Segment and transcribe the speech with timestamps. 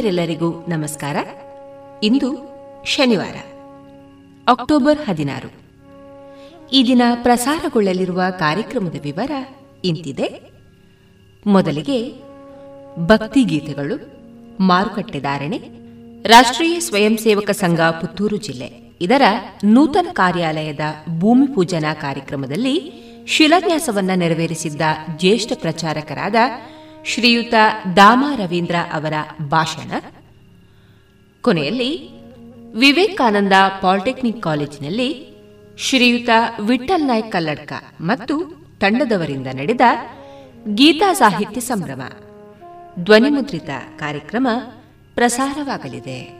[0.00, 1.16] ಆತ್ಮೀಯರೆಲ್ಲರಿಗೂ ನಮಸ್ಕಾರ.
[2.02, 2.28] ಇಂದು
[2.84, 3.36] ಶನಿವಾರ,
[4.48, 5.50] ಅಕ್ಟೋಬರ್ ಹದಿನಾರು.
[6.72, 9.30] ಈ ದಿನ ಪ್ರಸಾರಗೊಳ್ಳಲಿರುವ ಕಾರ್ಯಕ್ರಮದ ವಿವರ
[9.84, 10.28] ಇಂತಿದೆ.
[11.46, 11.98] ಮೊದಲಿಗೆ
[13.06, 13.96] ಭಕ್ತಿಗೀತೆಗಳು
[14.60, 15.60] ಮಾರುಕಟ್ಟೆ ಧಾರಣೆ,
[16.28, 18.70] ರಾಷ್ಟ್ರೀಯ ಸ್ವಯಂ ಸೇವಕ ಸಂಘ ಪುತ್ತೂರು ಜಿಲ್ಲೆ.
[19.00, 19.22] ಇದರ
[19.64, 20.80] ನೂತನ ಕಾರ್ಯಾಲಯದ
[21.18, 22.76] ಭೂಮಿ ಪೂಜನಾ ಕಾರ್ಯಕ್ರಮದಲ್ಲಿ
[23.26, 24.82] ಶಿಲಾನ್ಯಾಸವನ್ನ ನೆರವೇರಿಸಿದ್ದ
[25.16, 26.34] ಜ್ಯೇಷ್ಠ ಪ್ರಚಾರಕರಾದ
[27.04, 27.54] ಶ್ರೀಯುತ
[27.96, 29.12] ದಾಮ ರವೀಂದ್ರ ಅವರ
[29.48, 29.90] ಭಾಷಣ.
[31.42, 32.10] ಕೊನೆಯಲ್ಲಿ
[32.72, 33.52] ವಿವೇಕಾನಂದ
[33.82, 35.30] ಪಾಲಿಟೆಕ್ನಿಕ್ ಕಾಲೇಜಿನಲ್ಲಿ
[35.78, 36.28] ಶ್ರೀಯುತ
[36.60, 38.40] ವಿಠಲ್ ನಾಯ್ಕ ಕಲ್ಲಡ್ಕ ಮತ್ತು
[38.80, 39.80] ತಂಡದವರಿಂದ ನಡೆದ
[40.74, 42.02] ಗೀತಾ ಸಾಹಿತ್ಯ ಸಂಭ್ರಮ.
[42.98, 43.68] ಧ್ವನಿಮುದ್ರಿತ
[43.98, 44.48] ಕಾರ್ಯಕ್ರಮ
[45.14, 46.39] ಪ್ರಸಾರವಾಗಲಿದೆ.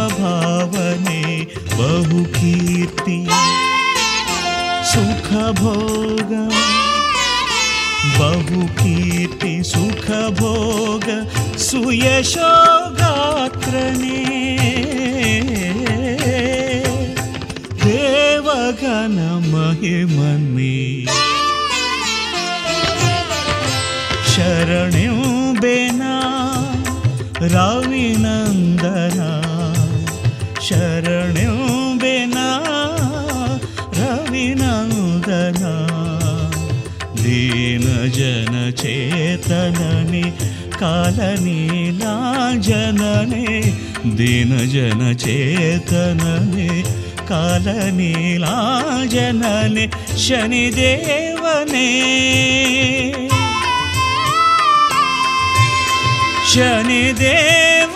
[45.23, 46.69] चेतननि
[47.29, 48.55] काल नीला
[49.13, 49.85] जननि
[50.25, 51.89] शनिदेवने
[56.53, 57.95] शनिदेव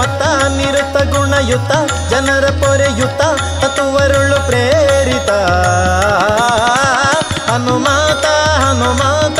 [0.00, 0.22] ಮತ
[0.56, 1.72] ನಿರತ ಗುಣಯುತ
[2.10, 3.22] ಜನರ ಪೊರೆಯುತ
[3.60, 5.30] ತತ್ವರುಳು ಪ್ರೇರಿತ.
[7.50, 8.26] ಹನುಮಾತ
[8.62, 9.39] ಹನುಮಾತ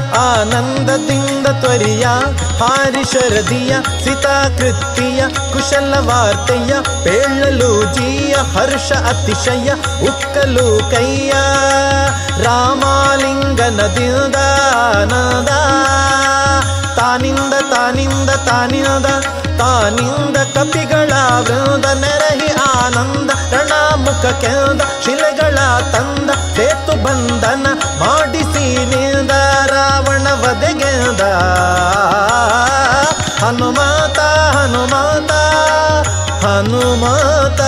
[0.21, 2.05] ಆನಂದದಿಂದ ತ್ವರಿಯ,
[2.61, 5.21] ಹಾರಿ ಶರದಿಯ ಸಿತಾಕೃತಿಯ
[5.53, 6.71] ಕುಶಲ ವಾರ್ತೆಯ,
[7.03, 9.69] ಪೇಳಲು ಜೀಯ, ಹರ್ಷ ಅತಿಶಯ,
[10.09, 11.31] ಉಕ್ಕಲು ಕೈಯ
[12.45, 14.37] ರಾಮಾಲಿಂಗನದಿಂದ
[16.99, 19.07] ತಾನಿಂದ ತಾನಿಂದ ತಾನಿಂದ
[19.61, 21.11] ತಾನಿಂದ ಕಪಿಗಳ
[21.47, 25.57] ವೃಂದ ನೆರಹಿ ಆನಂದ, ರಣಾಮುಖ ಕೆಂದ ಶಿಲೆಗಳ
[25.93, 27.65] ತಂದ, ಸೇತು ಬಂಧನ
[28.01, 29.31] ಮಾಡಿಸಿ ನಿಂದ
[29.71, 31.21] ರಾವಣ ವಧೆಗೆಂದ.
[33.43, 34.19] ಹನುಮಾತ
[34.55, 35.31] ಹನುಮಾತ
[36.45, 37.61] ಹನುಮಾತ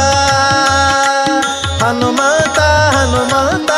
[1.83, 2.59] ಹನುಮಾತ
[2.95, 3.71] ಹನುಮಾತ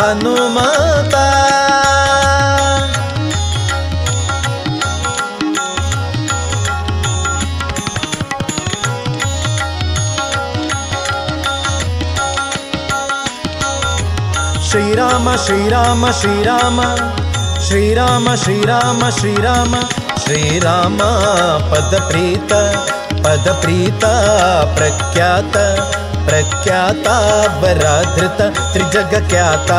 [0.00, 1.14] ಹನುಮಾತ.
[15.46, 16.80] ಶ್ರೀರಾಮ ಶ್ರೀರಾಮ
[17.66, 19.74] ಶ್ರೀರಾಮ ಶ್ರೀರಾಮ ಶ್ರೀರಾಮ ಶ್ರೀರಾಮ
[20.24, 21.02] ಶ್ರೀರಾಮ
[21.70, 22.52] ಪದ ಪ್ರೀತ
[23.24, 24.04] ಪದ ಪ್ರೀತ,
[24.74, 25.56] ಪ್ರಖ್ಯಾತ
[26.26, 27.06] ಪ್ರಖ್ಯಾತ,
[27.60, 28.40] ವರಾಧೃತ
[28.72, 29.70] ತ್ರಿಜಗ ಖ್ಯಾತ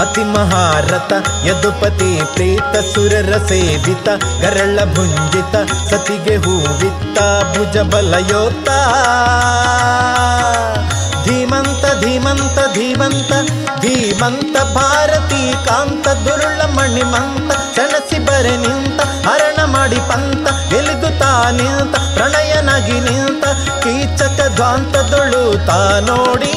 [0.00, 1.12] ಅತಿ ಮಹಾರಥ,
[1.46, 4.08] ಯದುಪತಿ ಪ್ರೀತ, ಸುರರ ಸೇವಿತ,
[4.40, 4.78] ಗರಳ
[14.24, 20.46] ಧೀಮಂತ ಭಾರತಿ ಕಾಂತ ದುರುಳ ಮಣಿಮಂತ ಕಣಸಿ ಬರೆ ನಿಂತ, ಹರಣ ಮಾಡಿ ಪಂತ
[20.78, 23.44] ಎಲಿದು ತಾ ನಿಂತ, ಪ್ರಣಯನಾಗಿ ನಿಂತ,
[23.82, 26.54] ಕೀಚಕ ಧ್ವಾಂತದೊಳು ತಾ ನೋಡಿ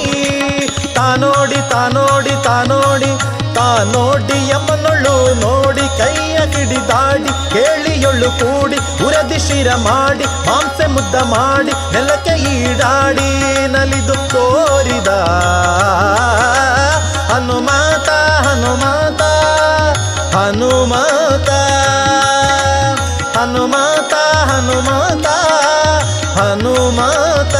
[0.95, 3.11] ತಾ ನೋಡಿ ತಾ ನೋಡಿ ತಾ ನೋಡಿ
[3.57, 12.35] ತಾ ನೋಡಿ, ಯಮನೊಳು ನೋಡಿ, ಕೈಯ ಕಿಡಿದಾಡಿ ಕೇಳಿಯೊಳು ಕೂಡಿ, ಉರದಿ ಶಿರ ಮಾಡಿ, ಮಾಂಸೆ ಮುದ್ದ ಮಾಡಿ, ನೆಲಕ್ಕೆ
[12.53, 13.29] ಈಡಾಡಿ,
[13.75, 15.11] ನಲಿದು ತೋರಿದ
[20.77, 21.49] ಹನುಮಾತ
[23.37, 24.13] ಹನುಮಾತ
[24.49, 25.27] ಹನುಮಾತ
[26.37, 27.55] ಹನುಮಾತ.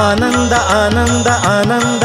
[0.00, 2.04] ಆನಂದ ಆನಂದ ಆನಂದ.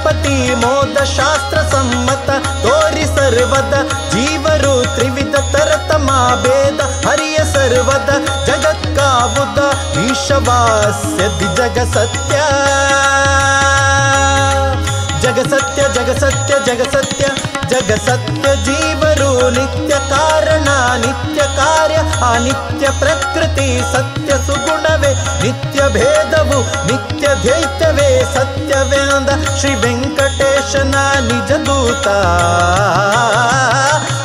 [0.00, 2.28] ಜಗಪತಿ ಮೋದ ಶಾಸ್ತ್ರ ಸಮ್ಮತ,
[2.62, 3.74] ತೋರಿ ಸರ್ವದ
[4.12, 6.08] ಜೀವರು ತ್ರಿವಿಧ ತರತಮ
[6.44, 8.10] ಭೇದ, ಹರಿಯ ಸರ್ವದ
[8.48, 9.60] ಜಗತ್ಕಾವುದ
[10.04, 11.26] ಈಶವಾಸ್ಯ
[11.58, 12.36] ಜಗ ಸತ್ಯ
[15.30, 17.24] ಜಗಸತ್ಯ ಜಗಸತ್ಯ ಜಗಸತ್ಯ.
[17.68, 21.94] ಜಗಸತ್ಯ ಜೀವರು ನಿತ್ಯ ಕಾರಣ, ನಿತ್ಯ ಕಾರ್ಯ,
[22.34, 25.14] ಅನಿತ್ಯ ಪ್ರಕೃತಿ ಸತ್ಯ ಸುಗುಣವೇ.
[25.42, 28.24] ನಿತ್ಯ ಭೇದವು, ನಿತ್ಯ ದ್ವೈತವೇ.
[28.34, 32.08] ಸತ್ಯವೇಂದ ಶ್ರೀ ವೆಂಕಟೇಶನ ನಿಜ ದೂತ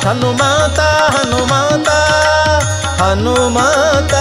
[0.06, 0.80] ಹನುಮಾತ
[1.16, 1.88] ಹನುಮಾತ
[3.02, 4.14] ಹನುಮಾತ.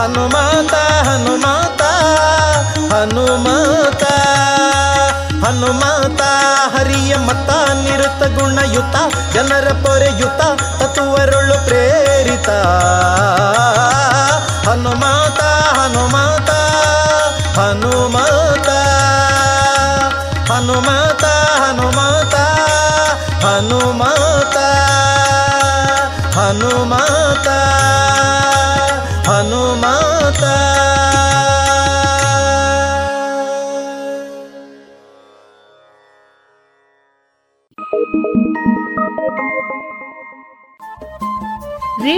[0.00, 0.74] ಹನುಮಾತ
[1.08, 1.82] ಹನುಮಾತ
[2.94, 4.09] ಹನುಮಾತ.
[5.60, 6.20] ಹನುಮಾತ
[6.74, 8.96] ಹರಿಯ ಮತ ನಿರುತ ಗುಣಯುತ
[9.34, 10.40] ಜನರ ಪೊರೆಯುತ
[10.78, 12.48] ತತ್ವರುಳು ಪ್ರೇರಿತ.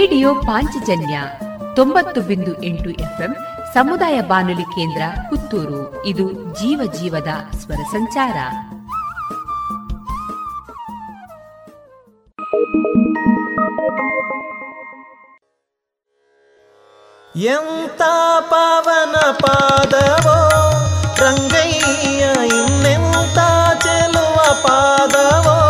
[0.03, 1.21] ರೇಡಿಯೋ ಪಾಂಚಜನ್ಯ
[1.75, 3.35] ತೊಂಬತ್ತು ಬಿಂದು ಎಂಟು ಎಫ್ಎಂ
[3.73, 6.05] ಸಮುದಾಯ ಬಾನುಲಿ ಕೇಂದ್ರ ಪುತ್ತೂರು.
[6.05, 8.37] ಇದು ಜೀವ ಜೀವದ ಸ್ವರ ಸಂಚಾರ.
[17.35, 18.01] ಎಂತ
[18.39, 20.49] ಪಾವನ ಪಾದವೋ,
[21.17, 23.37] ರಂಗಯ್ಯ ಇನ್ನೆಂತ
[23.83, 25.62] ಚೆಲುವ ಪಾದವೋ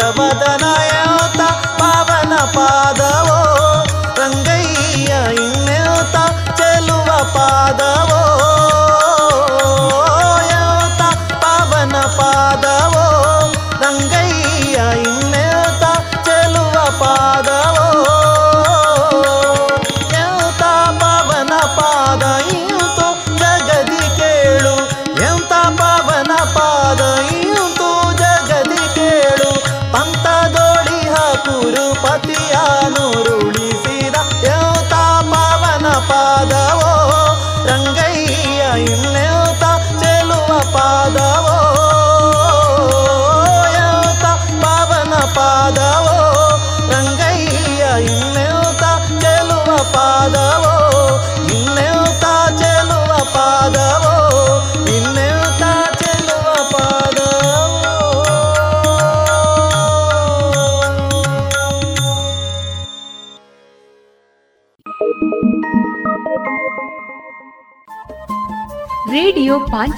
[0.00, 0.67] ಶ್ರೀ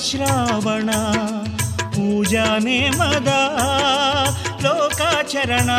[0.00, 0.90] ಶ್ರಾವಣ,
[1.76, 3.28] ಪೂಜಾ ನೇಮದ
[4.62, 5.70] ಲೋಕಾಚರಣ.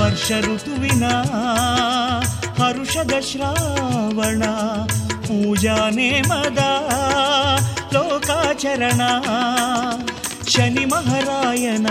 [0.00, 1.04] ವರ್ಷ ಋತುವಿನ
[2.62, 4.42] ಹರುಷದ ಶ್ರಾವಣ,
[5.22, 6.58] ಪೂಜಾ ನೇಮದ
[7.92, 9.00] ಲೋಕಾಚರಣ.
[10.48, 11.86] ಶನಿ ಮಹಾರಾಯನ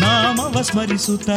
[0.00, 1.30] ನಾಮವ ಸ್ಮರಿಸುತ್ತ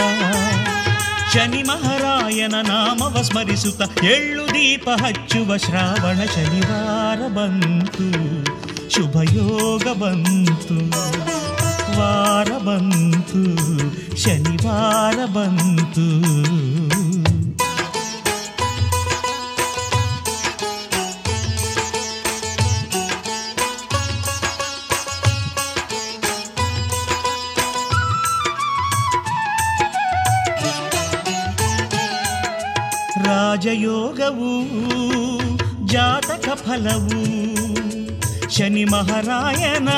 [1.35, 8.11] ಶನಿ ಮಹಾರಾಯನ ನಾಮವ ಸ್ಮರಿಸುತ್ತ ಎಳ್ಳು ದೀಪ ಹಚ್ಚುವ ಶ್ರಾವಣ ಶನಿವಾರ ಬಂತು.
[8.89, 10.89] ಶುಭಯೋಗ ಬಂತು.
[11.99, 13.57] ವಾರ ಬಂತು.
[14.17, 16.35] ಶನಿವಾರ ಬಂತು.
[33.65, 34.49] ರಾಜಯೋಗವು
[35.85, 37.21] ಜಾತಕ ಫಲವು
[38.49, 39.89] ಶನಿ ಮಹಾರಾಯನ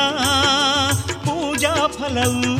[1.26, 2.52] ಪೂಜಾ ಫಲವು.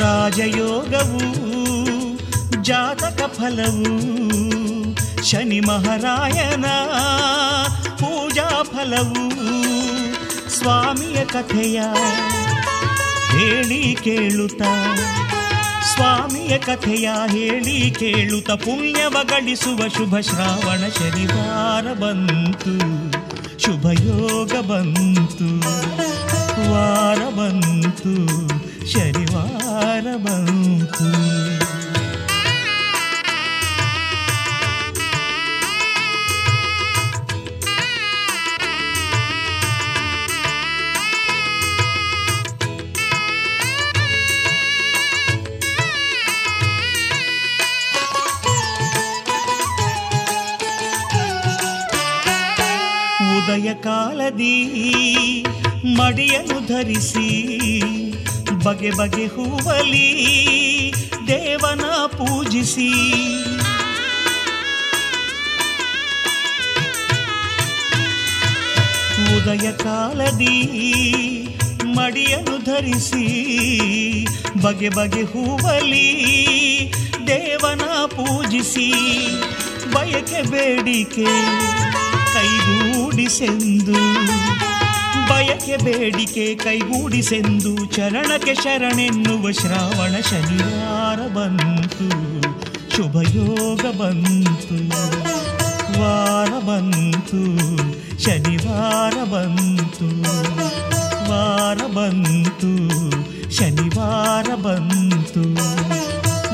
[0.00, 1.22] ರಾಜಯೋಗವು
[2.62, 3.92] ಜಾತಕ ಫಲವು
[5.30, 6.66] ಶನಿ ಮಹಾರಾಯನ
[7.94, 9.24] ಪೂಜಾ ಫಲವು.
[10.50, 11.82] ಸ್ವಾಮಿಯ ಕಥೆಯ
[13.42, 14.62] ಹೇಳಿ ಕೇಳುತ್ತ.
[15.94, 18.50] ಸ್ವಾಮಿಯ ಕಥೆಯ ಹೇಳಿ ಕೇಳುತ್ತ.
[18.50, 22.78] ಪುಣ್ಯವ ಗಳಿಸುವ ಶುಭ ಶ್ರಾವಣ ಶನಿವಾರ ಬಂತು.
[23.58, 25.60] ಶುಭಯೋಗ ಬಂತು.
[26.72, 28.16] ವಾರ ಬಂತು.
[28.92, 31.61] ಶನಿವಾರ ಬಂತು.
[53.46, 54.56] ಕಾಲದಿ
[55.84, 57.28] ಮಡಿಯನ್ನು ಧರಿಸಿ
[58.64, 60.08] ಬಗೆ ಬಗೆ ಹೂವಲಿ
[61.26, 62.90] ದೇವನ ಪೂಜಿಸಿ.
[69.36, 70.58] ಉದಯ ಕಾಲದಿ
[71.84, 73.26] ಮಡಿಯನ್ನು ಧರಿಸಿ
[74.62, 76.08] ಬಗೆ ಬಗೆ ಹೂವಲಿ
[77.26, 78.92] ದೇವನ ಪೂಜಿಸಿ.
[79.92, 81.28] ಬಯಕೆ ಬೇಡಿಕೆ
[83.22, 83.98] ಕೈಗೂಡಿಸೆಂದು
[85.28, 92.08] ಬಯಕೆ ಬೇಡಿಕೆ ಕೈಗೂಡಿಸೆಂದು, ಚರಣಕ್ಕೆ ಶರಣೆನ್ನುವ ಶ್ರಾವಣ ಶನಿವಾರ ಬಂತು,
[92.96, 94.78] ಶುಭಯೋಗ ಬಂತು,
[95.98, 97.42] ವಾರ ಬಂತು,
[98.24, 100.08] ಶನಿವಾರ ಬಂತು,
[101.30, 102.72] ವಾರ ಬಂತು,
[103.50, 105.44] ಶನಿವಾರ ಬಂತು,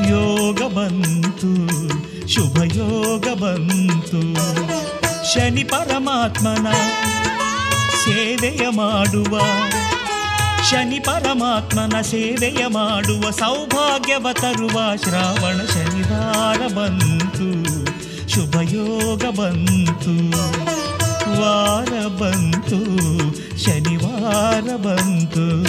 [0.09, 1.53] ಯೋಗ ಬಂತು,
[2.29, 4.23] ಶುಭಯೋಗ ಬಂತು.
[5.35, 6.67] ಶನಿ ಪರಮಾತ್ಮನ
[8.05, 9.41] ಸೇವೆಯ ಮಾಡುವ,
[10.71, 17.49] ಶನಿ ಪರಮಾತ್ಮನ ಸೇವೆಯ ಮಾಡುವ ಸೌಭಾಗ್ಯವ ತರುವ ಶ್ರಾವಣ ಶನಿವಾರ ಬಂತು,
[18.29, 20.15] ಶುಭಯೋಗ ಬಂತು,
[21.41, 22.81] ವಾರ ಬಂತು,
[23.65, 25.69] ಶನಿವಾರ ಬಂತು.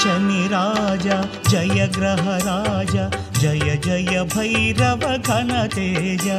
[0.00, 1.16] शनि राजा,
[1.50, 3.10] जय ग्रह राजा,
[3.40, 6.38] जय जय भैरव घन तेजा।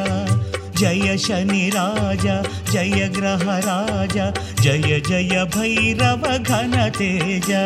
[0.78, 2.41] जय शनि राजा,
[2.72, 4.32] जय ग्रह राजा,
[4.62, 7.66] जय जय भैरव घन तेजा।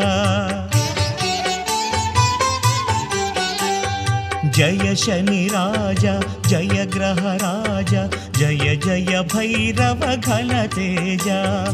[4.45, 11.73] जय शनि राजा, जय ग्रह राजा, जय जय भैरव घन तेजा।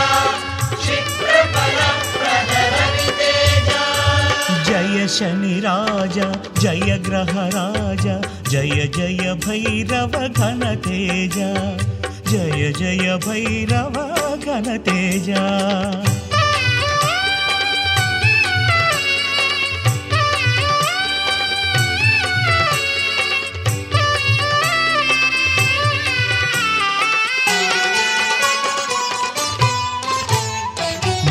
[5.11, 6.27] शनि राजा,
[6.61, 8.15] जय ग्रह राजा,
[8.49, 11.51] जय जय भैरव घन तेजा,
[12.31, 13.95] जय जय भैरव
[14.45, 15.43] घन तेजा।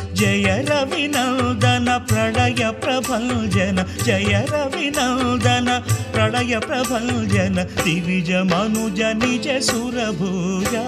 [0.21, 10.85] जय रविनन्दन प्रलय प्रभञ्जन। जय रविनन्दन प्रलय प्रभञ्जन। दिविज मनुज निज सुरभुजा।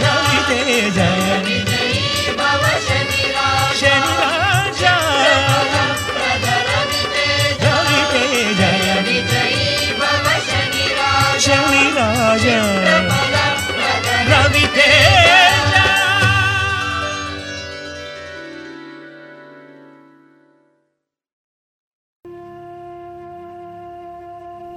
[0.00, 1.15] रवितेज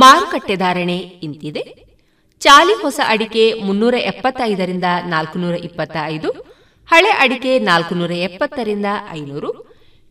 [0.00, 1.62] ಮಾರುಕಟ್ಟೆ ಧಾರಣೆ ಇಂತಿದೆ.
[2.42, 6.30] ಚಾಲಿ ಹೊಸ ಅಡಿಕೆ ಮುನ್ನೂರ ಎಪ್ಪತ್ತೈದರಿಂದ ನಾಲ್ಕುನೂರ ಇಪ್ಪತ್ತ ಐದು
[6.88, 8.88] ಹಳೆ ಅಡಿಕೆ ನಾಲ್ಕುನೂರ ಎಪ್ಪತ್ತರಿಂದ
[9.18, 9.50] ಐನೂರು,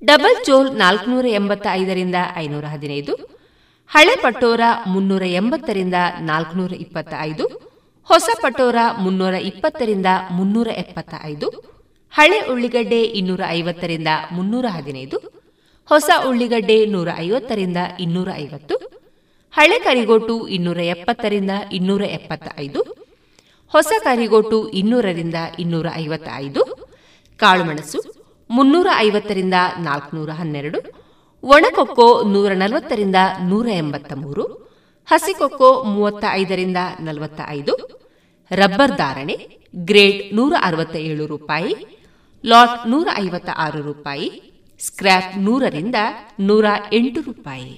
[0.02, 3.14] ಡಬಲ್ ಚೋಲ್ ನಾಲ್ಕುನೂರ ಎಂಬತ್ತ ಐದರಿಂದ ಐನೂರ ಹದಿನೈದು,
[3.92, 4.62] ಹಳೆ ಪಟೋರ
[4.94, 5.98] ಮುನ್ನೂರ ಎಂಬತ್ತರಿಂದ
[6.30, 7.46] ನಾಲ್ಕುನೂರ ಇಪ್ಪತ್ತ ಐದು
[8.10, 11.48] ಹೊಸ ಪಟೋರ ಮುನ್ನೂರ ಇಪ್ಪತ್ತರಿಂದ ಮುನ್ನೂರ ಎಪ್ಪತ್ತ ಐದು
[12.14, 15.18] ಹಳೆ ಉಳ್ಳಿಗಡ್ಡೆ ಇನ್ನೂರ ಐವತ್ತರಿಂದ ಮುನ್ನೂರ ಹದಿನೈದು,
[15.90, 18.76] ಹೊಸ ಉಳ್ಳಿಗಡ್ಡೆ ನೂರ ಐವತ್ತರಿಂದ ಇನ್ನೂರ ಐವತ್ತು
[19.56, 22.82] ಹಳೆ ಕರಿಗೋಟು ಇನ್ನೂರ ಎಪ್ಪತ್ತರಿಂದ ಇನ್ನೂರ ಎಪ್ಪತ್ತ ಐದು
[23.74, 26.62] ಹೊಸ ಕರಿಗೋಟು ಇನ್ನೂರರಿಂದ ಇನ್ನೂರ ಐವತ್ತ ಐದು
[27.38, 28.00] ಕಾಳುಮೆಣಸು
[28.50, 30.80] ಮುನ್ನೂರ ಐವತ್ತರಿಂದ ನಾಲ್ಕುನೂರ ಹನ್ನೆರಡು,
[31.44, 34.46] ಒಣಕೊಕ್ಕೋ ನೂರ ನಲವತ್ತರಿಂದ ನೂರ ಎಂಬತ್ತ ಮೂರು,
[35.06, 37.74] ಹಸಿಕೊಕ್ಕೋ ಮೂವತ್ತ ಐದರಿಂದ ನಲವತ್ತ ಐದು
[38.52, 39.36] ರಬ್ಬರ್ ಧಾರಣೆ
[39.76, 41.76] ಗ್ರೇಡ್ ನೂರ ಅರವತ್ತ ಏಳು ರೂಪಾಯಿ,
[42.44, 44.30] ಲಾಟ್ ನೂರ ಐವತ್ತ ಆರು ರೂಪಾಯಿ,
[44.80, 45.96] ಸ್ಕ್ರ್ಯಾಪ್ ನೂರರಿಂದ
[46.40, 47.74] ನೂರ ಎಂಟು ರೂಪಾಯಿ.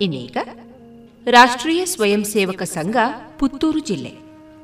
[0.00, 0.36] ಇನ್ನೀಗ
[1.30, 2.96] ರಾಷ್ಟ್ರೀಯ ಸ್ವಯಂ ಸೇವಕ ಸಂಘ
[3.38, 4.12] ಪುತ್ತೂರು ಜಿಲ್ಲೆ.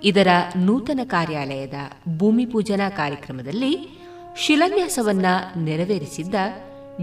[0.05, 1.75] ಇದರ ನೂತನ ಕಾರ್ಯಾಲಯದ
[2.17, 3.89] ಭೂಮಿ ಪೂಜನಾ ಕಾರ್ಯಕ್ರಮದಲ್ಲಿ
[4.37, 5.27] ಶಿಲಾನ್ಯಾಸವನ್ನ
[5.65, 6.35] ನೆರವೇರಿಸಿದ್ದ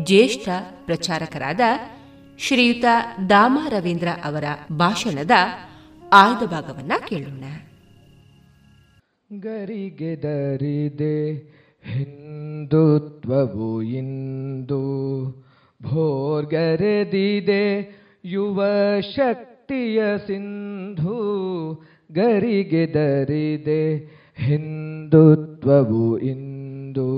[0.03, 0.49] ಜ್ಯೇಷ್ಠ
[0.85, 1.59] ಪ್ರಚಾರಕರಾದ
[2.39, 2.85] ಶ್ರೀಯುತ
[3.29, 5.31] ದಾಮ ರವೀಂದ್ರ ಅವರ ಭಾಷಣದ
[6.11, 7.43] ಆಯ್ದ ಭಾಗವನ್ನ ಕೇಳೋಣ.
[9.39, 11.47] ಗರಿಗೆ ದರಿದೆ
[11.85, 14.81] ಹಿಂದುತ್ವವು ಇಂದು
[15.83, 18.65] ಭೋರ್ಗರೆದಿದೆ ಯುವ
[19.15, 21.19] ಶಕ್ತಿಯ ಸಿಂಧು
[22.11, 24.07] ಗರಿಗೆ ದರಿದೆ
[24.37, 27.11] ಹಿಂದುತ್ವವು ಇಂದು.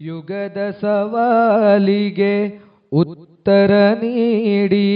[0.00, 2.60] ಯುಗದ ಸವಾಲಿಗೆ
[2.92, 4.88] ಉತ್ತರ ನೀಡಿ,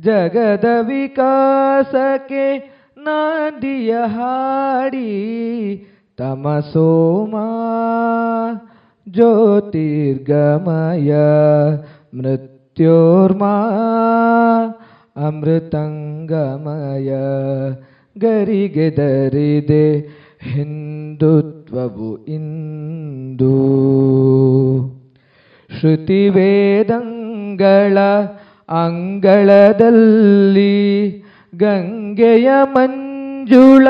[0.00, 5.10] ಜಗದ ವಿಕಾಸಕ್ಕೆ ನಾಂದಿಯ ಹಾಡಿ
[6.18, 7.46] ತಮಸೋಮಾ
[9.08, 11.12] ಜ್ಯೋತಿರ್ಗಮಯ
[12.74, 13.54] ಮೃತ್ಯೋರ್ಮಾ
[15.16, 17.10] ಅಮೃತಂಗಮಯ
[18.18, 20.00] ಗರಿಗೆ ದರಿದೆ
[20.42, 23.52] ಹಿಂದುತ್ವವು ಇಂದು.
[25.70, 27.98] ಶ್ರುತಿವೇದಂಗಳ
[28.68, 30.66] ಅಂಗಳದಲ್ಲಿ
[31.56, 33.86] ಗಂಗೆಯ ಮಂಜುಳ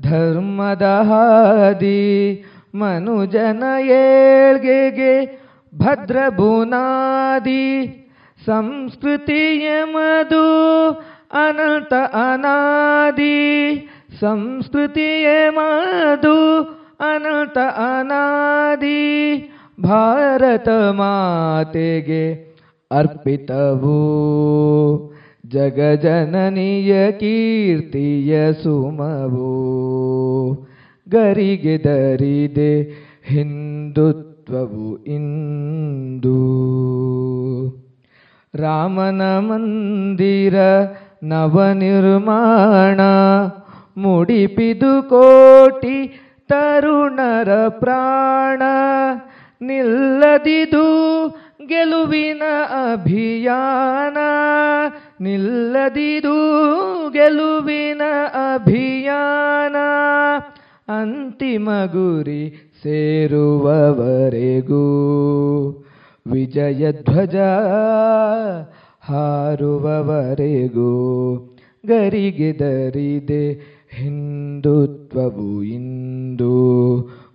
[0.02, 2.44] ಧರ್ಮದ ಹಾದಿ
[2.76, 5.46] ಮನುಜನ ಏಳ್ಗೆಗೆ
[5.76, 8.02] ಭದ್ರ ಬುನಾದಿ.
[8.46, 10.90] ಸಂಸ್ಕೃತಿಯ ಮದು
[11.32, 11.94] ಅನಂತ
[12.34, 13.76] ಅನಾದಿ.
[14.20, 16.62] ಸಂಸ್ಕೃತಿಯ ಮಾದು
[17.00, 19.06] ಅನಂತ ಅನಾದಿ
[19.84, 22.56] ಭಾರತ ಮಾತೆಗೆ
[22.92, 23.96] ಅರ್ಪಿತವು.
[25.46, 29.56] ಜಗಜನನಿಯ ಕೀರ್ತಿಯ ಸುಮವು.
[31.10, 32.82] ಗರಿಗೆ ದರಿದೆ
[33.26, 36.46] ಹಿಂದುತ್ವವು ಇಂದು.
[38.56, 40.56] ರಾಮನ ಮಂದಿರ
[41.24, 43.00] ನವನಿರ್ಮಾಣ
[43.98, 46.14] ಮುಡಿಪಿದು ಕೋಟಿ
[46.50, 48.62] ತರುಣರ ಪ್ರಾಣ,
[49.62, 50.88] ನಿಲ್ಲದಿದು
[51.68, 52.42] ಗೆಲುವಿನ
[52.92, 54.18] ಅಭಿಯಾನ,
[55.22, 56.36] ನಿಲ್ಲದಿದು
[57.12, 58.02] ಗೆಲುವಿನ
[58.54, 59.76] ಅಭಿಯಾನ.
[60.88, 64.86] ಅಂತಿಮ ಗುರಿ ಸೇರುವವರೆಗೂ
[66.32, 67.36] ವಿಜಯ ಧ್ವಜ
[69.10, 70.92] ಹಾರುವವರೆಗೂ
[71.86, 76.56] ಗರಿಗೆದರಿದೆ ಹಿಂದುತ್ವವು ಇಂದು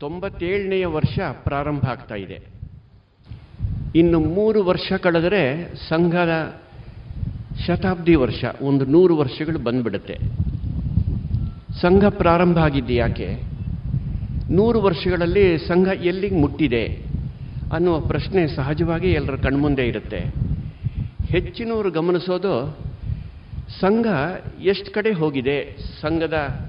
[0.00, 2.54] ತೊಂಬತ್ತೇಳನೆಯ ವರ್ಷ ಪ್ರಾರಂಭ ಆಗ್ತಾ ಇದೆ.
[3.94, 6.63] ಇನ್ನು ಮೂರು ವರ್ಷ ಕಳೆದರೆ ಸಂಘದ
[7.62, 10.18] ಶತಾಬ್ದಿ ವರ್ಷ, ಒಂದು ನೂರು ವರ್ಷಗಳು ಬಂದ್ಬಿಡುತ್ತೆ.
[11.80, 13.42] ಸಂಘ ಪ್ರಾರಂಭ ಆಗಿದ್ದು ಯಾಕೆ?
[14.50, 16.84] ನೂರು ವರ್ಷಗಳಲ್ಲಿ ಸಂಘ ಎಲ್ಲಿಗೆ ಮುಟ್ಟಿದೆ
[17.72, 20.18] ಅನ್ನುವ ಪ್ರಶ್ನೆ ಸಹಜವಾಗಿ ಎಲ್ಲರ ಕಣ್ಮುಂದೆ ಇರುತ್ತೆ.
[21.26, 22.78] ಹೆಚ್ಚಿನವರು ಗಮನಿಸೋದು,
[23.80, 24.06] ಸಂಘ
[24.62, 26.66] ಎಷ್ಟು ಕಡೆ ಹೋಗಿದೆ, ಸಂಘದ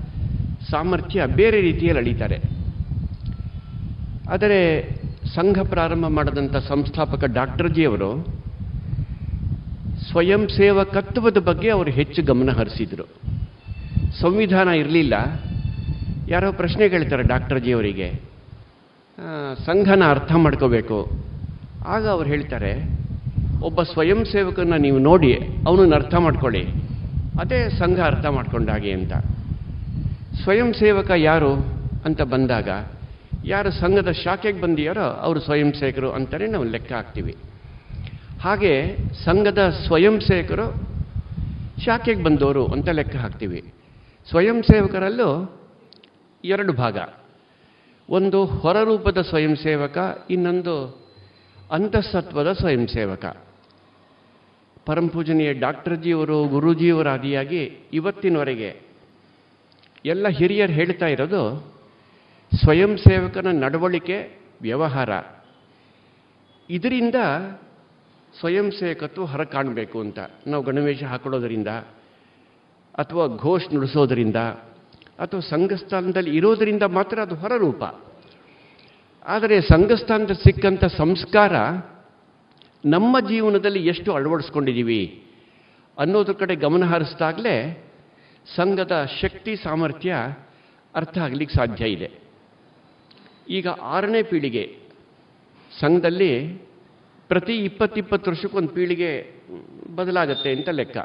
[0.71, 2.39] ಸಾಮರ್ಥ್ಯ ಬೇರೆ ರೀತಿಯಲ್ಲಿ ಅಳೀತಾರೆ.
[4.29, 4.89] ಆದರೆ
[5.35, 8.44] ಸಂಘ ಪ್ರಾರಂಭ ಮಾಡಿದಂಥ ಸಂಸ್ಥಾಪಕ ಡಾಕ್ಟರ್ ಜಿಯವರು
[10.11, 13.05] ಸ್ವಯಂ ಸೇವಕತ್ವದ ಬಗ್ಗೆ ಅವರು ಹೆಚ್ಚು ಗಮನ ಹರಿಸಿದರು.
[14.21, 15.13] ಸಂವಿಧಾನ ಇರಲಿಲ್ಲ.
[16.29, 18.09] ಯಾರೋ ಪ್ರಶ್ನೆ ಕೇಳ್ತಾರೆ ಡಾಕ್ಟರ್ ಜಿಯವರಿಗೆ
[19.65, 20.97] ಸಂಘನ ಅರ್ಥ ಮಾಡ್ಕೋಬೇಕು.
[21.87, 22.71] ಆಗ ಅವ್ರು ಹೇಳ್ತಾರೆ,
[23.61, 25.33] ಒಬ್ಬ ಸ್ವಯಂ ಸೇವಕನ ನೀವು ನೋಡಿ,
[25.67, 26.63] ಅವನನ್ನು ಅರ್ಥ ಮಾಡ್ಕೊಳ್ಳಿ.
[27.39, 29.13] ಅದೇ ಸಂಘ ಅರ್ಥ ಮಾಡ್ಕೊಂಡಾಗೆ ಅಂತ.
[30.43, 31.53] ಸ್ವಯಂ ಸೇವಕ ಯಾರು
[32.05, 32.69] ಅಂತ ಬಂದಾಗ,
[33.45, 37.35] ಯಾರು ಸಂಘದ ಶಾಖೆಗೆ ಬಂದಿಯಾರೋ ಅವರು ಸ್ವಯಂ ಸೇವಕರು ಅಂತಲೇ ನಾವು ಲೆಕ್ಕ ಹಾಕ್ತೀವಿ.
[38.45, 40.73] ಹಾಗೆ ಸಂಘದ ಸ್ವಯಂ ಸೇವಕರು
[41.85, 43.73] ಶಾಖೆಗೆ ಬಂದವರು ಅಂತ ಲೆಕ್ಕ ಹಾಕ್ತೀವಿ.
[44.29, 45.59] ಸ್ವಯಂ ಸೇವಕರಲ್ಲೂ
[46.45, 46.97] ಎರಡು ಭಾಗ.
[48.09, 49.97] ಒಂದು ಹೊರರೂಪದ ಸ್ವಯಂ ಸೇವಕ,
[50.29, 51.01] ಇನ್ನೊಂದು
[51.71, 53.25] ಅಂತಸತ್ವದ ಸ್ವಯಂ ಸೇವಕ.
[54.85, 58.81] ಪರಮಪೂಜನೀಯ ಡಾಕ್ಟರ್ ಡಾಕ್ಟರ್ಜಿಯವರು, ಗುರೂಜಿಯವರ ಆದಿಯಾಗಿ ಇವತ್ತಿನವರೆಗೆ
[60.05, 61.73] ಎಲ್ಲ ಹಿರಿಯರು ಹೇಳ್ತಾ ಇರೋದು,
[62.63, 65.09] ಸ್ವಯಂ ಸೇವಕನ ನಡವಳಿಕೆ, ವ್ಯವಹಾರ.
[66.69, 67.15] ಇದರಿಂದ
[68.39, 70.19] ಸ್ವಯಂ ಸೇವಕತ್ವ ಹೊರ ಕಾಣಬೇಕು ಅಂತ.
[70.47, 71.67] ನಾವು ಗಣವೇಶ ಹಾಕೊಳ್ಳೋದರಿಂದ,
[72.97, 74.35] ಅಥವಾ ಘೋಷ್ ನುಡಿಸೋದರಿಂದ,
[75.19, 77.83] ಅಥವಾ ಸಂಘಸ್ಥಾನದಲ್ಲಿ ಇರೋದರಿಂದ ಮಾತ್ರ ಅದು ಹೊರರೂಪ.
[79.25, 81.53] ಆದರೆ ಸಂಘಸ್ಥಾನದಲ್ಲಿ ಸಿಕ್ಕಂಥ ಸಂಸ್ಕಾರ
[82.85, 85.23] ನಮ್ಮ ಜೀವನದಲ್ಲಿ ಎಷ್ಟು ಅಳವಡಿಸ್ಕೊಂಡಿದ್ದೀವಿ
[85.99, 87.87] ಅನ್ನೋದ್ರ ಕಡೆ ಗಮನ ಹರಿಸಿದಾಗಲೇ
[88.55, 90.15] ಸಂಘದ ಶಕ್ತಿ ಸಾಮರ್ಥ್ಯ
[90.95, 92.11] ಅರ್ಥ ಆಗಲಿಕ್ಕೆ ಸಾಧ್ಯ ಇದೆ.
[93.49, 94.77] ಈಗ ಆರನೇ ಪೀಳಿಗೆ
[95.79, 96.64] ಸಂಘದಲ್ಲಿ
[97.29, 99.31] ಪ್ರತಿ ಇಪ್ಪತ್ತಿಪ್ಪತ್ತು ವರ್ಷಕ್ಕೊಂದು ಪೀಳಿಗೆ
[99.95, 100.97] ಬದಲಾಗತ್ತೆ ಅಂತ ಲೆಕ್ಕ.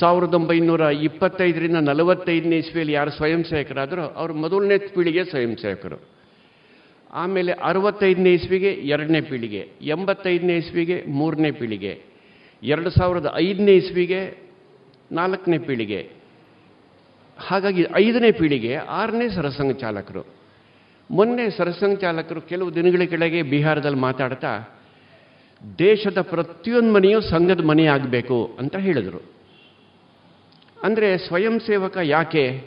[0.00, 6.00] ಸಾವಿರದ ಒಂಬೈನೂರ ಇಪ್ಪತ್ತೈದರಿಂದ ನಲವತ್ತೈದನೇ ಇಸ್ವಿಯಲ್ಲಿ ಯಾರು ಸ್ವಯಂ ಸೇವಕರಾದರೂ ಅವರು ಮೊದಲನೇ ಪೀಳಿಗೆ ಸ್ವಯಂ ಸೇವಕರು.
[7.12, 12.02] ಆಮೇಲೆ ಅರವತ್ತೈದನೇ ಇಸ್ವಿಗೆ ಎರಡನೇ ಪೀಳಿಗೆ, ಎಂಬತ್ತೈದನೇ ಇಸ್ವಿಗೆ ಮೂರನೇ ಪೀಳಿಗೆ,
[12.62, 14.38] ಎರಡು ಸಾವಿರದ ಐದನೇ ಇಸ್ವಿಗೆ
[15.12, 16.10] ನಾಲ್ಕನೇ ಪೀಳಿಗೆ.
[17.38, 20.26] ಹಾಗಾಗಿ ಐದನೇ ಪೀಳಿಗೆ, ಆರನೇ ಸರಸಂಘ ಚಾಲಕರು.
[21.10, 24.77] ಮೊನ್ನೆ ಸರಸಂಘ ಚಾಲಕರು ಕೆಲವು ದಿನಗಳ ಕೆಳಗೆ ಬಿಹಾರದಲ್ಲಿ ಮಾತಾಡ್ತಾ
[25.78, 29.22] ದೇಶದ ಪ್ರತಿಯೊಂದು ಮನೆಯೂ ಸಂಘದ ಮನೆ ಆಗಬೇಕು ಅಂತ ಹೇಳಿದರು.
[30.82, 32.64] ಅಂದರೆ ಸ್ವಯಂ ಸೇವಕ ಯಾಕೆ?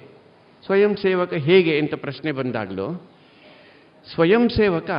[0.65, 3.09] ಸ್ವಯಂ ಸೇವಕ ಹೇಗೆ ಅಂತ ಪ್ರಶ್ನೆ ಬಂದಾಗಲೂ,
[4.13, 4.89] ಸ್ವಯಂ ಸೇವಕ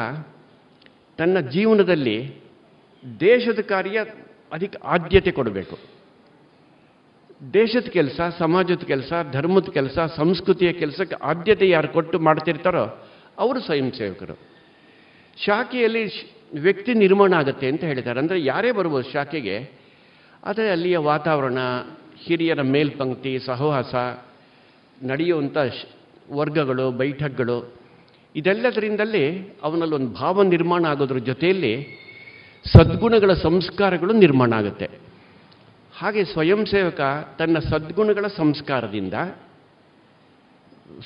[1.18, 2.34] ತನ್ನ ಜೀವನದಲ್ಲಿ
[3.20, 4.04] ದೇಶದ ಕಾರ್ಯ
[4.52, 5.78] ಅಧಿಕ ಆದ್ಯತೆ ಕೊಡಬೇಕು.
[7.54, 14.34] ದೇಶದ ಕೆಲಸ, ಸಮಾಜದ ಕೆಲಸ, ಧರ್ಮದ ಕೆಲಸ, ಸಂಸ್ಕೃತಿಯ ಕೆಲಸಕ್ಕೆ ಆದ್ಯತೆ ಯಾರು ಕೊಟ್ಟು ಮಾಡ್ತಿರ್ತಾರೋ ಅವರು ಸ್ವಯಂ ಸೇವಕರು.
[15.36, 16.08] ಶಾಖೆಯಲ್ಲಿ
[16.52, 18.20] ವ್ಯಕ್ತಿ ನಿರ್ಮಾಣ ಆಗುತ್ತೆ ಅಂತ ಹೇಳಿದ್ದಾರೆ.
[18.20, 19.56] ಅಂದರೆ ಯಾರೇ ಬರ್ಬೋದು ಶಾಖೆಗೆ
[20.44, 21.58] ಆದರೆ ಅಲ್ಲಿಯ ವಾತಾವರಣ,
[22.24, 23.94] ಹಿರಿಯರ ಮೇಲ್ಪಂಕ್ತಿ, ಸಹವಾಸ
[25.02, 25.56] ನಡೆಯುವಂಥ
[26.30, 27.74] ವರ್ಗಗಳು, ಬೈಠಕ್ಗಳು,
[28.34, 29.24] ಇದೆಲ್ಲದರಿಂದಲೇ
[29.62, 31.74] ಅವನಲ್ಲಿ ಒಂದು ಭಾವ ನಿರ್ಮಾಣ ಆಗೋದ್ರ ಜೊತೆಯಲ್ಲಿ
[32.66, 34.88] ಸದ್ಗುಣಗಳ ಸಂಸ್ಕಾರಗಳು ನಿರ್ಮಾಣ ಆಗುತ್ತೆ.
[35.94, 37.00] ಹಾಗೆ ಸ್ವಯಂ ಸೇವಕ
[37.38, 39.14] ತನ್ನ ಸದ್ಗುಣಗಳ ಸಂಸ್ಕಾರದಿಂದ,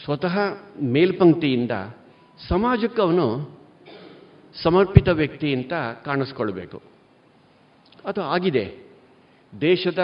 [0.05, 0.37] ಸ್ವತಃ
[0.83, 1.71] ಮೇಲ್ಪಂಕ್ತಿಯಿಂದ
[2.49, 3.56] ಸಮಾಜಕ್ಕೆ ಅವನು
[4.63, 5.73] ಸಮರ್ಪಿತ ವ್ಯಕ್ತಿ ಅಂತ
[6.05, 6.83] ಕಾಣಿಸ್ಕೊಳ್ಬೇಕು.
[8.05, 8.75] ಅದು ಆಗಿದೆ.
[9.61, 9.99] ದೇಶದ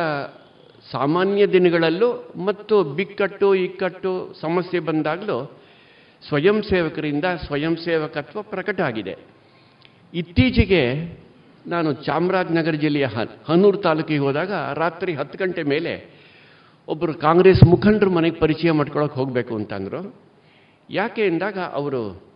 [0.91, 5.59] ಸಾಮಾನ್ಯ ದಿನಗಳಲ್ಲೂ ಮತ್ತು ಬಿಕ್ಕಟ್ಟು, ಇಕ್ಕಟ್ಟು ಸಮಸ್ಯೆ ಬಂದಾಗಲೂ
[6.29, 9.17] ಸ್ವಯಂ ಸೇವಕರಿಂದ ಸ್ವಯಂ ಸೇವಕತ್ವ ಪ್ರಕಟ ಆಗಿದೆ.
[10.15, 10.95] ಇತ್ತೀಚೆಗೆ
[11.67, 16.23] ನಾನು ಚಾಮರಾಜನಗರ ಜಿಲ್ಲೆಯ ಹ- ಹನೂರು ತಾಲೂಕಿಗೆ ಹೋದಾಗ ರಾತ್ರಿ ಹತ್ತು ಗಂಟೆ ಮೇಲೆ
[16.89, 20.15] ಒಬ್ಬರು ಕಾಂಗ್ರೆಸ್ ಮುಖಂಡರು ಮನೆಗೆ ಪರಿಚಯ ಮಾಡ್ಕೊಳಕ್ಕೆ ಹೋಗಬೇಕು ಅಂತಂದರು.
[20.91, 22.33] ಯಾಕೆ ಎಂದಾಗ ಅವರು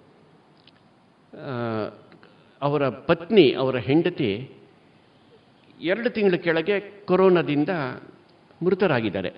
[2.62, 4.50] ಅವರ ಪತ್ನಿ, ಅವರ ಹೆಂಡತಿ
[5.80, 7.68] ಎರಡು ತಿಂಗಳ ಕೆಳಗೆ ಕೊರೋನಾದಿಂದ
[8.64, 9.32] ಮೃತರಾಗಿದ್ದಾರೆ.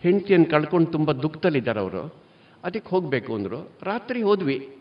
[0.00, 2.14] ಹೆಂಡತಿಯನ್ನು ಕಳ್ಕೊಂಡು ತುಂಬ ದುಃಖದಲ್ಲಿದ್ದಾರೆ ಅವರು.
[2.64, 3.70] ಅದಕ್ಕೆ ಹೋಗಬೇಕು ಅಂದರು.
[3.82, 4.76] ರಾತ್ರಿ ಹೋದ್ವಿ.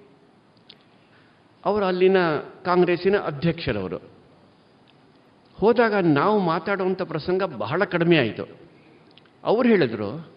[1.65, 2.17] ಅವರು ಅಲ್ಲಿನ
[2.65, 3.97] ಕಾಂಗ್ರೆಸ್ಸಿನ ಅಧ್ಯಕ್ಷರವರು.
[5.55, 8.47] ಹೋದಾಗ ನಾವು ಮಾತಾಡುವಂಥ ಪ್ರಸಂಗ ಬಹಳ ಕಡಿಮೆ ಆಯಿತು.
[9.43, 10.31] ಅವ್ರು ಹೇಳಿದ್ರು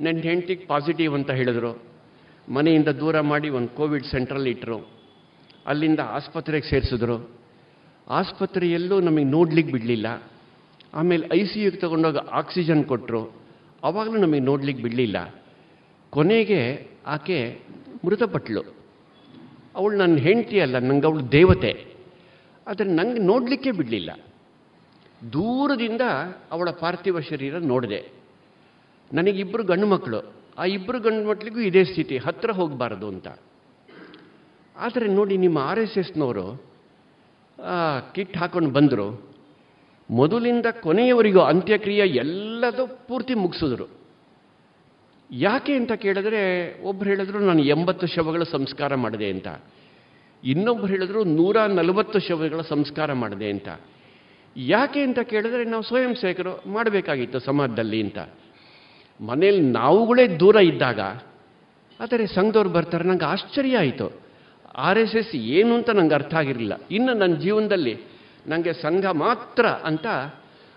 [0.00, 1.82] ನನ್ನ ಹೆಂಡತಿಗೆ ಪಾಸಿಟಿವ್ ಅಂತ ಹೇಳಿದ್ರು.
[2.48, 4.95] ಮನೆಯಿಂದ ದೂರ ಮಾಡಿ ಒಂದು ಕೋವಿಡ್ ಸೆಂಟ್ರಲ್ಲಿ ಇಟ್ಟರು
[5.66, 7.30] ಅಲ್ಲಿಂದ ಆಸ್ಪತ್ರೆಗೆ ಸೇರಿಸಿದ್ರು.
[8.08, 10.22] ಆಸ್ಪತ್ರೆಯಲ್ಲೂ ನಮಗೆ ನೋಡ್ಲಿಕ್ಕೆ ಬಿಡಲಿಲ್ಲ.
[10.94, 13.32] ಆಮೇಲೆ ಐ ಸಿ ಯುಗೆ ತಗೊಂಡೋಗಿ ಆಕ್ಸಿಜನ್ ಕೊಟ್ಟರು
[13.84, 15.34] ಆವಾಗಲೂ ನಮಗೆ ನೋಡ್ಲಿಕ್ಕೆ ಬಿಡಲಿಲ್ಲ.
[16.10, 17.60] ಕೊನೆಗೆ ಆಕೆ
[18.04, 18.62] ಮೃತಪಟ್ಟಳು
[19.76, 21.86] ಅವಳು ನನ್ನ ಹೆಂಡತಿ ಅಲ್ಲ, ನಂಗೆ ಅವಳು ದೇವತೆ.
[22.66, 24.10] ಆದರೆ ನಂಗೆ ನೋಡಲಿಕ್ಕೆ ಬಿಡಲಿಲ್ಲ.
[25.32, 26.00] ದೂರದಿಂದ
[26.52, 28.12] ಅವಳ ಪಾರ್ಥಿವ ಶರೀರ ನೋಡಿದೆ.
[29.12, 30.32] ನನಗಿಬ್ಬರು ಗಂಡು ಮಕ್ಕಳು.
[30.58, 33.28] ಆ ಇಬ್ಬರು ಗಂಡು ಮಕ್ಕಳಿಗೂ ಇದೇ ಸ್ಥಿತಿ ಹತ್ತಿರ ಹೋಗಬಾರದು ಅಂತ.
[34.78, 36.62] ಆದರೆ ನೋಡಿ ನಿಮ್ಮ ಆರ್ ಎಸ್ ಎಸ್ನವರು
[38.12, 39.34] ಕಿಟ್ ಹಾಕೊಂಡು ಬಂದರು.
[40.10, 43.86] ಮೊದಲಿಂದ ಕೊನೆಯವರಿಗೂ ಅಂತ್ಯಕ್ರಿಯೆ ಎಲ್ಲದೂ ಪೂರ್ತಿ ಮುಗಿಸಿದ್ರು.
[45.30, 46.42] ಯಾಕೆ ಅಂತ ಕೇಳಿದ್ರೆ
[46.82, 49.48] ಒಬ್ಬರು ಹೇಳಿದ್ರು, ನಾನು ಎಂಬತ್ತು ಶವಗಳ ಸಂಸ್ಕಾರ ಮಾಡಿದೆ ಅಂತ.
[50.44, 53.68] ಇನ್ನೊಬ್ಬರು ಹೇಳಿದ್ರು, ನೂರ ನಲವತ್ತು ಶವಗಳ ಸಂಸ್ಕಾರ ಮಾಡಿದೆ ಅಂತ.
[54.56, 58.18] ಯಾಕೆ ಅಂತ ಕೇಳಿದ್ರೆ, ನಾವು ಸ್ವಯಂ ಸೇವಕರು ಮಾಡಬೇಕಾಗಿತ್ತು ಸಮಾಜದಲ್ಲಿ ಅಂತ.
[59.20, 61.00] ಮನೇಲಿ ನಾವುಗಳೇ ದೂರ ಇದ್ದಾಗ,
[62.00, 64.25] ಆದರೆ ಸಂಘದವ್ರು ಬರ್ತಾರೆ, ನಂಗೆ ಆಶ್ಚರ್ಯ ಆಯಿತು.
[64.76, 66.80] ಆರ್ ಎಸ್ ಎಸ್ ಏನು ಅಂತ ನಂಗೆ ಅರ್ಥ ಆಗಿರಲಿಲ್ಲ.
[66.90, 68.00] ಇನ್ನು ನನ್ನ ಜೀವನದಲ್ಲಿ
[68.46, 70.06] ನನಗೆ ಸಂಘ ಮಾತ್ರ ಅಂತ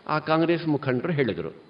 [0.08, 1.64] ಆ ಕಾಂಗ್ರೆಸ್ ಮುಖಂಡರು ಹೇಳಿದರು.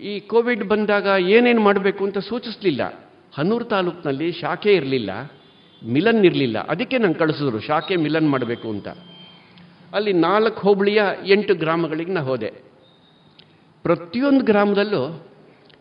[0.00, 3.10] ಈ ಕೋವಿಡ್ ಬಂದಾಗ ಏನೇನು ಮಾಡಬೇಕು ಅಂತ ಸೂಚಿಸಲಿಲ್ಲ.
[3.34, 5.32] ಹನೂರು ತಾಲೂಕಿನಲ್ಲಿ ಶಾಖೆ ಇರಲಿಲ್ಲ,
[5.84, 6.58] ಮಿಲನ್ ಇರಲಿಲ್ಲ.
[6.58, 8.88] ಅದಕ್ಕೆ ನಂಗೆ ಕಳಿಸಿದ್ರು, ಶಾಖೆ ಮಿಲನ್ ಮಾಡಬೇಕು ಅಂತ.
[9.94, 12.50] ಅಲ್ಲಿ ನಾಲ್ಕು ಹೋಬಳಿಯ ಎಂಟು ಗ್ರಾಮಗಳಿಗೆ ನಾ ಹೋದೆ.
[13.82, 15.26] ಪ್ರತಿಯೊಂದು ಗ್ರಾಮದಲ್ಲೂ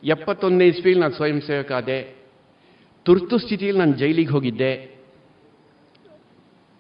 [0.04, 2.19] ಎಪ್ಪತ್ತೊಂದನೇ ಇಸ್ವಿಲಿ ನಾನು ಸ್ವಯಂ ಸೇವಕ ಆದೆ.
[3.10, 5.00] ತುರ್ತು ಸ್ಥಿತಿಯಲ್ಲಿ ನಾನು ಜೈಲಿಗೆ ಹೋಗಿದ್ದೆ.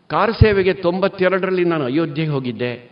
[0.07, 2.89] ಕಾರ್ ಸೇವೆಗೆ ತೊಂಬತ್ತೆರಡರಲ್ಲಿ ನಾನು ಅಯೋಧ್ಯೆಗೆ ಹೋಗಿದ್ದೆ.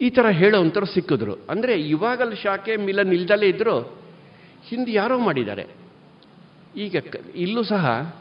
[0.00, 1.34] ಈ ಥರ ಹೇಳೋವಂಥವ್ರು ಸಿಕ್ಕಿದ್ರು.
[1.50, 3.76] ಅಂದರೆ ಇವಾಗಲ್ಲಿ ಶಾಖೆ ಮಿಲನ್ ಇಲ್ದಲೇ ಇದ್ದರೂ
[4.64, 5.64] ಹಿಂದೆ ಯಾರೋ ಮಾಡಿದ್ದಾರೆ.
[6.76, 6.96] ಈಗ
[7.34, 8.14] ಇಲ್ಲೂ ಸಹ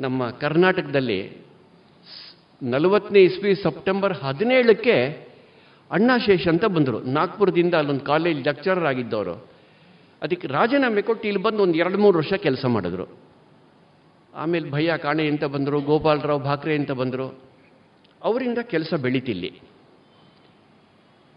[0.00, 1.46] ನಮ್ಮ ಕರ್ನಾಟಕದಲ್ಲಿ
[2.62, 4.96] ನಲವತ್ತನೇ ಇಸ್ವಿ ಸೆಪ್ಟೆಂಬರ್ ಹದಿನೇಳಕ್ಕೆ
[5.90, 7.00] ಅಣ್ಣಾಶೇಷ್ ಅಂತ ಬಂದರು.
[7.00, 9.48] ನಾಗ್ಪುರದಿಂದ ಅಲ್ಲೊಂದು ಕಾಲೇಜ್ ಲೆಕ್ಚರರ್ ಆಗಿದ್ದವರು.
[10.22, 13.27] ಅದಕ್ಕೆ ರಾಜೀನಾಮೆ ಕೊಟ್ಟು ಇಲ್ಲಿ ಬಂದು ಒಂದು ಎರಡು ಮೂರು ವರ್ಷ ಕೆಲಸ ಮಾಡಿದ್ರು.
[14.38, 17.40] ಆಮೇಲೆ ಭಯ್ಯ ಕಾಣೆ ಅಂತ ಬಂದರು, ಗೋಪಾಲರಾವ್ ಭಾಕ್ರೆ ಅಂತ ಬಂದರು.
[18.24, 19.62] ಅವರಿಂದ ಕೆಲಸ ಬೆಳೀತಿಲ್ಲಿ.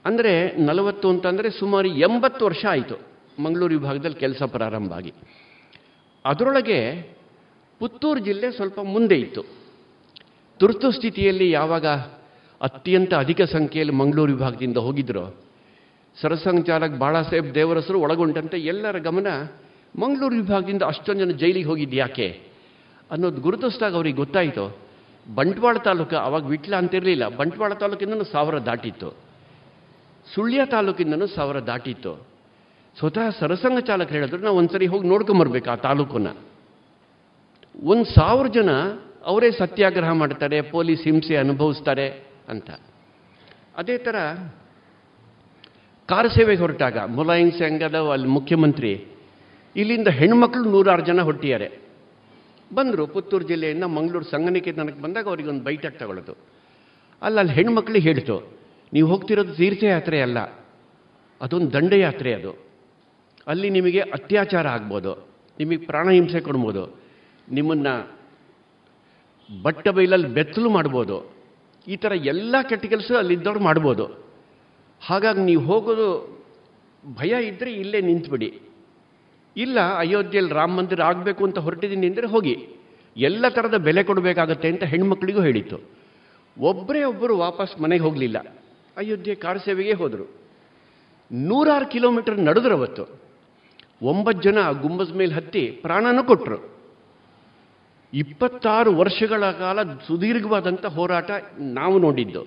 [0.06, 2.96] ಅಂದರೆ ನಲವತ್ತು ಅಂತಂದರೆ ಸುಮಾರು ಎಂಬತ್ತು ವರ್ಷ ಆಯಿತು
[3.42, 5.14] ಮಂಗಳೂರು ವಿಭಾಗದಲ್ಲಿ ಕೆಲಸ ಪ್ರಾರಂಭ ಆಗಿ.
[6.26, 7.02] ಅದರೊಳಗೆ
[7.80, 9.44] ಪುತ್ತೂರು ಜಿಲ್ಲೆ ಸ್ವಲ್ಪ ಮುಂದೆ ಇತ್ತು.
[10.60, 11.86] ತುರ್ತು ಸ್ಥಿತಿಯಲ್ಲಿ ಯಾವಾಗ
[12.62, 15.38] ಅತ್ಯಂತ ಅಧಿಕ ಸಂಖ್ಯೆಯಲ್ಲಿ ಮಂಗಳೂರು ವಿಭಾಗದಿಂದ ಹೋಗಿದ್ದರು
[16.22, 19.28] ಸರಸಂಚಾಲಕ್ ಬಾಳಾಸಾಹೇಬ್ ದೇವರಸರು ಒಳಗೊಂಡಂತೆ ಎಲ್ಲರ ಗಮನ
[20.00, 22.51] ಮಂಗಳೂರು ವಿಭಾಗದಿಂದ ಅಷ್ಟೊಂದು ಜನ ಜೈಲಿಗೆ ಹೋಗಿದ್ದು ಯಾಕೆ?
[23.12, 24.66] ಅನ್ನೋದು ಗುರುತಿಸಿದಾಗ ಅವ್ರಿಗೆ ಗೊತ್ತಾಯಿತು.
[25.26, 27.28] ಬಂಟ್ವಾಳ ತಾಲೂಕು ಅವಾಗ ವಿಟ್ಲ ಅಂತಿರಲಿಲ್ಲ.
[27.28, 29.10] ಬಂಟ್ವಾಳ ತಾಲೂಕಿಂದನೂ ಸಾವಿರ ದಾಟಿತ್ತು.
[30.34, 32.14] ಸುಳ್ಯ ತಾಲೂಕಿಂದನೂ ಸಾವಿರ ದಾಟಿತ್ತು.
[32.98, 36.30] ಸ್ವತಃ ಸರಸಂಗ ಚಾಲಕರು ಹೇಳಿದ್ರು, ನಾವು ಒಂದ್ಸರಿ ಹೋಗಿ ನೋಡ್ಕೊಂಬರ್ಬೇಕು ಆ ತಾಲೂಕನ್ನ.
[37.84, 38.70] ಒಂದು ಸಾವಿರ ಜನ
[39.26, 42.08] ಅವರೇ ಸತ್ಯಾಗ್ರಹ ಮಾಡ್ತಾರೆ, ಪೊಲೀಸ್ ಹಿಂಸೆ ಅನುಭವಿಸ್ತಾರೆ
[42.50, 42.70] ಅಂತ.
[43.78, 44.16] ಅದೇ ಥರ
[46.10, 49.06] ಕಾರ್ ಸೇವೆಗೆ ಹೊರಟಾಗ ಮುಲಾಯಂ ಸಿಂಗ್ ಅಲ್ಲಿ ಮುಖ್ಯಮಂತ್ರಿ,
[49.76, 51.91] ಇಲ್ಲಿಂದ ಹೆಣ್ಮಕ್ಳು ನೂರಾರು ಜನ ಹೊಟ್ಟಿದ್ದಾರೆ
[52.78, 56.34] ಬಂದರು ಪುತ್ತೂರು ಜಿಲ್ಲೆಯಿಂದ ಮಂಗಳೂರು ಸಂಘನಿಕೇತನಕ್ಕೆ ಬಂದಾಗ ಅವರಿಗೊಂದು ಬೈಟಕ್ ತಗೊಳ್ಳೋದು.
[57.22, 58.36] ಅಲ್ಲ ಅಲ್ಲಿ ಹೆಣ್ಮಕ್ಳಿಗೆ ಹೇಳ್ತು,
[58.94, 60.40] ನೀವು ಹೋಗ್ತಿರೋದು ತೀರ್ಥಯಾತ್ರೆ ಅಲ್ಲ,
[61.42, 62.52] ಅದೊಂದು ದಂಡಯಾತ್ರೆ ಅದು.
[63.48, 65.14] ಅಲ್ಲಿ ನಿಮಗೆ ಅತ್ಯಾಚಾರ ಆಗ್ಬೋದು,
[65.60, 66.84] ನಿಮಗೆ ಪ್ರಾಣಹಿಂಸೆ ಕೊಡ್ಬೋದು,
[67.48, 67.94] ನಿಮ್ಮನ್ನು
[69.50, 71.18] ಬಟ್ಟ ಬೈಲಲ್ಲಿ ಬೆತ್ತಲು ಮಾಡ್ಬೋದು,
[71.88, 74.06] ಈ ಥರ ಎಲ್ಲ ಕೆಟ್ಟ ಕೆಲಸ ಅಲ್ಲಿದ್ದವ್ರು ಮಾಡ್ಬೋದು.
[75.02, 76.10] ಹಾಗಾಗಿ ನೀವು ಹೋಗೋದು
[77.04, 78.50] ಭಯ ಇದ್ದರೆ ಇಲ್ಲೇ ನಿಂತ್ಬಿಡಿ.
[79.56, 82.56] ಇಲ್ಲ, ಅಯೋಧ್ಯೆಯಲ್ಲಿ ರಾಮ ಮಂದಿರ ಆಗಬೇಕು ಅಂತ ಹೊರಟಿದ್ದೀನಿ ಅಂದರೆ ಹೋಗಿ.
[83.18, 85.78] ಎಲ್ಲ ಥರದ ಬೆಲೆ ಕೊಡಬೇಕಾಗತ್ತೆ ಅಂತ ಹೆಣ್ಮಕ್ಳಿಗೂ ಹೇಳಿತ್ತು.
[86.58, 88.38] ಒಬ್ಬರೇ ಒಬ್ಬರು ವಾಪಸ್ ಮನೆಗೆ ಹೋಗಲಿಲ್ಲ.
[88.98, 90.26] ಅಯೋಧ್ಯೆ ಕಾರ್ ಸೇವೆಗೆ ಹೋದರು.
[91.32, 93.04] ನೂರಾರು ಕಿಲೋಮೀಟರ್ ನಡೆದ್ರು ಅವತ್ತು.
[94.02, 96.58] ಒಂಬತ್ತು ಜನ ಗುಂಬಜ್ ಮೇಲೆ ಹತ್ತಿ ಪ್ರಾಣನೂ ಕೊಟ್ಟರು
[98.14, 102.42] ಇಪ್ಪತ್ತಾರು ವರ್ಷಗಳ ಕಾಲ ಸುದೀರ್ಘವಾದಂಥ ಹೋರಾಟ ನಾವು ನೋಡಿದ್ದು.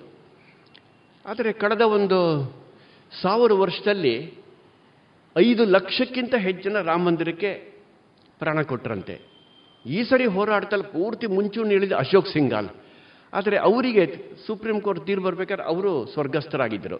[1.25, 2.19] ಆದರೆ ಕಳೆದ ಒಂದು
[3.21, 4.44] ಸಾವಿರ ವರ್ಷದಲ್ಲಿ
[5.35, 7.51] ಐದು ಲಕ್ಷಕ್ಕಿಂತ ಹೆಚ್ಚಿನ ರಾಮ ಮಂದಿರಕ್ಕೆ
[8.39, 9.15] ಪ್ರಾಣ ಕೊಟ್ಟರಂತೆ
[9.85, 12.69] ಈ ಸರಿ ಹೋರಾಟದಲ್ಲಿ ಪೂರ್ತಿ ಮುಂಚೂಣಿ ಹೇಳಿದ ಅಶೋಕ್ ಸಿಂಗಾಲ್
[13.33, 14.03] ಆದರೆ ಅವರಿಗೆ
[14.47, 16.97] ಸುಪ್ರೀಂ ಕೋರ್ಟ್ ತೀರ್ಪು ಬರ್ಬೇಕಾದ್ರೆ ಅವರು ಸ್ವರ್ಗಸ್ಥರಾಗಿದ್ದರು.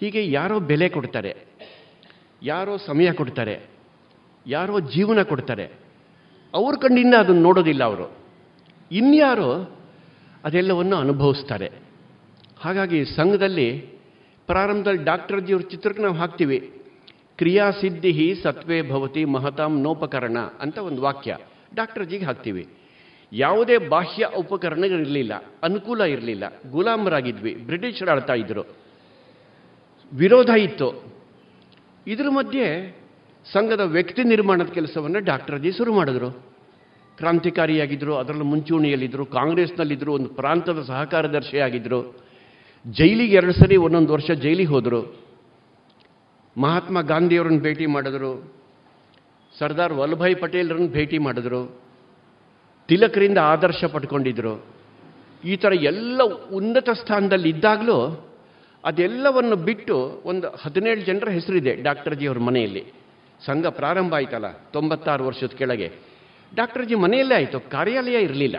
[0.00, 1.32] ಹೀಗೆ ಯಾರೋ ಬೆಲೆ ಕೊಡ್ತಾರೆ,
[2.42, 3.54] ಯಾರೋ ಸಮಯ ಕೊಡ್ತಾರೆ,
[4.46, 5.66] ಯಾರೋ ಜೀವನ ಕೊಡ್ತಾರೆ.
[6.54, 8.06] ಅವ್ರ ಕಣ್ಣಿಂದ ಅದನ್ನು ನೋಡೋದಿಲ್ಲ ಅವರು.
[8.90, 9.50] ಇನ್ಯಾರೋ
[10.44, 11.70] ಅದೆಲ್ಲವನ್ನು ಅನುಭವಿಸ್ತಾರೆ.
[12.60, 13.68] ಹಾಗಾಗಿ ಸಂಘದಲ್ಲಿ
[14.46, 16.58] ಪ್ರಾರಂಭದಲ್ಲಿ ಡಾಕ್ಟರ್ಜಿಯವ್ರ ಚಿತ್ರಕ್ಕೆ ನಾವು ಹಾಕ್ತೀವಿ.
[17.40, 21.36] ಕ್ರಿಯಾಸಿದ್ಧಿ ಸತ್ವೇ ಭವತಿ ಮಹತಾಂ ನೋಪಕರಣ ಅಂತ ಒಂದು ವಾಕ್ಯ.
[21.74, 22.64] ಡಾಕ್ಟರ್ ಜಿಗೆ ಹಾಕ್ತೀವಿ.
[23.32, 28.62] ಯಾವುದೇ ಬಾಹ್ಯ ಉಪಕರಣಗಳಿರಲಿಲ್ಲ, ಅನುಕೂಲ ಇರಲಿಲ್ಲ, ಗುಲಾಮರಾಗಿದ್ವಿ, ಬ್ರಿಟಿಷರು ಆಳ್ತಾ ಇದ್ರು.
[30.12, 30.88] ವಿರೋಧ ಇತ್ತು.
[32.06, 32.66] ಇದ್ರ ಮಧ್ಯೆ
[33.52, 36.30] ಸಂಘದ ವ್ಯಕ್ತಿ ನಿರ್ಮಾಣದ ಕೆಲಸವನ್ನು ಡಾಕ್ಟರ್ಜಿ ಶುರು ಮಾಡಿದ್ರು.
[37.18, 42.00] ಕ್ರಾಂತಿಕಾರಿಯಾಗಿದ್ದರು ಅದರಲ್ಲೂ ಮುಂಚೂಣಿಯಲ್ಲಿದ್ದರು ಕಾಂಗ್ರೆಸ್ನಲ್ಲಿದ್ದರು ಒಂದು ಪ್ರಾಂತದ ಸಹಕಾರದರ್ಶಿಯಾಗಿದ್ದರು
[42.86, 45.29] ಜೈಲಿಗೆ ಎರಡು ಸರಿ, ಒಂದೊಂದು ವರ್ಷ ಜೈಲಿಗೆ ಹೋದರು.
[46.56, 48.52] ಮಹಾತ್ಮ ಗಾಂಧಿಯವ್ರನ್ನ ಭೇಟಿ ಮಾಡಿದ್ರು,
[49.58, 51.80] ಸರ್ದಾರ್ ವಲ್ಲಭಾಯ್ ಪಟೇಲ್ರನ್ನ ಭೇಟಿ ಮಾಡಿದ್ರು,
[52.88, 54.66] ತಿಲಕರಿಂದ ಆದರ್ಶ ಪಡ್ಕೊಂಡಿದ್ರು.
[55.44, 56.20] ಈ ಥರ ಎಲ್ಲ
[56.52, 58.26] ಉನ್ನತ ಸ್ಥಾನದಲ್ಲಿ ಇದ್ದಾಗಲೂ
[58.84, 62.92] ಅದೆಲ್ಲವನ್ನು ಬಿಟ್ಟು ಒಂದು ಹದಿನೇಳು ಜನರ ಹೆಸರಿದೆ ಡಾಕ್ಟರ್ಜಿ ಅವ್ರ ಮನೆಯಲ್ಲಿ.
[63.46, 65.92] ಸಂಘ ಪ್ರಾರಂಭ ಆಯ್ತಲ್ಲ, ತೊಂಬತ್ತಾರು ವರ್ಷದ ಕೆಳಗೆ.
[66.54, 68.56] ಡಾಕ್ಟರ್ಜಿ ಮನೆಯಲ್ಲೇ ಆಯಿತು, ಕಾರ್ಯಾಲಯ ಇರಲಿಲ್ಲ.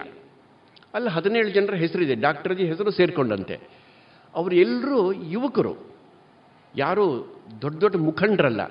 [0.94, 3.60] ಅಲ್ಲಿ ಹದಿನೇಳು ಜನರ ಹೆಸರಿದೆ, ಡಾಕ್ಟರ್ಜಿ ಹೆಸರು ಸೇರಿಕೊಂಡಂತೆ.
[4.36, 5.91] ಅವರೆಲ್ಲರೂ ಯುವಕರು.
[6.78, 8.66] ಯಾರು ದೊಡ್ಡ ದೊಡ್ಡ ಮುಖಂಡರಲ್ಲ.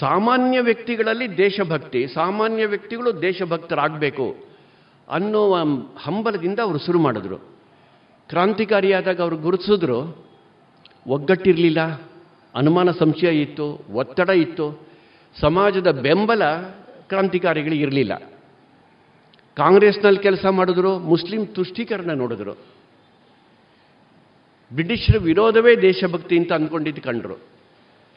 [0.00, 4.36] ಸಾಮಾನ್ಯ ವ್ಯಕ್ತಿಗಳಲ್ಲಿ ದೇಶಭಕ್ತಿ, ಸಾಮಾನ್ಯ ವ್ಯಕ್ತಿಗಳು ದೇಶಭಕ್ತರಾಗಬೇಕು
[5.10, 5.54] ಅನ್ನೋ
[5.96, 7.38] ಹಂಬಲದಿಂದ ಅವರು ಶುರು ಮಾಡಿದ್ರು.
[8.28, 10.26] ಕ್ರಾಂತಿಕಾರಿಯಾದಾಗ ಅವರು ಗುರುತಿಸಿದ್ರು,
[11.06, 11.80] ಒಗ್ಗಟ್ಟಿರಲಿಲ್ಲ,
[12.54, 14.88] ಅನುಮಾನ ಸಂಶಯ ಇತ್ತು, ಒತ್ತಡ ಇತ್ತು,
[15.40, 16.42] ಸಮಾಜದ ಬೆಂಬಲ
[17.08, 18.14] ಕ್ರಾಂತಿಕಾರಿಗಳಿಗೆ ಇರಲಿಲ್ಲ.
[19.56, 22.77] ಕಾಂಗ್ರೆಸ್ನಲ್ಲಿ ಕೆಲಸ ಮಾಡಿದ್ರು, ಮುಸ್ಲಿಂ ತುಷ್ಟೀಕರಣ ನೋಡಿದ್ರು.
[24.72, 27.36] ಬ್ರಿಟಿಷರ ವಿರೋಧವೇ ದೇಶಭಕ್ತಿ ಅಂತ ಅಂದ್ಕೊಂಡಿದ್ದು ಕಂಡರು.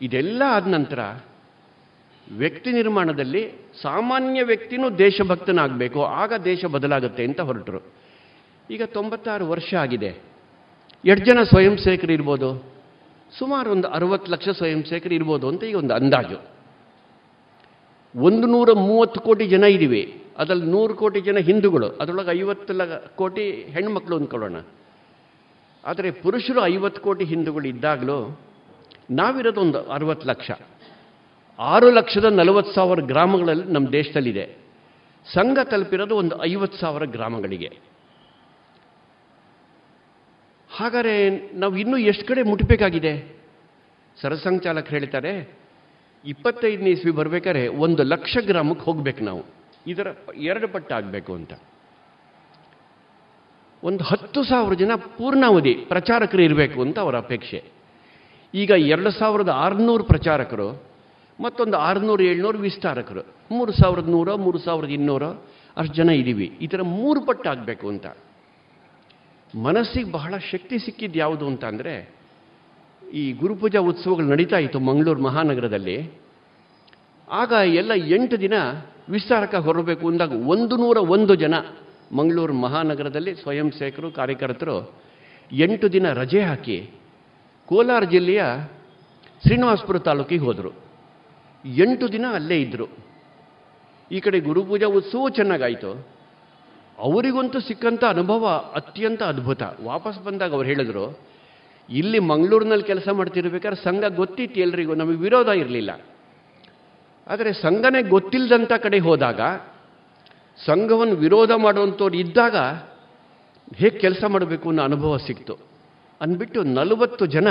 [0.01, 0.99] ಇದೆಲ್ಲ ಆದ ನಂತರ
[2.31, 7.81] ವ್ಯಕ್ತಿ ನಿರ್ಮಾಣದಲ್ಲಿ ಸಾಮಾನ್ಯ ವ್ಯಕ್ತಿನೂ ದೇಶಭಕ್ತನಾಗಬೇಕು, ಆಗ ದೇಶ ಬದಲಾಗುತ್ತೆ ಅಂತ ಹೊರಟರು.
[8.69, 10.21] ಈಗ ತೊಂಬತ್ತಾರು ವರ್ಷ ಆಗಿದೆ.
[11.05, 12.63] ಎಷ್ಟು ಜನ ಸ್ವಯಂ ಸೇವಕರು ಇರ್ಬೋದು?
[13.39, 16.41] ಸುಮಾರು ಒಂದು ಅರವತ್ತು ಲಕ್ಷ ಸ್ವಯಂ ಸೇವಕರು ಇರ್ಬೋದು ಅಂತ ಈಗ ಒಂದು ಅಂದಾಜು.
[18.15, 20.21] ಒಂದು ನೂರ ಮೂವತ್ತು ಕೋಟಿ ಜನ ಇದ್ದೀವಿ.
[20.37, 21.87] ಅದರಲ್ಲಿ ನೂರು ಕೋಟಿ ಜನ ಹಿಂದೂಗಳು.
[21.87, 22.81] ಅದರೊಳಗೆ ಐವತ್ತು ಲ
[23.15, 24.55] ಕೋಟಿ ಹೆಣ್ಮಕ್ಳು ಅಂದ್ಕೊಳ್ಳೋಣ.
[25.85, 28.39] ಆದರೆ ಪುರುಷರು ಐವತ್ತು ಕೋಟಿ ಹಿಂದೂಗಳು ಇದ್ದಾಗಲೂ
[29.11, 30.51] ನಾವಿರೋದು ಒಂದು ಅರವತ್ತು ಲಕ್ಷ.
[31.59, 34.57] ಆರು ಲಕ್ಷದ ನಲವತ್ತು ಸಾವಿರ ಗ್ರಾಮಗಳಲ್ಲಿ ನಮ್ಮ ದೇಶದಲ್ಲಿದೆ.
[35.33, 37.77] ಸಂಘ ತಲುಪಿರೋದು ಒಂದು ಐವತ್ತು ಸಾವಿರ ಗ್ರಾಮಗಳಿಗೆ.
[40.71, 43.37] ಹಾಗಾದರೆ ನಾವು ಇನ್ನೂ ಎಷ್ಟು ಕಡೆ ಮುಟ್ಟಬೇಕಾಗಿದೆ
[44.21, 45.57] ಸರಸಂಚಾಲಕರು ಹೇಳ್ತಾರೆ
[46.25, 49.43] ಇಪ್ಪತ್ತೈದನೇ ಇಸ್ವಿ ಬರಬೇಕಾದ್ರೆ ಒಂದು ಲಕ್ಷ ಗ್ರಾಮಕ್ಕೆ ಹೋಗ್ಬೇಕು ನಾವು.
[49.87, 51.53] ಇದರ ಎರಡು ಪಟ್ಟು ಆಗಬೇಕು ಅಂತ.
[53.83, 57.59] ಒಂದು ಹತ್ತು ಸಾವಿರ ಜನ ಪೂರ್ಣಾವಧಿ ಪ್ರಚಾರಕರು ಇರಬೇಕು ಅಂತ ಅವರ ಅಪೇಕ್ಷೆ.
[58.53, 60.83] ಈಗ ಎರಡು ಸಾವಿರದ ಆರುನೂರು ಪ್ರಚಾರಕರು,
[61.41, 63.23] ಮತ್ತೊಂದು ಆರುನೂರು ಏಳ್ನೂರು ವಿಸ್ತಾರಕರು.
[63.51, 65.29] ಮೂರು ಸಾವಿರದ ನೂರ, ಮೂರು ಸಾವಿರದ ಇನ್ನೂರು,
[65.77, 66.47] ಅಷ್ಟು ಜನ ಇದ್ದೀವಿ.
[66.61, 68.05] ಈ ಥರ ಮೂರು ಪಟ್ಟು ಆಗಬೇಕು ಅಂತ.
[69.55, 71.93] ಮನಸ್ಸಿಗೆ ಬಹಳ ಶಕ್ತಿ ಸಿಕ್ಕಿದ್ದು ಯಾವುದು ಅಂತ ಅಂದರೆ
[73.13, 75.97] ಈ ಗುರುಪೂಜಾ ಉತ್ಸವಗಳು ನಡೀತಾ ಇತ್ತು ಮಂಗಳೂರು ಮಹಾನಗರದಲ್ಲಿ.
[77.31, 78.53] ಆಗ ಎಲ್ಲ ಎಂಟು ದಿನ
[79.09, 81.55] ವಿಸ್ತಾರಕ ಹೊರಬೇಕು ಅಂದಾಗ ಒಂದು ನೂರ ಒಂದು ಜನ
[82.17, 84.77] ಮಂಗಳೂರು ಮಹಾನಗರದಲ್ಲಿ ಸ್ವಯಂ ಸೇವಕರು, ಕಾರ್ಯಕರ್ತರು
[85.51, 86.77] ಎಂಟು ದಿನ ರಜೆ ಹಾಕಿ
[87.65, 88.41] ಕೋಲಾರ ಜಿಲ್ಲೆಯ
[89.43, 90.71] ಶ್ರೀನಿವಾಸಪುರ ತಾಲೂಕಿಗೆ ಹೋದರು.
[91.65, 92.87] ಎಂಟು ದಿನ ಅಲ್ಲೇ ಇದ್ದರು
[94.11, 95.91] ಈ ಕಡೆ ಗುರುಪೂಜಾ ಉತ್ಸವ ಚೆನ್ನಾಗಾಯಿತು.
[96.99, 99.61] ಅವರಿಗಂತೂ ಸಿಕ್ಕಂಥ ಅನುಭವ ಅತ್ಯಂತ ಅದ್ಭುತ.
[99.83, 101.05] ವಾಪಸ್ ಬಂದಾಗ ಅವ್ರು ಹೇಳಿದ್ರು,
[101.89, 105.91] ಇಲ್ಲಿ ಮಂಗಳೂರಿನಲ್ಲಿ ಕೆಲಸ ಮಾಡ್ತಿರ್ಬೇಕಾದ್ರೆ ಸಂಘ ಗೊತ್ತಿತ್ತು ಎಲ್ರಿಗೂ, ನಮಗೆ ವಿರೋಧ ಇರಲಿಲ್ಲ.
[107.27, 109.41] ಆದರೆ ಸಂಘನೇ ಗೊತ್ತಿಲ್ಲದಂಥ ಕಡೆ ಹೋದಾಗ
[110.65, 112.55] ಸಂಘವನ್ನು ವಿರೋಧ ಮಾಡುವಂಥವ್ರು ಇದ್ದಾಗ
[113.75, 115.57] ಹೇಗೆ ಕೆಲಸ ಮಾಡಬೇಕು ಅನ್ನೋ ಅನುಭವ ಸಿಕ್ತು.
[116.21, 117.47] ಅಂದ್ಬಿಟ್ಟು ನಲವತ್ತು ಜನ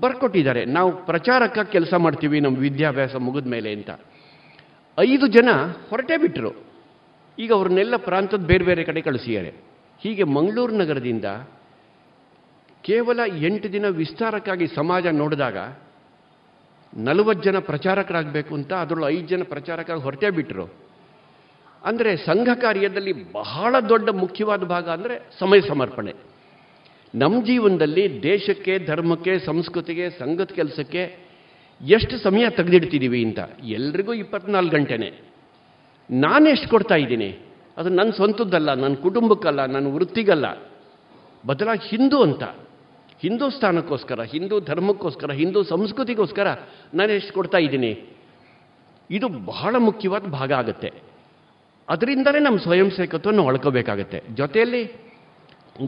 [0.00, 0.64] ಬರ್ಕೊಟ್ಟಿದ್ದಾರೆ.
[0.64, 3.90] ನಾವು ಪ್ರಚಾರಕ್ಕಾಗಿ ಕೆಲಸ ಮಾಡ್ತೀವಿ, ನಮ್ಮ ವಿದ್ಯಾಭ್ಯಾಸ ಮುಗಿದ ಮೇಲೆ ಅಂತ.
[4.98, 5.48] ಐದು ಜನ
[5.90, 6.52] ಹೊರಟೇ ಬಿಟ್ಟರು
[7.38, 9.54] ಈಗ ಅವ್ರನ್ನೆಲ್ಲ ಪ್ರಾಂತದ ಬೇರೆ ಬೇರೆ ಕಡೆ ಕಳಿಸಿದ್ದಾರೆ.
[10.00, 11.24] ಹೀಗೆ ಮಂಗಳೂರು ನಗರದಿಂದ
[12.82, 15.56] ಕೇವಲ ಎಂಟು ದಿನ ವಿಸ್ತಾರಕ್ಕಾಗಿ ಸಮಾಜ ನೋಡಿದಾಗ
[16.96, 20.93] ನಲವತ್ತು ಜನ ಪ್ರಚಾರಕರಾಗಬೇಕು ಅಂತ ಅದರೊಳಗೆ ಐದು ಜನ ಪ್ರಚಾರಕ್ಕಾಗಿ ಹೊರಟೇ ಬಿಟ್ಟರು
[21.84, 26.12] ಅಂದರೆ ಸಂಘ ಕಾರ್ಯದಲ್ಲಿ ಬಹಳ ದೊಡ್ಡ ಮುಖ್ಯವಾದ ಭಾಗ ಅಂದರೆ ಸಮಯ ಸಮರ್ಪಣೆ.
[27.14, 31.24] ನಮ್ಮ ಜೀವನದಲ್ಲಿ ದೇಶಕ್ಕೆ, ಧರ್ಮಕ್ಕೆ, ಸಂಸ್ಕೃತಿಗೆ, ಸಂಘದ ಕೆಲಸಕ್ಕೆ
[31.80, 35.12] ಎಷ್ಟು ಸಮಯ ತೆಗೆದಿಡ್ತಿದ್ದೀವಿ ಅಂತ ಎಲ್ರಿಗೂ ಇಪ್ಪತ್ನಾಲ್ಕು ಗಂಟೆನೆ.
[36.10, 37.38] ನಾನು ಎಷ್ಟು ಕೊಡ್ತಾ ಇದ್ದೀನಿ?
[37.76, 40.46] ಅದು ನನ್ನ ಸ್ವಂತದ್ದಲ್ಲ ನನ್ನ ಕುಟುಂಬಕ್ಕಲ್ಲ ನನ್ನ ವೃತ್ತಿಗಲ್ಲ.
[41.46, 42.42] ಬದಲಾಗಿ ಹಿಂದೂ ಅಂತ.
[43.20, 46.46] ಹಿಂದೂಸ್ಥಾನಕ್ಕೋಸ್ಕರ ಹಿಂದೂ ಧರ್ಮಕ್ಕೋಸ್ಕರ, ಹಿಂದೂ ಸಂಸ್ಕೃತಿಗೋಸ್ಕರ
[46.94, 48.08] ನಾನು ಎಷ್ಟು ಕೊಡ್ತಾ ಇದ್ದೀನಿ?
[49.10, 51.13] ಇದು ಬಹಳ ಮುಖ್ಯವಾದ ಭಾಗ ಆಗುತ್ತೆ.
[51.88, 54.22] ಅದರಿಂದಲೇ ನಮ್ಮ ಸ್ವಯಂ ಸೇವಕತ್ವವನ್ನು ಒಳ್ಕೋಬೇಕಾಗತ್ತೆ.
[54.34, 55.04] ಜೊತೆಯಲ್ಲಿ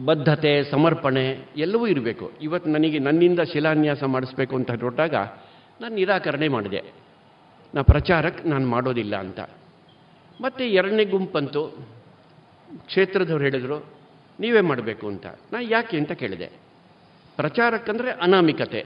[0.05, 2.31] ಬದ್ಧತೆ, ಸಮರ್ಪಣೆ ಎಲ್ಲವೂ ಇರಬೇಕು.
[2.41, 5.15] ಇವತ್ತು ನನಗೆ ನನ್ನಿಂದ ಶಿಲಾನ್ಯಾಸ ಮಾಡಿಸ್ಬೇಕು ಅಂತ ಹೊರಟಾಗ
[5.81, 6.81] ನಾನು ನಿರಾಕರಣೆ ಮಾಡಿದೆ.
[7.75, 9.39] ನಾ ಪ್ರಚಾರಕ್ಕೆ ನಾನು ಮಾಡೋದಿಲ್ಲ ಅಂತ.
[10.41, 11.67] ಮತ್ತು ಎರಡನೇ ಗುಂಪಂತೂ
[12.85, 13.85] ಕ್ಷೇತ್ರದವ್ರು ಹೇಳಿದರು,
[14.39, 15.25] ನೀವೇ ಮಾಡಬೇಕು ಅಂತ.
[15.25, 16.45] ನಾ ಯಾಕೆ ಅಂತ ಕೇಳಿದೆ.
[17.35, 18.85] ಪ್ರಚಾರಕ್ಕಂದರೆ ಅನಾಮಿಕತೆ.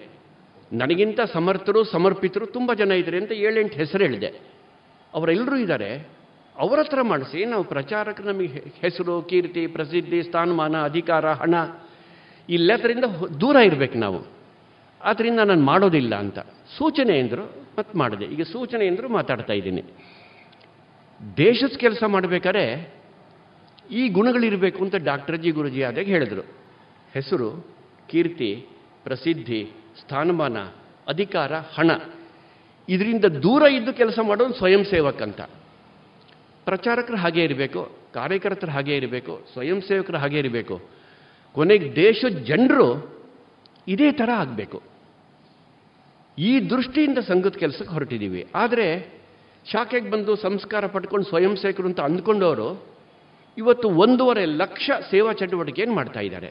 [0.74, 4.28] ನನಗಿಂತ ಸಮರ್ಥರು, ಸಮರ್ಪಿತರು ತುಂಬ ಜನ ಇದ್ದಾರೆ ಅಂತ ಏಳೆಂಟು ಹೆಸರು ಹೇಳಿದೆ.
[5.14, 6.21] ಅವರೆಲ್ಲರೂ ಇದ್ದಾರೆ.
[6.58, 11.54] ಅವರ ಹತ್ರ ಮಾಡಿಸಿ, ನಾವು ಪ್ರಚಾರಕ್ಕೆ ನಮಗೆ ಹೆಸರು, ಕೀರ್ತಿ, ಪ್ರಸಿದ್ಧಿ, ಸ್ಥಾನಮಾನ, ಅಧಿಕಾರ, ಹಣ
[12.50, 13.06] ಇಲ್ಲದರಿಂದ
[13.42, 14.42] ದೂರ ಇರಬೇಕು ನಾವು.
[15.04, 16.40] ಆದ್ದರಿಂದ ನಾನು ಮಾಡೋದಿಲ್ಲ ಅಂತ.
[16.78, 18.26] ಸೂಚನೆ ಎಂದರು ಮತ್ತೆ ಮಾಡಿದೆ.
[18.26, 19.84] ಈಗ ಸೂಚನೆ ಎಂದರು ಮಾತಾಡ್ತಾ ಇದ್ದೀನಿ.
[21.38, 22.94] ದೇಶದ ಕೆಲಸ ಮಾಡಬೇಕಾದ್ರೆ
[23.92, 26.42] ಈ ಗುಣಗಳಿರಬೇಕು ಅಂತ ಡಾಕ್ಟರ್ ಜಿ ಗುರುಜಿ ಆದಾಗ ಹೇಳಿದರು.
[27.14, 27.68] ಹೆಸರು,
[28.10, 28.66] ಕೀರ್ತಿ,
[29.04, 30.58] ಪ್ರಸಿದ್ಧಿ, ಸ್ಥಾನಮಾನ,
[31.08, 31.92] ಅಧಿಕಾರ, ಹಣ.
[32.90, 35.42] ಇದರಿಂದ ದೂರ ಇದ್ದು ಕೆಲಸ ಮಾಡೋದು ಸ್ವಯಂ ಸೇವಕ್ ಅಂತ.
[36.66, 37.82] ಪ್ರಚಾರಕರು ಹಾಗೆ ಇರಬೇಕು,
[38.14, 40.76] ಕಾರ್ಯಕರ್ತರು ಹಾಗೆ ಇರಬೇಕು, ಸ್ವಯಂ ಸೇವಕರು ಹಾಗೆ ಇರಬೇಕು.
[41.56, 42.88] ಕೊನೆಗೆ ದೇಶದ ಜನರು
[43.88, 44.80] ಇದೇ ಥರ ಆಗಬೇಕು.
[46.38, 48.88] ಈ ದೃಷ್ಟಿಯಿಂದ ಸಂಘದ ಕೆಲಸಕ್ಕೆ ಹೊರಟಿದ್ದೀವಿ ಆದರೆ
[49.72, 52.70] ಶಾಖೆಗೆ ಬಂದು ಸಂಸ್ಕಾರ ಪಡ್ಕೊಂಡು ಸ್ವಯಂ ಸೇವಕರು ಅಂತ ಅಂದ್ಕೊಂಡವರು
[53.58, 56.50] ಇವತ್ತು ಒಂದೂವರೆ ಲಕ್ಷ ಸೇವಾ ಚಟುವಟಿಕೆಯನ್ನು ಮಾಡ್ತಾ ಇದ್ದಾರೆ.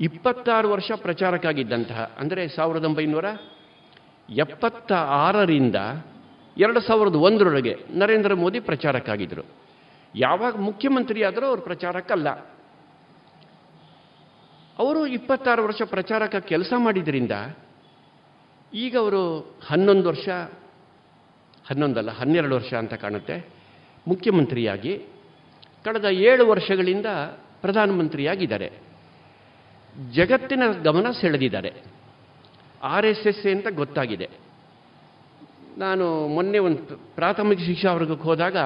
[0.00, 3.26] ಇಪ್ಪತ್ತಾರು ವರ್ಷ ಪ್ರಚಾರಕ್ಕಾಗಿದ್ದಂತಹ, ಅಂದರೆ ಸಾವಿರದ ಒಂಬೈನೂರ
[4.28, 5.78] ಎಪ್ಪತ್ತ ಆರರಿಂದ
[6.60, 9.42] ಎರಡು ಸಾವಿರದ ಒಂದರೊಳಗೆ ನರೇಂದ್ರ ಮೋದಿ ಪ್ರಚಾರಕ್ಕಾಗಿದ್ದರು.
[10.14, 12.28] ಯಾವಾಗ ಮುಖ್ಯಮಂತ್ರಿ ಆದರೂ ಅವರು ಪ್ರಚಾರಕ್ಕಲ್ಲ.
[14.78, 17.32] ಅವರು ಇಪ್ಪತ್ತಾರು ವರ್ಷ ಪ್ರಚಾರಕ್ಕೆ ಕೆಲಸ ಮಾಡಿದ್ರಿಂದ
[18.74, 19.22] ಈಗ ಅವರು
[19.66, 20.28] ಹನ್ನೊಂದು ವರ್ಷ,
[21.70, 23.48] ಹನ್ನೊಂದಲ್ಲ, ಹನ್ನೆರಡು ವರ್ಷ ಅಂತ ಕಾಣುತ್ತೆ,
[24.08, 24.98] ಮುಖ್ಯಮಂತ್ರಿಯಾಗಿ
[25.84, 27.06] ಕಳೆದ ಏಳು ವರ್ಷಗಳಿಂದ
[27.60, 28.70] ಪ್ರಧಾನಮಂತ್ರಿಯಾಗಿದ್ದಾರೆ.
[30.12, 31.72] ಜಗತ್ತಿನ ಗಮನ ಸೆಳೆದಿದ್ದಾರೆ.
[32.82, 34.28] ಆರ್ ಎಸ್ ಎಸ್ ಅಂತ ಗೊತ್ತಾಗಿದೆ.
[35.80, 38.56] ನಾನು ಮೊನ್ನೆ ಒಂದು ಪ್ರಾಥಮಿಕ ಶಿಕ್ಷಾ ವರ್ಗಕ್ಕೆ ಹೋದಾಗ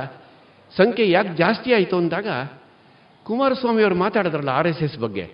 [0.76, 2.28] ಸಂಖ್ಯೆ ಯಾಕೆ ಜಾಸ್ತಿ ಆಯಿತು ಅಂದಾಗ
[3.22, 5.30] ಕುಮಾರಸ್ವಾಮಿ ಅವರು ಮಾತಾಡಿದ್ರಲ್ಲ ಆರ್ ಎಸ್ ಎಸ್ ಬಗ್ಗೆ,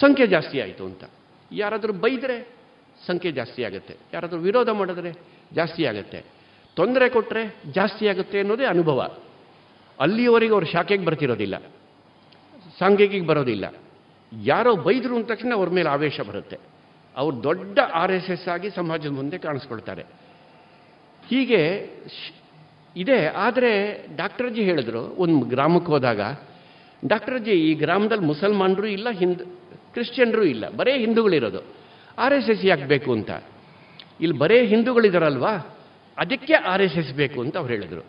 [0.00, 1.04] ಸಂಖ್ಯೆ ಜಾಸ್ತಿ ಆಯಿತು ಅಂತ.
[1.52, 2.48] ಯಾರಾದರೂ ಬೈದರೆ
[3.06, 3.96] ಸಂಖ್ಯೆ ಜಾಸ್ತಿ ಆಗುತ್ತೆ.
[4.12, 5.12] ಯಾರಾದರೂ ವಿರೋಧ ಮಾಡಿದ್ರೆ
[5.52, 6.24] ಜಾಸ್ತಿ ಆಗುತ್ತೆ.
[6.76, 9.18] ತೊಂದರೆ ಕೊಟ್ಟರೆ ಜಾಸ್ತಿ ಆಗುತ್ತೆ ಅನ್ನೋದೇ ಅನುಭವ.
[10.00, 11.56] ಅಲ್ಲಿಯವರೆಗೆ ಅವರು ಶಾಖೆಗೆ ಬರ್ತಿರೋದಿಲ್ಲ.
[12.78, 13.64] ಸಾಂಘಿಕಿಗೆ ಬರೋದಿಲ್ಲ.
[14.44, 16.58] ಯಾರೋ ಬೈದರು ಅಂದ ತಕ್ಷಣ ಅವ್ರ ಮೇಲೆ ಆವೇಶ ಬರುತ್ತೆ.
[17.16, 20.21] ಅವ್ರು ದೊಡ್ಡ ಆರ್ ಎಸ್ ಎಸ್ ಆಗಿ ಸಮಾಜದ ಮುಂದೆ ಕಾಣಿಸ್ಕೊಳ್ತಾರೆ.
[21.28, 21.90] ಹೀಗೆ
[22.96, 23.26] ಇದೆ.
[23.26, 26.20] ಆದರೆ ಡಾಕ್ಟರ್ಜಿ ಹೇಳಿದ್ರು, ಒಂದು ಗ್ರಾಮಕ್ಕೆ ಹೋದಾಗ,
[27.06, 29.42] ಡಾಕ್ಟರ್ಜಿ ಈ ಗ್ರಾಮದಲ್ಲಿ ಮುಸಲ್ಮಾನರು ಇಲ್ಲ, ಹಿಂದ್
[29.92, 31.60] ಕ್ರಿಶ್ಚಿಯನ್ರು ಇಲ್ಲ, ಬರೇ ಹಿಂದೂಗಳಿರೋದು.
[32.18, 33.30] ಆರ್ ಎಸ್ ಎಸ್ ಯಾಕೆ ಬೇಕು ಅಂತ.
[34.20, 35.78] ಇಲ್ಲಿ ಬರೇ ಹಿಂದೂಗಳಿದಾರಲ್ವಾ?
[36.18, 38.04] ಅದಕ್ಕೆ ಆರ್ ಎಸ್ ಎಸ್ ಬೇಕು ಅಂತ ಅವ್ರು ಹೇಳಿದರು.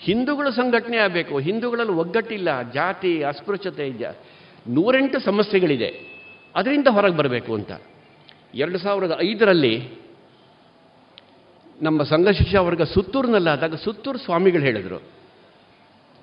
[0.00, 1.38] ಹಿಂದೂಗಳು ಸಂಘಟನೆ ಆಗಬೇಕು.
[1.38, 4.02] ಹಿಂದೂಗಳಲ್ಲಿ ಒಗ್ಗಟ್ಟಿಲ್ಲ, ಜಾತಿ, ಅಸ್ಪೃಶ್ಯತೆ, ಜ
[4.68, 6.18] ನೂರೆಂಟು ಸಮಸ್ಯೆಗಳಿದೆ.
[6.56, 7.72] ಅದರಿಂದ ಹೊರಗೆ ಬರಬೇಕು ಅಂತ.
[8.54, 9.88] ಎರಡು ಸಾವಿರದ ಐದರಲ್ಲಿ
[11.82, 14.98] ನಮ್ಮ ಸಂಘ ಶಿಕ್ಷಾ ವರ್ಗ ಸುತ್ತೂರಿನಲ್ಲಾದಾಗ ಸುತ್ತೂರು ಸ್ವಾಮಿಗಳು ಹೇಳಿದರು.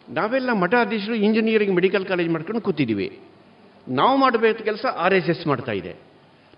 [0.10, 3.08] ನಾವೆಲ್ಲ ಮಠಾಧೀಶರು ಇಂಜಿನಿಯರಿಂಗ್ ಮೆಡಿಕಲ್ ಕಾಲೇಜ್ ಮಾಡ್ಕೊಂಡು ಕೂತಿದ್ದೀವಿ
[3.88, 5.94] ನಾವು ಮಾಡಬೇಕು ಕೆಲಸ ಆರ್ ಎಸ್ ಎಸ್ ಮಾಡ್ತಾ ಇದೆ.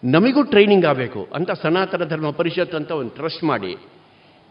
[0.04, 3.72] ನಮಗೂ ಟ್ರೈನಿಂಗ್ ಆಗಬೇಕು ಅಂತ ಸನಾತನ ಧರ್ಮ ಪರಿಷತ್ ಅಂತ ಒಂದು ಟ್ರಸ್ಟ್ ಮಾಡಿ.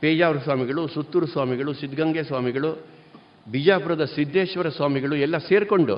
[0.01, 2.71] ಪೇಜಾವರ ಸ್ವಾಮಿಗಳು, ಸುತ್ತೂರು ಸ್ವಾಮಿಗಳು, ಸಿದ್ಧಗಂಗೆ ಸ್ವಾಮಿಗಳು,
[3.51, 5.97] ಬಿಜಾಪುರದ ಸಿದ್ದೇಶ್ವರ ಸ್ವಾಮಿಗಳು ಎಲ್ಲ ಸೇರಿಕೊಂಡು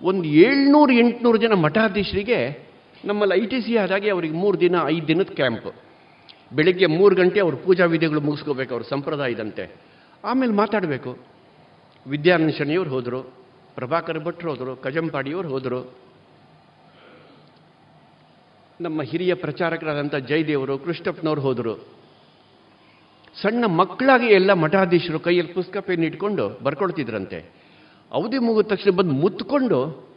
[0.00, 2.38] ಒಂದು ಏಳ್ನೂರು ಎಂಟುನೂರು ಜನ ಮಠಾಧೀಶರಿಗೆ
[3.04, 5.68] ನಮ್ಮಲ್ಲಿ ಐ ಟಿ ಸಿ ಆದಾಗೆ ಅವರಿಗೆ ಮೂರು ದಿನ, ಐದು ದಿನದ ಕ್ಯಾಂಪ್
[6.54, 9.76] ಬೆಳಿಗ್ಗೆ ಮೂರು ಗಂಟೆ ಅವ್ರ ಪೂಜಾ ವಿಧಿಗಳು ಮುಗಿಸ್ಕೋಬೇಕು, ಅವ್ರ ಸಂಪ್ರದಾಯದಂತೆ
[10.24, 11.18] ಆಮೇಲೆ ಮಾತಾಡಬೇಕು.
[12.06, 13.20] ವಿದ್ಯಾನಂದ ಶನಿಯವ್ರು ಹೋದರು,
[13.74, 15.94] ಪ್ರಭಾಕರ್ ಭಟ್ರು ಹೋದರು ಕಜಂಪಾಡಿಯವ್ರು ಹೋದರು.
[18.80, 21.74] ನಮ್ಮ ಹಿರಿಯ ಪ್ರಚಾರಕರಾದಂಥ ಜಯದೇವರು, ಕೃಷ್ಣಪ್ಪನವ್ರು ಹೋದರು.
[23.42, 27.38] ಸಣ್ಣ ಮಕ್ಕಳಾಗಿ ಎಲ್ಲ ಮಠಾಧೀಶರು ಕೈಯಲ್ಲಿ ಪುಸ್ತಕ, ಪೇನ್ ಇಟ್ಕೊಂಡು ಬರ್ಕೊಳ್ತಿದ್ರಂತೆ.
[28.12, 30.10] ಅವಧಿ ಮುಗಿದ ತಕ್ಷಣ ಬಂದು ಮುತ್ಕೊಂಡು,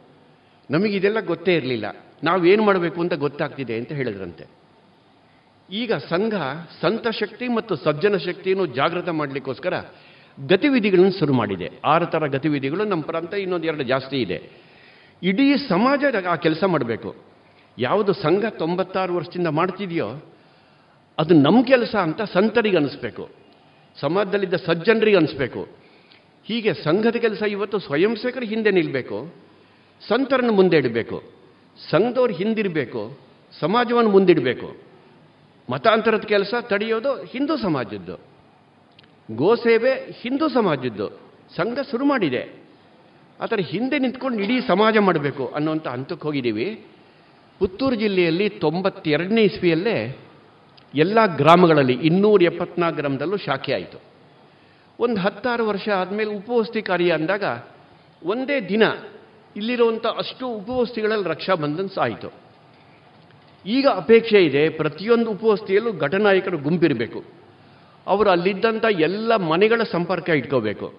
[0.70, 1.86] ನಮಗಿದೆಲ್ಲ ಗೊತ್ತೇ ಇರಲಿಲ್ಲ.
[2.22, 4.65] ನಾವೇನು ಮಾಡಬೇಕು ಅಂತ ಗೊತ್ತಾಗ್ತಿದೆ ಅಂತ ಹೇಳಿದ್ರಂತೆ.
[5.70, 6.34] ಈಗ ಸಂಘ,
[6.80, 9.84] ಸಂತ ಶಕ್ತಿ ಮತ್ತು ಸಜ್ಜನ ಶಕ್ತಿಯನ್ನು ಜಾಗೃತ ಮಾಡಲಿಕ್ಕೋಸ್ಕರ
[10.46, 11.70] ಗತಿವಿಧಿಗಳನ್ನು ಶುರು ಮಾಡಿದೆ.
[11.84, 14.50] ಆರು ಥರ ಗತಿವಿಧಿಗಳು, ನಮ್ಮ ಪ್ರಾಂತ ಇನ್ನೊಂದು ಎರಡು ಜಾಸ್ತಿ ಇದೆ.
[15.22, 17.16] ಇಡೀ ಸಮಾಜ ಆ ಕೆಲಸ ಮಾಡಬೇಕು.
[17.78, 20.34] ಯಾವುದು ಸಂಘ ತೊಂಬತ್ತಾರು ವರ್ಷದಿಂದ ಮಾಡ್ತಿದೆಯೋ,
[21.18, 23.30] ಅದು ನಮ್ಮ ಕೆಲಸ ಅಂತ ಸಂತರಿಗೆ ಅನಿಸ್ಬೇಕು.
[24.00, 25.68] ಸಮಾಜದಲ್ಲಿದ್ದ ಸಜ್ಜನರಿಗೆ ಅನಿಸ್ಬೇಕು.
[26.44, 29.34] ಹೀಗೆ ಸಂಘದ ಕೆಲಸ ಇವತ್ತು ಸ್ವಯಂ ಸೇವಕರ ಹಿಂದೆ ನಿಲ್ಲಬೇಕು
[30.08, 31.22] ಸಂತರನ್ನು ಮುಂದೆ ಇಡಬೇಕು.
[31.90, 33.18] ಸಂಘದವ್ರು ಹಿಂದಿರಬೇಕು.
[33.60, 34.85] ಸಮಾಜವನ್ನು ಮುಂದಿಡಬೇಕು.
[35.70, 38.20] ಮತಾಂತರದ ಕೆಲಸ ತಡೆಯೋದು ಹಿಂದೂ ಸಮಾಜದ್ದು.
[39.36, 41.08] ಗೋಸೇವೆ ಹಿಂದೂ ಸಮಾಜದ್ದು.
[41.56, 42.66] ಸಂಘ ಶುರು ಮಾಡಿದೆ.
[43.40, 46.86] ಆದರೆ ಹಿಂದೆ ನಿಂತ್ಕೊಂಡು ಇಡೀ ಸಮಾಜ ಮಾಡಬೇಕು ಅನ್ನುವಂಥ ಹಂತಕ್ಕೆ ಹೋಗಿದ್ದೀವಿ.
[47.58, 50.18] ಪುತ್ತೂರು ಜಿಲ್ಲೆಯಲ್ಲಿ ತೊಂಬತ್ತೆರಡನೇ ಇಸ್ವಿಯಲ್ಲೇ
[50.94, 53.98] ಎಲ್ಲ ಗ್ರಾಮಗಳಲ್ಲಿ ಇನ್ನೂರ ಎಪ್ಪತ್ನಾಲ್ಕು ಗ್ರಾಮದಲ್ಲೂ ಶಾಖೆ ಆಯಿತು.
[55.00, 57.44] ಒಂದು ಹತ್ತಾರು ವರ್ಷ ಆದಮೇಲೆ ಉಪವಸ್ತಿ ಕಾರ್ಯ ಅಂದಾಗ
[58.22, 58.82] ಒಂದೇ ದಿನ
[59.56, 62.45] ಇಲ್ಲಿರುವಂಥ ಅಷ್ಟು ಉಪವಸ್ತಿಗಳಲ್ಲಿ ರಕ್ಷಾಬಂಧನ್ ಆಯಿತು
[63.66, 67.24] ಈಗ ಅಪೇಕ್ಷೆ ಇದೆ ಪ್ರತಿಯೊಂದು ಉಪವಸ್ತಿಯಲ್ಲೂ ಘಟನಾಯಕರು ಗುಂಪಿರಬೇಕು.
[68.06, 70.94] ಅವರು ಅಲ್ಲಿದ್ದಂಥ ಎಲ್ಲ ಮನೆಗಳ ಸಂಪರ್ಕ ಇಟ್ಕೋಬೇಕು.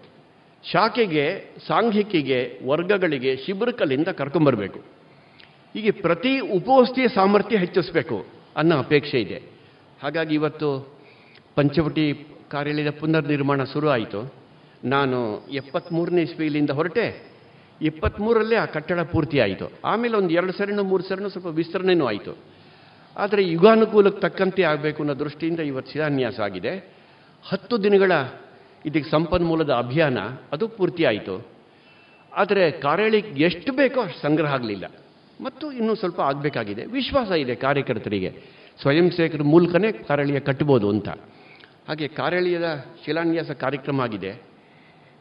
[0.71, 4.79] ಶಾಖೆಗೆ, ಸಾಂಘಿಕಿಗೆ, ವರ್ಗಗಳಿಗೆ, ಶಿಬಿರಕಲ್ಲಿಂದ ಕರ್ಕೊಂಬರಬೇಕು.
[5.73, 8.25] ಹೀಗೆ ಪ್ರತಿ ಉಪವಸ್ತಿಯ ಸಾಮರ್ಥ್ಯ ಹೆಚ್ಚಿಸಬೇಕು
[8.57, 9.41] ಅನ್ನೋ ಅಪೇಕ್ಷೆ ಇದೆ.
[10.03, 10.97] ಹಾಗಾಗಿ ಇವತ್ತು
[11.55, 14.33] ಪಂಚವಟಿ ಕಾರ್ಯಾಲಯದ ಪುನರ್ ನಿರ್ಮಾಣ ಶುರು ಆಯಿತು.
[14.83, 17.27] ನಾನು ಎಪ್ಪತ್ತ್ಮೂರನೇ ಇಸ್ವಿಲಿಂದ ಹೊರಟೆ.
[17.81, 22.56] ಇಪ್ಪತ್ತ್ಮೂರಲ್ಲೇ ಆ ಕಟ್ಟಡ ಪೂರ್ತಿ ಆಯಿತು ಆಮೇಲೆ ಒಂದು ಎರಡು ಮೂರು ಸರಿನೂ ಸ್ವಲ್ಪ ವಿಸ್ತರಣೆಯೂ ಆಯಿತು.
[23.17, 26.93] ಆದರೆ ಯುಗಾನುಕೂಲಕ್ಕೆ ತಕ್ಕಂತೆ ಆಗಬೇಕು ಅನ್ನೋ ದೃಷ್ಟಿಯಿಂದ ಇವತ್ತು ಶಿಲಾನ್ಯಾಸ ಆಗಿದೆ.
[27.49, 28.11] ಹತ್ತು ದಿನಗಳ
[28.85, 30.17] ಇದಕ್ಕೆ ಸಂಪನ್ಮೂಲದ ಅಭಿಯಾನ,
[30.51, 31.47] ಅದು ಪೂರ್ತಿ ಆಯಿತು.
[32.35, 34.85] ಆದರೆ ಕಾರ್ಯಾಳಿಗೆ ಎಷ್ಟು ಬೇಕೋ ಅಷ್ಟು ಸಂಗ್ರಹ ಆಗಲಿಲ್ಲ.
[35.41, 36.85] ಮತ್ತು ಇನ್ನೂ ಸ್ವಲ್ಪ ಆಗಬೇಕಾಗಿದೆ.
[36.85, 38.43] ವಿಶ್ವಾಸ ಇದೆ ಕಾರ್ಯಕರ್ತರಿಗೆ.
[38.81, 41.09] ಸ್ವಯಂ ಸೇವಕರ ಮೂಲಕನೇ ಕಾರಳಿಯ ಕಟ್ಬೋದು ಅಂತ.
[41.87, 44.41] ಹಾಗೆ ಕಾರಳಿಯದ ಶಿಲಾನ್ಯಾಸ ಕಾರ್ಯಕ್ರಮ ಆಗಿದೆ.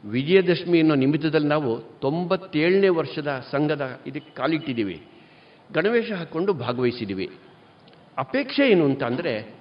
[0.05, 5.03] ವಿಜಯದಶಮಿ ಅನ್ನೋ ನಿಮಿತ್ತದಲ್ಲಿ ನಾವು ತೊಂಬತ್ತೇಳನೇ ವರ್ಷದ ಸಂಘದ ಇದಕ್ಕೆ ಕಾಲಿಟ್ಟಿದ್ದೀವಿ.
[5.73, 7.31] ಗಣವೇಶ ಹಾಕ್ಕೊಂಡು ಭಾಗವಹಿಸಿದ್ದೀವಿ.
[8.19, 9.57] ಅಪೇಕ್ಷೆ ಏನು ಅಂತ ಅಂದರೆ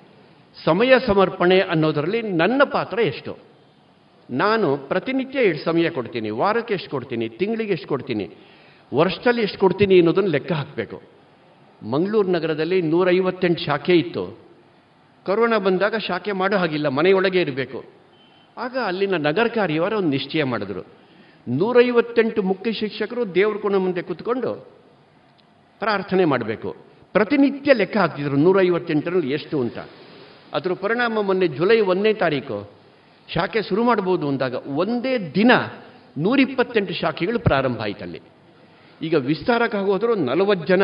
[0.66, 3.38] ಸಮಯ ಸಮರ್ಪಣೆ ಅನ್ನೋದರಲ್ಲಿ ನನ್ನ ಪಾತ್ರ ಎಷ್ಟು?
[4.32, 6.30] ನಾನು ಪ್ರತಿನಿತ್ಯ ಎಷ್ಟು ಸಮಯ ಕೊಡ್ತೀನಿ?
[6.30, 7.30] ವಾರಕ್ಕೆ ಎಷ್ಟು ಕೊಡ್ತೀನಿ?
[7.30, 8.30] ತಿಂಗಳಿಗೆ ಎಷ್ಟು ಕೊಡ್ತೀನಿ?
[8.94, 11.02] ವರ್ಷದಲ್ಲಿ ಎಷ್ಟು ಕೊಡ್ತೀನಿ ಅನ್ನೋದನ್ನು ಲೆಕ್ಕ ಹಾಕಬೇಕು.
[11.90, 14.40] ಮಂಗಳೂರು ನಗರದಲ್ಲಿ ನೂರೈವತ್ತೆಂಟು ಶಾಖೆ ಇತ್ತು.
[15.26, 17.84] ಕೊರೋನಾ ಬಂದಾಗ ಶಾಖೆ ಮಾಡೋ ಹಾಗಿಲ್ಲ, ಮನೆಯೊಳಗೆ ಇರಬೇಕು.
[18.58, 20.82] ಆಗ ಅಲ್ಲಿನ ನಗರ ಕಾರ್ಯವರು ಒಂದು ನಿಶ್ಚಯ ಮಾಡಿದ್ರು.
[21.48, 24.68] ನೂರೈವತ್ತೆಂಟು ಮುಖ್ಯ ಶಿಕ್ಷಕರು ದೇವ್ರ ಕೋಣ ಮುಂದೆ ಕೂತ್ಕೊಂಡು
[25.80, 26.85] ಪ್ರಾರ್ಥನೆ ಮಾಡಬೇಕು.
[27.16, 28.36] ಪ್ರತಿನಿತ್ಯ ಲೆಕ್ಕ ಹಾಕ್ತಿದ್ರು.
[28.36, 29.78] ನೂರೈವತ್ತೆಂಟರಲ್ಲಿ ಎಷ್ಟು ಅಂತ.
[30.54, 32.58] ಅದರ ಪರಿಣಾಮ ಮೊನ್ನೆ ಜುಲೈ ಒಂದನೇ ತಾರೀಕು
[33.34, 35.52] ಶಾಖೆ ಶುರು ಮಾಡ್ಬೋದು ಅಂದಾಗ ಒಂದೇ ದಿನ
[36.18, 38.22] ನೂರಿಪ್ಪತ್ತೆಂಟು ಶಾಖೆಗಳು ಪ್ರಾರಂಭ ಆಯ್ತಲ್ಲಿ
[39.02, 40.84] ಈಗ ವಿಸ್ತಾರಕ್ಕೆ ಹೋದರೂ ನಲವತ್ತು ಜನ,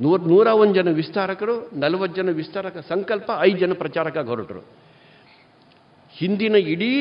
[0.00, 4.62] ನೂರ ನೂರ ಒಂದು ಜನ ವಿಸ್ತಾರಕರು, ನಲವತ್ತು ಜನ ವಿಸ್ತಾರಕ ಸಂಕಲ್ಪ, ಐದು ಜನ ಪ್ರಚಾರಕ್ಕಾಗಿ ಹೊರಟರು.
[6.10, 6.92] ಹಿಂದಿನ ಇಡೀ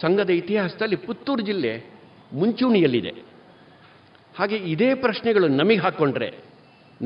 [0.00, 1.84] ಸಂಘದ ಇತಿಹಾಸದಲ್ಲಿ ಪುತ್ತೂರು ಜಿಲ್ಲೆ
[2.32, 3.12] ಮುಂಚೂಣಿಯಲ್ಲಿದೆ.
[4.38, 6.51] ಹಾಗೆ ಇದೇ ಪ್ರಶ್ನೆಗಳು ನಮಗೆ ಹಾಕ್ಕೊಂಡ್ರೆ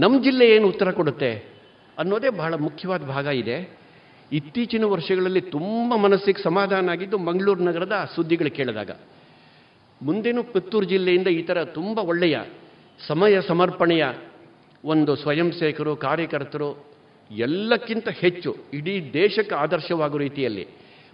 [0.02, 1.30] ನಮ್ಮ ಜಿಲ್ಲೆ ಏನು ಉತ್ತರ ಕೊಡುತ್ತೆ
[1.98, 3.56] ಅನ್ನೋದೇ ಬಹಳ ಮುಖ್ಯವಾದ ಭಾಗ ಇದೆ.
[4.32, 8.90] ಇತ್ತೀಚಿನ ವರ್ಷಗಳಲ್ಲಿ ತುಂಬ ಮನಸ್ಸಿಗೆ ಸಮಾಧಾನ ಆಗಿದ್ದು ಮಂಗಳೂರು ನಗರದ ಸುದ್ದಿಗಳು ಕೇಳಿದಾಗ.
[10.00, 12.36] ಮುಂದೇನು ಪುತ್ತೂರು ಜಿಲ್ಲೆಯಿಂದ ಈ ಥರ ತುಂಬ ಒಳ್ಳೆಯ
[13.08, 14.04] ಸಮಯ ಸಮರ್ಪಣೆಯ
[14.84, 16.70] ಒಂದು ಸ್ವಯಂ ಸೇವಕರು ಕಾರ್ಯಕರ್ತರು
[17.30, 20.64] ಎಲ್ಲಕ್ಕಿಂತ ಹೆಚ್ಚು ಇಡೀ ದೇಶಕ್ಕೆ ಆದರ್ಶವಾಗುವ ರೀತಿಯಲ್ಲಿ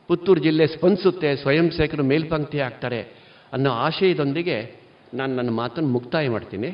[0.09, 3.01] ಪುತ್ತೂರು ಜಿಲ್ಲೆ ಸ್ಪಂದಿಸುತ್ತೆ ಸ್ವಯಂ ಸೇವಕರು ಮೇಲ್ಪಂಕ್ತಿ ಆಗ್ತಾರೆ
[3.53, 4.57] ಅನ್ನೋ ಆಶಯದೊಂದಿಗೆ
[5.15, 6.71] ನಾನು ನನ್ನ ಮಾತನ್ನು ಮುಕ್ತಾಯ ಮಾಡ್ತೀನಿ.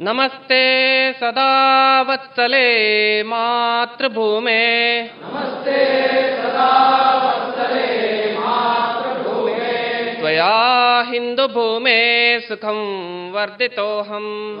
[0.00, 14.58] नमस्ते सदा वत्सले मातृभूमे। नमस्ते सदा वत्सले मातृभूमे त्वया हिंदु हिन्दुभूमे सुखं वर्धितोऽहम्।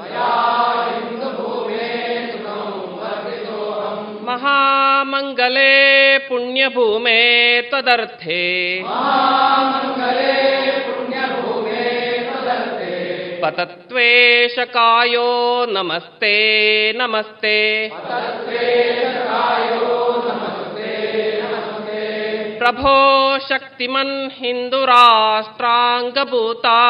[4.26, 10.83] महामङ्गले पुण्यभूमे त्वदर्थे। महामङ्गले
[13.44, 15.28] पतत्वेशकायो
[15.68, 16.36] नमस्ते
[16.96, 17.90] नमस्ते।
[22.58, 26.80] प्रभो शक्तिमन् हिन्दुराष्ट्राङ्गभूता।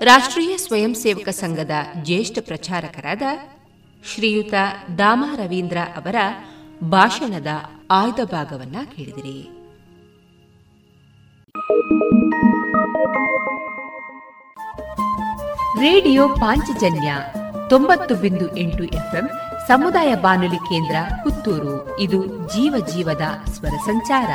[0.00, 1.70] ರಾಷ್ಟ್ರೀಯ ಸ್ವಯಂ ಸೇವಕ ಸಂಘದ
[2.02, 3.22] ಜ್ಯೇಷ್ಠ ಪ್ರಚಾರಕರಾದ
[4.14, 4.54] ಶ್ರೀಯುತ
[4.98, 6.16] ದಾಮ ರವೀಂದ್ರ ಅವರ
[6.84, 7.46] ಭಾಷಣದ
[7.90, 9.48] ಆಯ್ದ ಭಾಗವನ್ನ ಕೇಳಿದಿರಿ.
[15.80, 17.14] ರೇಡಿಯೋ ಪಾಂಚಜನ್ಯ
[17.70, 19.30] ತೊಂಬತ್ತು ಬಿಂದು ಎಂಟು ಎಫ್ಎಂ
[19.68, 22.00] ಸಮುದಾಯ ಬಾನುಲಿ ಕೇಂದ್ರ ಪುತ್ತೂರು.
[22.00, 24.28] ಇದು ಜೀವ ಜೀವದ ಸ್ವರ ಸಂಚಾರ.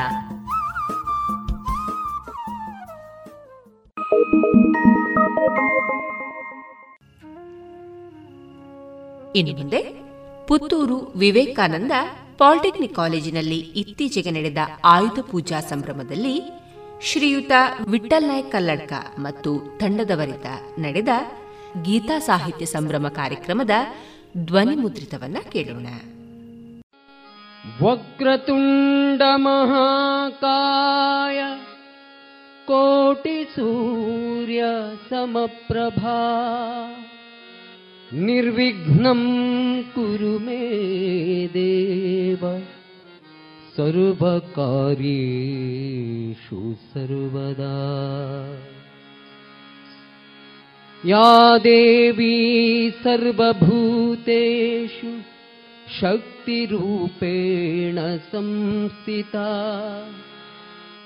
[9.36, 10.04] ಇನ್ನು ಮುಂದೆ
[10.48, 11.92] ಪುತ್ತೂರು ವಿವೇಕಾನಂದ
[12.38, 16.42] ಪಾಲಿಟೆಕ್ನಿಕ್ ಕಾಲೇಜಿನಲ್ಲಿ ಇತ್ತೀಚೆಗೆ ನಡೆದ ಆಯುಧ ಪೂಜಾ ಸಂಭ್ರಮದಲ್ಲಿ
[17.02, 17.52] ಶ್ರೀಯುತ
[17.88, 20.46] ವಿಠಲ್ ನಾಯಕ್ ಕಲ್ಲಡ್ಕ ಮತ್ತು ತಂಡದವರಿಂದ
[20.78, 21.10] ನಡೆದ
[21.84, 23.70] ಗೀತಾ ಸಾಹಿತ್ಯ ಸಂಭ್ರಮ ಕಾರ್ಯಕ್ರಮದ
[24.38, 25.88] ಧ್ವನಿ ಮುದ್ರಿತವನ್ನ ಕೇಳೋಣ.
[27.86, 31.44] ವಕ್ರತುಂಡ ಮಹಾಕಾಯ
[32.68, 34.62] कोटि कोटिसूर्य
[35.10, 36.92] समप्रभा।
[38.14, 42.64] निर्विघ्नम् कुरु मे देव।
[43.78, 47.94] सर्वकारीषु सर्वदा।
[51.06, 55.20] या देवी सर्वभूतेषु
[56.02, 59.50] शक्तिरूपेण संस्थिता।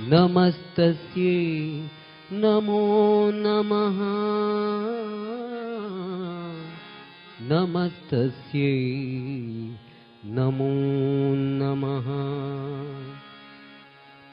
[0.00, 1.88] नमस्तस्यै
[2.32, 2.82] नमो
[3.34, 3.98] नमः।
[7.42, 8.78] नमस्तस्यै
[10.24, 10.72] नमो
[11.34, 12.08] नमः।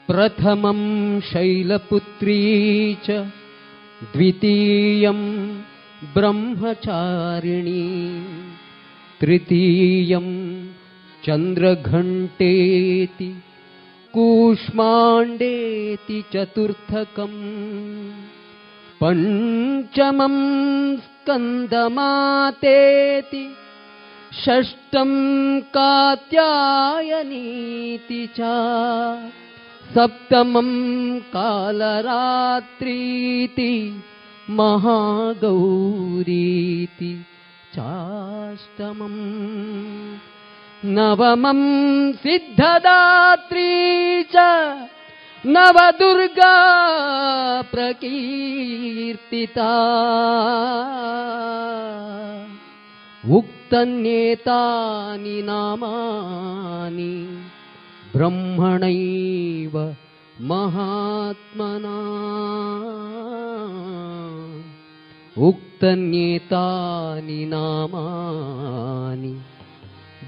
[0.06, 3.26] प्रथमं शैलपुत्री च
[4.12, 5.20] द्वितीयं
[6.14, 7.84] ब्रह्मचारिणी
[9.20, 10.28] तृतीयं
[11.24, 13.30] चन्द्रघण्टेति
[14.16, 17.40] कूष्माण्डेति चतुर्थकम्
[19.00, 20.36] पञ्चमं
[21.06, 21.82] स्कन्दमातेति
[24.42, 25.10] षष्ठं
[25.76, 26.38] कात्यायनीति
[28.38, 28.52] च
[29.96, 30.70] सप्तमं
[31.34, 31.98] कालरात्रीति
[34.60, 35.50] महागौरीति
[37.74, 39.20] चाष्टमम्
[40.97, 41.59] नवमं
[42.23, 43.69] सिद्धदात्री
[44.35, 44.45] च
[45.55, 46.53] नवदुर्गा
[47.73, 49.69] प्रकीर्तिता
[53.37, 57.13] उक्तन्येतानि नामानि
[58.15, 59.75] ब्रह्मणैव
[60.51, 61.97] महात्मना
[65.49, 69.33] उक्तन्येतानि नामानि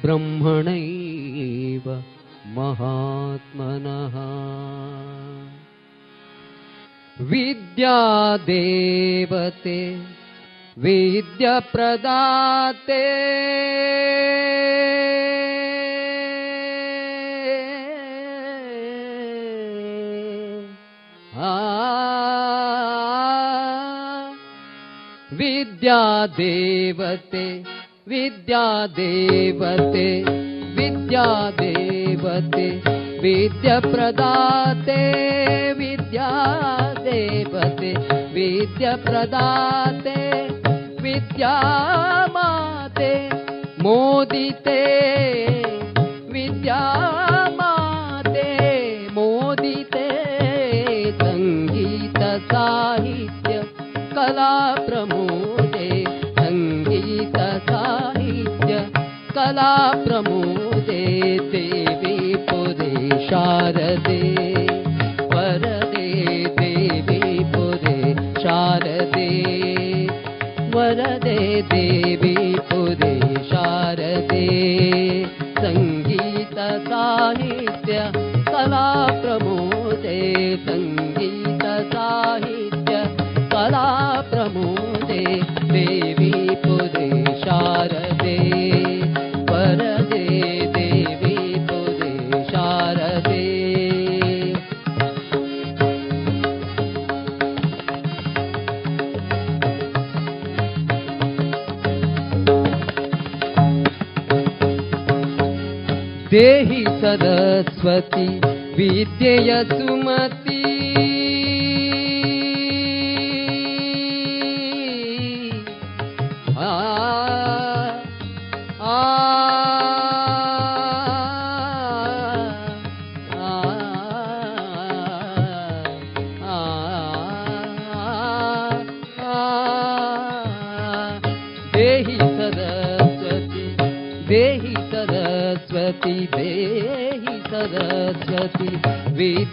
[0.02, 2.04] ब्रह्मणैव
[2.46, 4.16] महात्मनः।
[7.26, 9.80] विद्यादेवते
[10.78, 13.02] विद्याप्रदाते।
[25.32, 27.46] विद्यादेवते
[28.10, 30.04] विद्यादेवते
[30.76, 32.68] विद्यादेवते
[33.22, 35.00] विद्याप्रदाते
[35.80, 36.30] विद्या
[37.04, 37.90] देवते
[38.36, 40.16] विद्याप्रदाते
[41.02, 41.52] विद्या
[42.36, 43.12] माते
[43.82, 44.80] मोदिते
[46.32, 46.80] विद्या
[106.97, 108.27] सरस्वती
[108.77, 109.63] विद्येय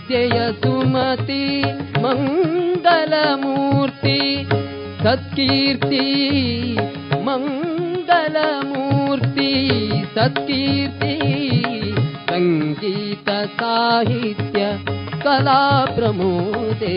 [0.07, 1.43] विद्येय सुमति
[2.01, 2.97] मङ्गलमूर्ति
[5.01, 6.01] सत्कीर्ति
[7.27, 8.43] मङ्गलमूर्ति
[10.17, 11.15] सत्कीर्ति
[12.29, 14.67] सङ्गीत साहित्य
[15.25, 15.63] कला
[15.95, 16.93] प्रमोदे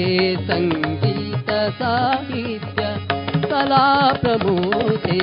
[0.50, 2.90] सङ्गीत साहित्य
[3.48, 3.86] कला
[4.20, 5.20] प्रमोदे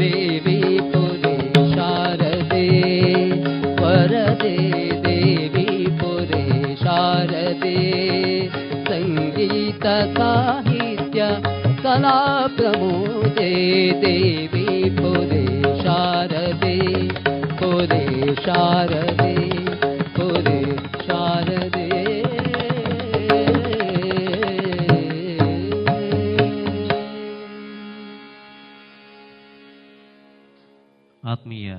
[0.00, 0.60] देवी
[0.90, 1.36] पुरे
[1.74, 2.66] शारदे
[9.87, 11.27] साहित्य
[11.83, 13.51] कला प्रमोदे
[14.01, 15.43] देवी पुरे
[15.83, 16.75] शारदे
[17.59, 18.03] पुरे
[18.35, 19.33] शारदे
[20.17, 20.59] पुरे
[21.05, 21.89] शारदे
[31.23, 31.73] ಆತ್ಮೀಯ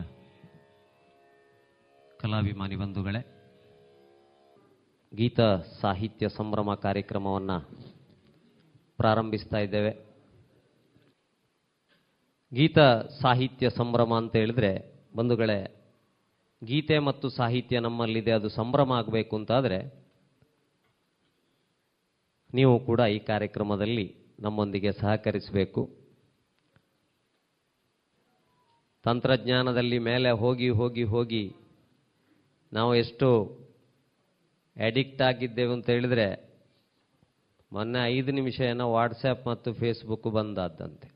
[2.21, 3.21] ಕಲಾಭಿಮಾನಿ ಬಂಧುಗಳೇ
[5.13, 5.41] ಗೀತ
[5.81, 7.57] ಸಾಹಿತ್ಯ ಸಂಭ್ರಮ ಕಾರ್ಯಕ್ರಮವನ್ನು
[9.00, 9.92] ಪ್ರಾರಂಭಿಸ್ತಾ ಇದ್ದೇವೆ.
[12.54, 12.80] ಗೀತ
[13.22, 14.72] ಸಾಹಿತ್ಯ ಸಂಭ್ರಮ ಅಂತ ಹೇಳಿದ್ರೆ,
[15.16, 15.60] ಬಂಧುಗಳೇ,
[16.64, 19.80] ಗೀತೆ ಮತ್ತು ಸಾಹಿತ್ಯ ನಮ್ಮಲ್ಲಿದೆ, ಅದು ಸಂಭ್ರಮ ಆಗಬೇಕು ಅಂತಾದರೆ,
[22.54, 25.84] ನೀವು ಕೂಡ ಈ ಕಾರ್ಯಕ್ರಮದಲ್ಲಿ ನಮ್ಮೊಂದಿಗೆ ಸಹಕರಿಸಬೇಕು.
[29.04, 31.56] ತಂತ್ರಜ್ಞಾನದಲ್ಲಿ ಮೇಲೆ ಹೋಗಿ ಹೋಗಿ ಹೋಗಿ
[32.74, 33.28] ನಾವು ಎಷ್ಟು
[34.78, 36.49] ಅಡಿಕ್ಟ್ ಆಗಿದ್ದೇವೆ ಅಂತ ಹೇಳಿದ್ರೆ
[37.72, 41.12] ಮೊನ್ನೆ ಐದು ನಿಮಿಷ ಏನೋ ವಾಟ್ಸಪ್ ಮತ್ತು ಫೇಸ್ಬುಕ್ ಬಂದಾದಂತೆ.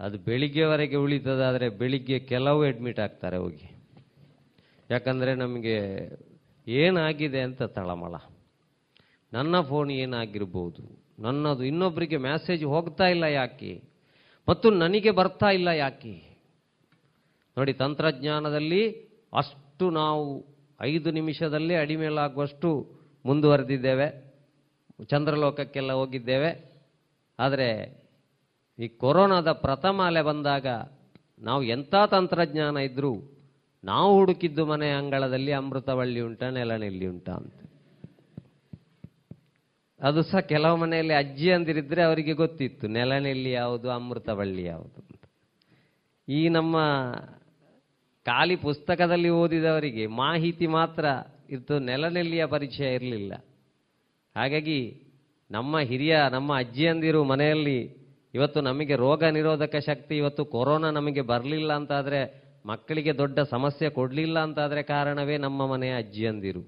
[0.00, 3.70] ಅದು ಬೆಳಿಗ್ಗೆವರೆಗೆ ಉಳಿತದಾದರೆ ಬೆಳಿಗ್ಗೆ ಕೆಲವು ಅಡ್ಮಿಟ್ ಆಗ್ತಾರೆ ಹೋಗಿ.
[4.90, 6.08] ಯಾಕಂದರೆ ನಮಗೆ
[6.66, 8.14] ಏನಾಗಿದೆ ಅಂತ ತಳಮಳ.
[9.32, 11.10] ನನ್ನ ಫೋನ್ ಏನಾಗಿರ್ಬೋದು?
[11.22, 13.82] ನನ್ನದು ಇನ್ನೊಬ್ಬರಿಗೆ ಮೆಸೇಜ್ ಹೋಗ್ತಾ ಇಲ್ಲ ಯಾಕೆ?
[14.48, 16.38] ಮತ್ತು ನನಗೆ ಬರ್ತಾ ಇಲ್ಲ ಯಾಕೆ?
[17.58, 18.90] ನೋಡಿ, ತಂತ್ರಜ್ಞಾನದಲ್ಲಿ
[19.36, 20.44] ಅಷ್ಟು ನಾವು
[20.80, 24.30] ಐದು ನಿಮಿಷದಲ್ಲೇ ಅಡಿಮೇಲಾಗುವಷ್ಟು ಮುಂದುವರೆದಿದ್ದೇವೆ.
[25.04, 26.70] ಚಂದ್ರಲೋಕಕ್ಕೆಲ್ಲ ಹೋಗಿದ್ದೇವೆ.
[27.38, 28.00] ಆದರೆ
[28.78, 30.66] ಈ ಕೊರೋನಾದ ಪ್ರಥಮ ಅಲೆ ಬಂದಾಗ
[31.38, 33.14] ನಾವು ಎಂಥ ತಂತ್ರಜ್ಞಾನ ಇದ್ದರೂ
[33.84, 37.54] ನಾವು ಹುಡುಕಿದ್ದು ಮನೆ ಅಂಗಳದಲ್ಲಿ ಅಮೃತವಳ್ಳಿ ಉಂಟ, ನೆಲನೆಲ್ಲಿ ಉಂಟ ಅಂತ.
[40.02, 45.22] ಅದು ಸಹ ಕೆಲವು ಮನೆಯಲ್ಲಿ ಅಜ್ಜಿ ಅಂದಿರಿದ್ರೆ ಅವರಿಗೆ ಗೊತ್ತಿತ್ತು, ನೆಲನೆಲ್ಲಿ ಯಾವುದು, ಅಮೃತವಳ್ಳಿ ಯಾವುದು ಅಂತ.
[46.28, 46.76] ಈ ನಮ್ಮ
[48.24, 51.04] ಖಾಲಿ ಪುಸ್ತಕದಲ್ಲಿ ಓದಿದವರಿಗೆ ಮಾಹಿತಿ ಮಾತ್ರ
[51.50, 53.32] ಇತ್ತು ನೆಲನೆಲ್ಲಿಯ ಪರಿಚಯ ಇರಲಿಲ್ಲ.
[54.36, 55.02] ಹಾಗಾಗಿ
[55.50, 58.00] ನಮ್ಮ ಹಿರಿಯ, ನಮ್ಮ ಅಜ್ಜಿಯಂದಿರು ಮನೆಯಲ್ಲಿ
[58.34, 64.82] ಇವತ್ತು ನಮಗೆ ರೋಗ ನಿರೋಧಕ ಶಕ್ತಿ, ಇವತ್ತು ಕೊರೋನಾ ನಮಗೆ ಬರಲಿಲ್ಲ ಅಂತಾದರೆ, ಮಕ್ಕಳಿಗೆ ದೊಡ್ಡ ಸಮಸ್ಯೆ ಕೊಡಲಿಲ್ಲ ಅಂತಾದರೆ
[64.82, 66.60] ಕಾರಣವೇ ನಮ್ಮ ಮನೆಯ ಅಜ್ಜಿಯಂದಿರು.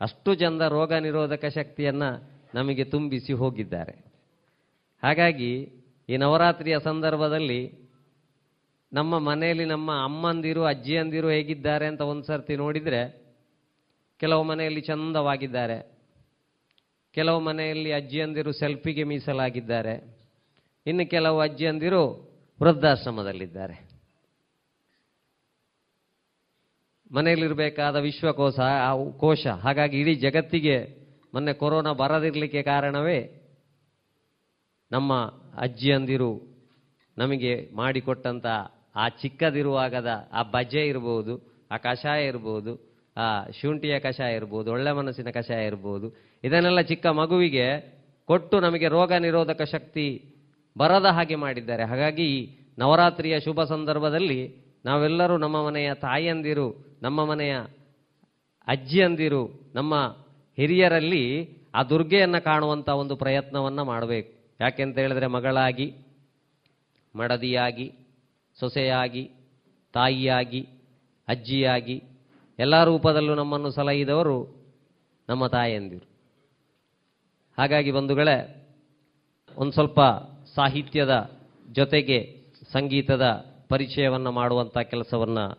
[0.00, 3.92] ಅಷ್ಟು ಚಂದ ರೋಗ ನಿರೋಧಕ ಶಕ್ತಿಯನ್ನು ನಮಗೆ ತುಂಬಿಸಿ ಹೋಗಿದ್ದಾರೆ.
[5.02, 5.68] ಹಾಗಾಗಿ
[6.08, 7.86] ಈ ನವರಾತ್ರಿಯ ಸಂದರ್ಭದಲ್ಲಿ
[8.92, 13.25] ನಮ್ಮ ಮನೆಯಲ್ಲಿ ನಮ್ಮ ಅಮ್ಮಂದಿರು, ಅಜ್ಜಿಯಂದಿರು ಹೇಗಿದ್ದಾರೆ ಅಂತ ಒಂದು ಸರ್ತಿ ನೋಡಿದರೆ
[14.20, 15.96] ಕೆಲವು ಮನೆಯಲ್ಲಿ ಚಂದವಾಗಿದ್ದಾರೆ.
[17.14, 20.16] ಕೆಲವು ಮನೆಯಲ್ಲಿ ಅಜ್ಜಿಯಂದಿರು ಸೆಲ್ಫಿಗೆ ಮೀಸಲಾಗಿದ್ದಾರೆ.
[20.86, 22.02] ಇನ್ನು ಕೆಲವು ಅಜ್ಜಿಯಂದಿರು
[22.62, 23.86] ವೃದ್ಧಾಶ್ರಮದಲ್ಲಿದ್ದಾರೆ.
[27.12, 30.76] ಮನೆಯಲ್ಲಿರಬೇಕಾದ ವಿಶ್ವಕೋಶ, ಆ ಕೋಶ, ಹಾಗಾಗಿ ಇಡೀ ಜಗತ್ತಿಗೆ
[31.34, 33.44] ಮೊನ್ನೆ ಕೊರೋನಾ ಬರದಿರಲಿಕ್ಕೆ ಕಾರಣವೇ
[34.92, 35.12] ನಮ್ಮ
[35.58, 36.56] ಅಜ್ಜಿಯಂದಿರು
[37.18, 38.46] ನಮಗೆ ಮಾಡಿಕೊಟ್ಟಂಥ
[38.96, 45.66] ಆ ಚಿಕ್ಕದಿರುವಾಗದ ಆ ಬಜೆ ಇರ್ಬೋದು, ಆ ಕಷಾಯ ಇರ್ಬೋದು ಆ, ಶುಂಠಿಯ ಕಷಾಯ ಇರ್ಬೋದು, ಒಳ್ಳೆ ಮನಸ್ಸಿನ ಕಷಾಯ
[45.66, 46.12] ಇರ್ಬೋದು.
[46.44, 50.24] ಇದನ್ನೆಲ್ಲ ಚಿಕ್ಕ ಮಗುವಿಗೆ ಕೊಟ್ಟು ನಮಗೆ ರೋಗ ನಿರೋಧಕ ಶಕ್ತಿ
[50.78, 51.84] ಬರದ ಹಾಗೆ ಮಾಡಿದ್ದಾರೆ.
[51.84, 57.56] ಹಾಗಾಗಿ ನವರಾತ್ರಿಯ ಶುಭ ಸಂದರ್ಭದಲ್ಲಿ ನಾವೆಲ್ಲರೂ ನಮ್ಮ ಮನೆಯ ತಾಯಿಯಂದಿರು, ನಮ್ಮ ಮನೆಯ
[58.66, 60.16] ಅಜ್ಜಿಯಂದಿರು, ನಮ್ಮ
[60.56, 64.32] ಹಿರಿಯರಲ್ಲಿ ಆ ದುರ್ಗೆಯನ್ನು ಕಾಣುವಂಥ ಒಂದು ಪ್ರಯತ್ನವನ್ನು ಮಾಡಬೇಕು.
[64.60, 65.94] ಯಾಕೆಂತ ಹೇಳಿದ್ರೆ ಮಗಳಾಗಿ,
[67.16, 67.92] ಮಡದಿಯಾಗಿ,
[68.60, 69.30] ಸೊಸೆಯಾಗಿ,
[69.92, 70.68] ತಾಯಿಯಾಗಿ,
[71.28, 72.02] ಅಜ್ಜಿಯಾಗಿ
[72.58, 74.66] ಎಲ್ಲ ರೂಪದಲ್ಲೂ ನಮ್ಮನ್ನು ಸಲಹಿದವರು
[75.28, 76.06] ನಮ್ಮ ತಾಯಂದಿರು
[77.58, 78.68] ಹಾಗಾಗಿ ಬಂಧುಗಳೇ,
[79.56, 80.00] ಒಂದು ಸ್ವಲ್ಪ
[80.54, 81.30] ಸಾಹಿತ್ಯದ
[81.72, 83.26] ಜೊತೆಗೆ ಸಂಗೀತದ
[83.68, 85.58] ಪರಿಚಯವನ್ನು ಮಾಡುವಂಥ ಕೆಲಸವನ್ನು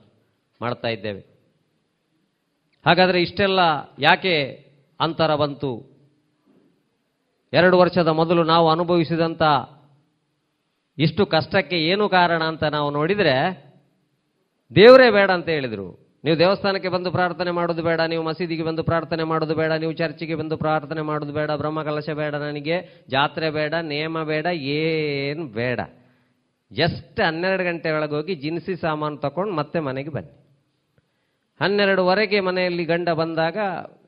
[0.62, 1.20] ಮಾಡ್ತಾ ಇದ್ದೇವೆ.
[2.86, 3.60] ಹಾಗಾದರೆ ಇಷ್ಟೆಲ್ಲ
[4.00, 4.68] ಯಾಕೆ
[5.00, 5.98] ಅಂತರ ಬಂತು?
[7.54, 9.42] ಎರಡು ವರ್ಷದ ಮೊದಲು ನಾವು ಅನುಭವಿಸಿದಂಥ
[10.98, 13.66] ಇಷ್ಟು ಕಷ್ಟಕ್ಕೆ ಏನು ಕಾರಣ ಅಂತ ನಾವು ನೋಡಿದರೆ,
[14.76, 16.07] ದೇವರೇ ಬೇಡ ಅಂತ ಹೇಳಿದರು.
[16.28, 20.58] ನೀವು ದೇವಸ್ಥಾನಕ್ಕೆ ಬಂದು ಪ್ರಾರ್ಥನೆ ಮಾಡೋದು ಬೇಡ, ನೀವು ಮಸೀದಿಗೆ ಬಂದು ಪ್ರಾರ್ಥನೆ ಮಾಡೋದು ಬೇಡ, ನೀವು ಚರ್ಚಿಗೆ ಬಂದು
[20.58, 25.80] ಪ್ರಾರ್ಥನೆ ಮಾಡೋದು ಬೇಡ, ಬ್ರಹ್ಮಕಲಶ ಬೇಡ, ನನಗೆ ಜಾತ್ರೆ ಬೇಡ, ನೇಮ ಬೇಡ, ಏನು ಬೇಡ.
[26.72, 30.34] ಜಸ್ಟ್ ಹನ್ನೆರಡು ಗಂಟೆ ಒಳಗೆ ಹೋಗಿ ಜಿನ್ಸಿ ಸಾಮಾನು ತಗೊಂಡು ಮತ್ತೆ ಮನೆಗೆ ಬನ್ನಿ.
[31.62, 33.58] ಹನ್ನೆರಡುವರೆಗೆ ಮನೆಯಲ್ಲಿ ಗಂಡ ಬಂದಾಗ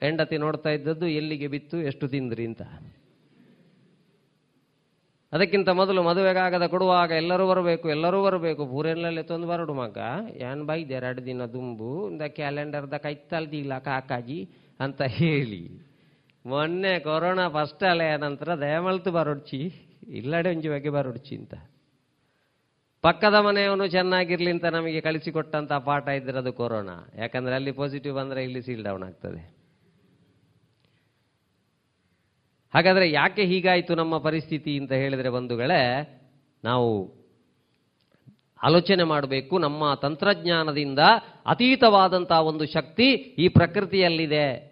[0.02, 2.62] ಹೆಂಡತಿ ನೋಡ್ತಾ ಇದ್ದದ್ದು ಎಲ್ಲಿಗೆ ಬಿತ್ತು, ಎಷ್ಟು ತಿಂದ್ರಿ ಅಂತ.
[5.34, 8.66] ಅದಕ್ಕಿಂತ ಮೊದಲು ಮದುವೆಗಾಗದ ಕೊಡುವಾಗ ಎಲ್ಲರೂ ಬರಬೇಕು ಎಲ್ಲರೂ ಬರಬೇಕು.
[8.66, 9.98] ಪೂರೆಲ್ಲಲ್ಲಿ ತಂದು ಬರಡು ಮಗ.
[10.30, 12.10] ಏನ್ ಬೈದೆ, ಎರಡು ದಿನ ದುಂಬು.
[12.10, 14.50] ಇಂದ ಕ್ಯಾಲೆಂಡರ್ದ ಕೈತಲ್ದಿಲ್ಲ ಕಾಕಾಜಿ
[14.80, 15.90] ಅಂತ ಹೇಳಿ.
[16.46, 19.74] ಮೊನ್ನೆ ಕೊರೋನಾ ಫಸ್ಟ್ ಅಲೆಯ ನಂತರ ದಯಮಲ್ತು ಬರೋಡ್ಚಿ.
[20.08, 21.54] ಇಲ್ಲಡೆ ಒಂಜಿ ಬಗ್ಗೆ ಬರೋಡ್ಚಿ ಅಂತ.
[23.02, 27.10] ಪಕ್ಕದ ಮನೆಯವನು ಚೆನ್ನಾಗಿರ್ಲಿ ಅಂತ ನಮಗೆ ಕಳಿಸಿಕೊಟ್ಟಂತ ಪಾಠ ಇದ್ರೆ ಅದು ಕೊರೋನಾ.
[27.18, 29.59] ಯಾಕಂದ್ರೆ ಅಲ್ಲಿ ಪಾಸಿಟಿವ್ ಬಂದ್ರೆ ಇಲ್ಲಿ ಸೀಲ್ ಡೌನ್ ಆಗ್ತದೆ.
[32.74, 35.82] ಹಾಗಾದ್ರೆ ಯಾಕೆ ಹೀಗಾಯಿತು ನಮ್ಮ ಪರಿಸ್ಥಿತಿ ಅಂತ ಹೇಳಿದರೆ ಬಂಧುಗಳೇ,
[36.64, 37.20] ನಾವು
[38.64, 39.58] ಆಲೋಚನೆ ಮಾಡಬೇಕು.
[39.58, 41.00] ನಮ್ಮ ತಂತ್ರಜ್ಞಾನದಿಂದ
[41.46, 44.70] ಅತೀತವಾದಂಥ ಒಂದು ಶಕ್ತಿ ಈ ಪ್ರಕೃತಿಯಲ್ಲಿದೆ.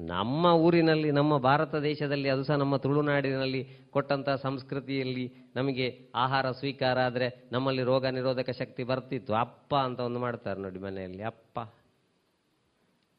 [0.00, 7.48] ನಮ್ಮ ಊರಿನಲ್ಲಿ, ನಮ್ಮ ಭಾರತ ದೇಶದಲ್ಲಿ, ಅದು ಸಹ ನಮ್ಮ ತುಳುನಾಡಿನಲ್ಲಿ ಕೊಟ್ಟಂಥ ಸಂಸ್ಕೃತಿಯಲ್ಲಿ ನಮಗೆ ಆಹಾರ ಸ್ವೀಕಾರ ಆದರೆ
[7.52, 9.34] ನಮ್ಮಲ್ಲಿ ರೋಗ ನಿರೋಧಕ ಶಕ್ತಿ ಬರ್ತಿತ್ತು.
[9.34, 11.60] ಅಪ್ಪ ಅಂತ ಒಂದು ಮಾಡ್ತಾರೆ ನೋಡಿ ಮನೆಯಲ್ಲಿ, ಅಪ್ಪ.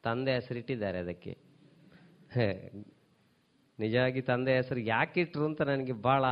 [0.03, 1.37] ತಂದೆ ಹೆಸರಿಟ್ಟಿದ್ದಾರೆ ಅದಕ್ಕೆ.
[3.81, 6.25] ನಿಜವಾಗಿ ತಂದೆ ಹೆಸರು ಯಾಕಿಟ್ರು ಅಂತ ನನಗೆ ಬಹಳ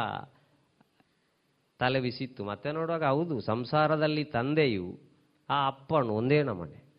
[1.79, 2.43] ತಲೆ ಬಿಸಿತ್ತು.
[2.43, 4.99] ಮತ್ತೆ ನೋಡುವಾಗ ಹೌದು, ಸಂಸಾರದಲ್ಲಿ ತಂದೆಯು
[5.49, 6.89] ಆ ಅಪ್ಪನು, ಒಂದೇ ನಮನೆ.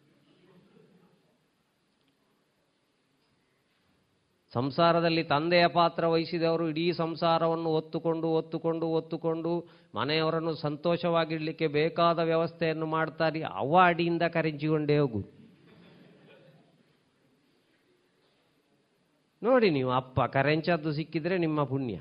[4.52, 9.52] ಸಂಸಾರದಲ್ಲಿ ತಂದೆಯ ಪಾತ್ರ ವಹಿಸಿದವರು ಇಡೀ ಸಂಸಾರವನ್ನು ಒತ್ತುಕೊಂಡು ಒತ್ತುಕೊಂಡು ಒತ್ತುಕೊಂಡು
[9.94, 13.42] ಮನೆಯವರನ್ನು ಸಂತೋಷವಾಗಿಡಲಿಕ್ಕೆ ಬೇಕಾದ ವ್ಯವಸ್ಥೆಯನ್ನು ಮಾಡ್ತಾರೆ.
[13.42, 15.39] ಅವ ಅಡಿಯಿಂದ ಕರೆಂಚಿಕೊಂಡೇ ಹೋಗು
[19.42, 22.00] ನೋಡಿ ನೀವು ಅಪ್ಪ, ಕರೆಂಚದ್ದು ಸಿಕ್ಕಿದ್ರೆ ನಿಮ್ಮ ಪುಣ್ಯ.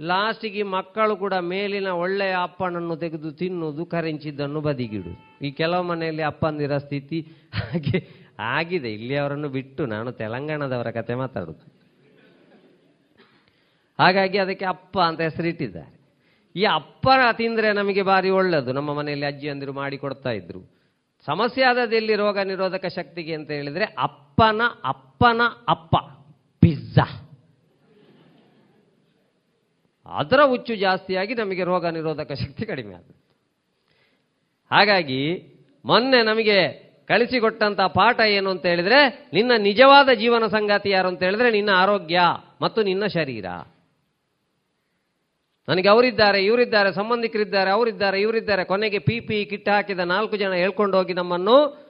[0.00, 5.44] ಲಾಸ್ಟಿಗೆ ಮಕ್ಕಳು ಕೂಡ ಮೇಲಿನ ಒಳ್ಳೆಯ ಅಪ್ಪನನ್ನು ತೆಗೆದು ತಿನ್ನುವುದು, ಕರೆಂಚಿದ್ದನ್ನು ಬದಿಗಿಡು.
[5.44, 7.20] ಈ ಕೆಲವು ಮನೆಯಲ್ಲಿ ಅಪ್ಪಂದಿರ ಸ್ಥಿತಿ
[7.54, 8.08] ಹಾಗೆ
[8.38, 8.92] ಆಗಿದೆ.
[8.92, 11.72] ಇಲ್ಲಿ ಅವರನ್ನು ಬಿಟ್ಟು ನಾನು ತೆಲಂಗಾಣದವರ ಕತೆ ಮಾತಾಡುದು.
[13.98, 16.00] ಹಾಗಾಗಿ ಅದಕ್ಕೆ ಅಪ್ಪ ಅಂತ ಹೆಸರಿಟ್ಟಿದ್ದಾರೆ.
[16.56, 20.60] ಈ ಅಪ್ಪ ತಿಂದ್ರೆ ನಮಗೆ ಭಾರಿ ಒಳ್ಳೆಯದು ನಮ್ಮ ಮನೆಯಲ್ಲಿ ಅಜ್ಜಿ ಅಂದಿರು ಮಾಡಿ ಕೊಡ್ತಾ ಇದ್ರು.
[21.26, 25.96] ಸಮಸ್ಯೆ ಆದದಲ್ಲಿ ರೋಗ ನಿರೋಧಕ ಶಕ್ತಿಗೆ ಅಂತ ಹೇಳಿದ್ರೆ ಅಪ್ಪನ ಅಪ್ಪನ ಅಪ್ಪ.
[26.60, 27.24] ಪಿಜ್ಜಾ.
[30.06, 33.36] ಅದರ ಹುಚ್ಚು ಜಾಸ್ತಿಯಾಗಿ ನಮಗೆ ರೋಗ ನಿರೋಧಕ ಶಕ್ತಿ ಕಡಿಮೆ ಆಗುತ್ತೆ.
[34.70, 35.42] ಹಾಗಾಗಿ
[35.84, 41.70] ಮೊನ್ನೆ ನಮಗೆ ಕಳಿಸಿಕೊಟ್ಟಂತ ಪಾಠ ಏನು ಅಂತ ಹೇಳಿದ್ರೆ, ನಿನ್ನ ನಿಜವಾದ ಜೀವನ ಸಂಗಾತಿ ಯಾರು ಅಂತ ಹೇಳಿದ್ರೆ, ನಿನ್ನ
[41.70, 42.20] ಆರೋಗ್ಯ
[42.60, 43.44] ಮತ್ತು ನಿನ್ನ ಶರೀರ.
[45.68, 48.64] ನನಗೆ ಅವರಿದ್ದಾರೆ, ಇವರಿದ್ದಾರೆ, ಸಂಬಂಧಿಕರಿದ್ದಾರೆ, ಅವರಿದ್ದಾರೆ, ಇವರಿದ್ದಾರೆ.
[48.64, 51.88] ಕೊನೆಗೆ ಪಿ ಪಿ ಕಿಟ್ ಹಾಕಿದ ನಾಲ್ಕು ಜನ ಹೇಳ್ಕೊಂಡು ಹೋಗಿ ನಮ್ಮನ್ನು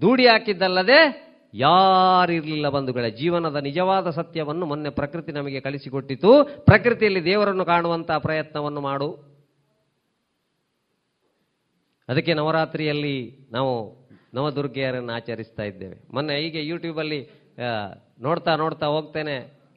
[0.00, 1.25] ದೂಡಿ ಹಾಕಿದ್ದಲ್ಲದೆ
[1.58, 9.10] ಯಾರಿರಲಿಲ್ಲ ಬಂಧುಗಳ ಜೀವನದ ನಿಜವಾದ ಸತ್ಯವನ್ನು ಮೊನ್ನೆ ಪ್ರಕೃತಿ ನಮಗೆ ಕಳಿಸಿಕೊಟ್ಟಿತು ಪ್ರಕೃತಿಯಲ್ಲಿ ದೇವರನ್ನು ಕಾಣುವಂತಹ ಪ್ರಯತ್ನವನ್ನು ಮಾಡು.
[12.08, 13.16] ಅದಕ್ಕೆ ನವರಾತ್ರಿಯಲ್ಲಿ
[13.52, 13.72] ನಾವು
[14.34, 15.96] ನವದುರ್ಗೆಯರನ್ನು ಆಚರಿಸ್ತಾ ಇದ್ದೇವೆ.
[16.12, 17.20] ಮೊನ್ನೆ ಹೀಗೆ ಯೂಟ್ಯೂಬಲ್ಲಿ
[18.20, 19.36] ನೋಡ್ತಾ ನೋಡ್ತಾ ಹೋಗ್ತೇನೆ.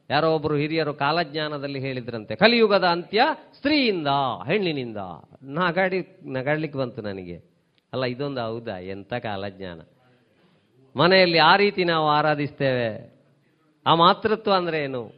[0.10, 3.22] ಯಾರೋ ಒಬ್ಬರು ಹಿರಿಯರು ಕಾಲಜ್ಞಾನದಲ್ಲಿ ಹೇಳಿದ್ರಂತೆ, ಕಲಿಯುಗದ ಅಂತ್ಯ
[3.58, 4.08] ಸ್ತ್ರೀಯಿಂದ,
[4.46, 4.98] ಹೆಣ್ಣಿನಿಂದ.
[5.44, 7.38] ನಗಾಡಿ, ನಗಾಡ್ಲಿಕ್ಕೆ ಬಂತು ನನಗೆ.
[7.94, 8.78] ಅಲ್ಲ, ಇದೊಂದು ಹೌದಾ?
[8.78, 9.82] ಎಂಥ ಕಾಲಜ್ಞಾನ.
[11.00, 13.20] ಮನೆಯಲ್ಲಿ ಆ ರೀತಿ ನಾವು ಆರಾಧಿಸ್ತೇವೆ.
[13.88, 15.12] ಆ ಮಾತೃತ್ವ ಅಂದ್ರೆ ಏನು?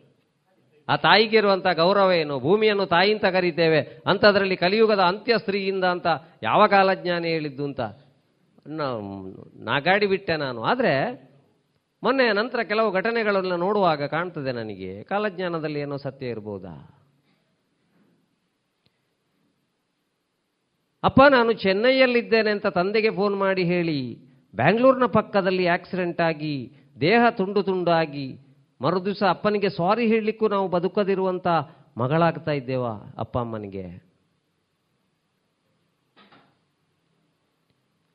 [0.90, 2.40] ಆ ತಾಯಿಗೆ ಇರುವಂತ ಗೌರವ ಏನು?
[2.40, 4.02] ಭೂಮಿಯನ್ನು ತಾಯಿ ಅಂತ ಕರೀತೇವೆ.
[4.08, 6.08] ಅಂಥದ್ರಲ್ಲಿ ಕಲಿಯುಗದ ಅಂತ್ಯ ಸ್ತ್ರೀಯಿಂದ ಅಂತ
[6.44, 7.82] ಯಾವ ಕಾಲಜ್ಞಾನಿ ಹೇಳಿದ್ದು ಅಂತ?
[9.56, 10.64] ನಾಗಾಡಿ ಬಿಟ್ಟೆ ನಾನು.
[10.64, 11.32] ಆದರೆ
[12.03, 15.03] ಮೊನ್ನೆ ನಂತರ ಕೆಲವು ಘಟನೆಗಳನ್ನ ನೋಡುವಾಗ ಕಾಣ್ತದೆ ನನಗೆ.
[15.03, 16.98] ಕಾಲಜ್ಞಾನದಲ್ಲಿ ಏನೋ ಸತ್ಯ ಇರ್ಬೋದಾ?
[21.03, 24.31] ಅಪ್ಪ, ನಾನು ಚೆನ್ನೈಯಲ್ಲಿದ್ದೇನೆ ಅಂತ ತಂದೆಗೆ ಫೋನ್ ಮಾಡಿ ಹೇಳಿ.
[24.53, 26.56] ಬ್ಯಾಂಗ್ಳೂರಿನ ಪಕ್ಕದಲ್ಲಿ ಆಕ್ಸಿಡೆಂಟ್ ಆಗಿ,
[27.02, 28.28] ದೇಹ ತುಂಡು ತುಂಡಾಗಿ,
[28.82, 31.48] ಮರುದಿವಸ ಅಪ್ಪನಿಗೆ ಸಾರಿ ಹೇಳಲಿಕ್ಕೂ ನಾವು ಬದುಕದಿರುವಂಥ
[32.02, 33.86] ಮಗಳಾಗ್ತಾ ಇದ್ದೇವಾ ಅಪ್ಪ ಅಮ್ಮನಿಗೆ.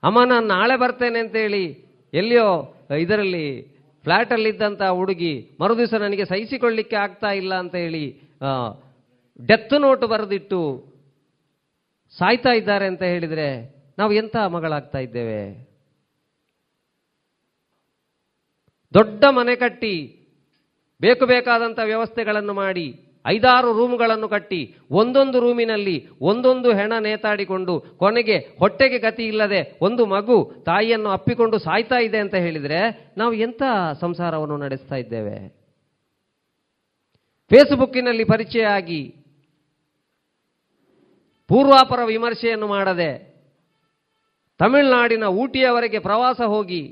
[0.03, 1.65] ಅಮ್ಮ, ನಾನು ನಾಳೆ ಬರ್ತೇನೆ ಅಂತೇಳಿ
[2.13, 2.49] ಎಲ್ಲಿಯೋ,
[3.05, 3.47] ಇದರಲ್ಲಿ
[4.05, 8.05] ಫ್ಲ್ಯಾಟಲ್ಲಿದ್ದಂಥ ಹುಡುಗಿ ಮರುದಿವಸ ನನಗೆ ಸಹಿಸಿಕೊಳ್ಳಿಕ್ಕೆ ಆಗ್ತಾ ಇಲ್ಲ ಅಂತ ಹೇಳಿ
[9.39, 10.61] ಡೆತ್ ನೋಟ್ ಬರೆದಿಟ್ಟು
[12.15, 13.49] ಸಾಯ್ತಾ ಇದ್ದಾರೆ ಅಂತ ಹೇಳಿದರೆ
[13.99, 15.41] ನಾವು ಎಂಥ ಮಗಳಾಗ್ತಾ ಇದ್ದೇವೆ?
[18.95, 19.95] ದೊಡ್ಡ ಮನೆ ಕಟ್ಟಿ,
[21.01, 22.87] ಬೇಕು ಬೇಕಾದಂಥ ವ್ಯವಸ್ಥೆಗಳನ್ನು ಮಾಡಿ,
[23.27, 30.37] ಐದಾರು ರೂಮ್ಗಳನ್ನು ಕಟ್ಟಿ, ಒಂದೊಂದು ರೂಮಿನಲ್ಲಿ ಒಂದೊಂದು ಹೆಣ ನೇತಾಡಿಕೊಂಡು, ಕೊನೆಗೆ ಹೊಟ್ಟೆಗೆ ಗತಿ ಇಲ್ಲದೆ ಒಂದು ಮಗು
[30.67, 32.81] ತಾಯಿಯನ್ನು ಅಪ್ಪಿಕೊಂಡು ಸಾಯ್ತಾ ಇದೆ ಅಂತ ಹೇಳಿದರೆ
[33.17, 33.63] ನಾವು ಎಂಥ
[34.01, 35.39] ಸಂಸಾರವನ್ನು ನಡೆಸ್ತಾ ಇದ್ದೇವೆ?
[37.51, 39.15] ಫೇಸ್ಬುಕ್ಕಿನಲ್ಲಿ ಪರಿಚಯ ಆಗಿ
[41.49, 43.11] ಪೂರ್ವಾಪರ ವಿಮರ್ಶೆಯನ್ನು ಮಾಡದೆ,
[44.61, 46.83] ತಮಿಳುನಾಡಿನ ಊಟಿಯವರೆಗೆ ಪ್ರವಾಸ ಹೋಗಿ,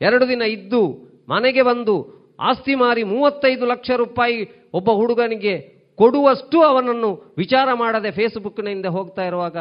[0.00, 0.82] ಎರಡು ದಿನ ಇದ್ದು
[1.30, 9.22] ಮನೆಗೆ ಬಂದು ಆಸ್ತಿ ಮಾರಿ ಮೂವತ್ತೈದು ಲಕ್ಷ ರೂಪಾಯಿ ಒಬ್ಬ ಹುಡುಗನಿಗೆ ಕೊಡುವಷ್ಟು ಅವನನ್ನು ವಿಚಾರ ಮಾಡದೆ ಫೇಸ್ಬುಕ್ನಿಂದ ಹೋಗ್ತಾ
[9.22, 9.56] ಇರುವಾಗ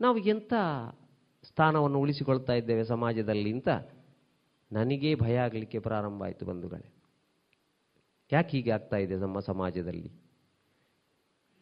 [0.00, 0.52] ನಾವು ಎಂಥ
[1.44, 3.68] ಸ್ಥಾನವನ್ನು ಉಳಿಸಿಕೊಳ್ತಾ ಇದ್ದೇವೆ ಸಮಾಜದಲ್ಲಿ ಅಂತ
[4.72, 6.94] ನನಗೇ ಭಯ ಆಗಲಿಕ್ಕೆ ಪ್ರಾರಂಭ ಆಯಿತು ಬಂಧುಗಳೇ.
[8.32, 10.08] ಯಾಕೆ ಹೀಗೆ ಆಗ್ತಾ ಇದೆ ನಮ್ಮ ಸಮಾಜದಲ್ಲಿ?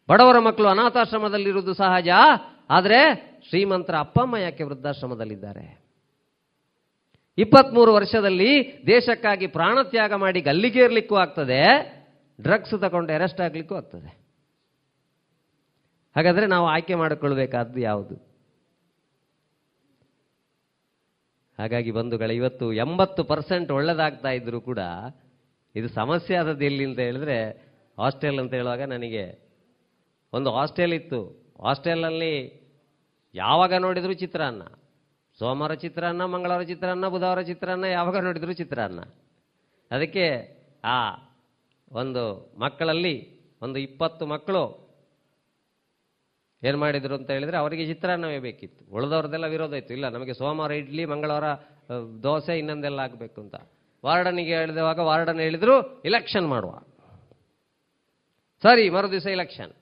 [0.09, 2.09] ಬಡವರ ಮಕ್ಕಳು ಅನಾಥಾಶ್ರಮದಲ್ಲಿರುವುದು ಸಹಜ,
[2.69, 2.99] ಆದರೆ
[3.49, 5.84] ಶ್ರೀಮಂತರ ಅಪ್ಪ ಅಮ್ಮ ಯಾಕೆ ವೃದ್ಧಾಶ್ರಮದಲ್ಲಿದ್ದಾರೆ?
[7.37, 11.61] ಇಪ್ಪತ್ಮೂರು ವರ್ಷದಲ್ಲಿ ದೇಶಕ್ಕಾಗಿ ಪ್ರಾಣತ್ಯಾಗ ಮಾಡಿ ಗಲ್ಲಿಗೇರ್ಲಿಕ್ಕೂ ಆಗ್ತದೆ
[12.41, 14.25] ಡ್ರಗ್ಸ್ ತಗೊಂಡು ಅರೆಸ್ಟ್ ಆಗಲಿಕ್ಕೂ ಆಗ್ತದೆ.
[16.15, 18.15] ಹಾಗಾದ್ರೆ ನಾವು ಆಯ್ಕೆ ಮಾಡಿಕೊಳ್ಬೇಕಾದ್ದು ಯಾವುದು?
[21.59, 24.79] ಹಾಗಾಗಿ ಬಂಧುಗಳ, ಇವತ್ತು ಎಂಬತ್ತು ಪರ್ಸೆಂಟ್ ಒಳ್ಳೆದಾಗ್ತಾ ಇದ್ರು ಕೂಡ
[25.75, 27.49] ಇದು ಸಮಸ್ಯೆ ಆದದ್ದು ಎಲ್ಲಿ ಅಂತ ಹೇಳಿದ್ರೆ
[27.99, 29.51] ಹಾಸ್ಟೆಲ್ ಅಂತ ಹೇಳುವಾಗ ನನಗೆ
[30.33, 31.21] ಒಂದು ಹಾಸ್ಟೆಲ್ ಇತ್ತು.
[31.63, 32.65] ಹಾಸ್ಟೆಲಲ್ಲಿ
[33.33, 34.61] ಯಾವಾಗ ನೋಡಿದರೂ ಚಿತ್ರಾನ್ನ.
[35.39, 38.99] ಸೋಮವಾರ ಚಿತ್ರಾನ್ನ, ಮಂಗಳವಾರ ಚಿತ್ರಾನ್ನ, ಬುಧವಾರ ಚಿತ್ರಾನ್ನ, ಯಾವಾಗ ನೋಡಿದ್ರು ಚಿತ್ರಾನ್ನ.
[39.91, 40.25] ಅದಕ್ಕೆ
[40.83, 41.15] ಆ
[41.91, 43.15] ಒಂದು ಮಕ್ಕಳಲ್ಲಿ
[43.61, 44.85] ಒಂದು ಇಪ್ಪತ್ತು ಮಕ್ಕಳು
[46.63, 48.95] ಏನು ಮಾಡಿದ್ರು ಅಂತ ಹೇಳಿದರೆ ಅವರಿಗೆ ಚಿತ್ರಾನ್ನವೇ ಬೇಕಿತ್ತು.
[48.95, 49.93] ಉಳಿದವ್ರದ್ದೆಲ್ಲ ವಿರೋಧ ಇತ್ತು.
[49.93, 51.43] ಇಲ್ಲ, ನಮಗೆ ಸೋಮವಾರ ಇಡ್ಲಿ, ಮಂಗಳವಾರ
[52.23, 53.55] ದೋಸೆ ಇನ್ನೊಂದೆಲ್ಲ ಆಗಬೇಕು ಅಂತ.
[54.05, 56.71] ವಾರ್ಡನಿಗೆ ಹೇಳಿದವಾಗ ವಾರ್ಡನ್ ಹೇಳಿದರು ಇಲೆಕ್ಷನ್ ಮಾಡುವ.
[58.61, 59.73] ಸರಿ ಮರು ದಿವಸ ಇಲೆಕ್ಷನ್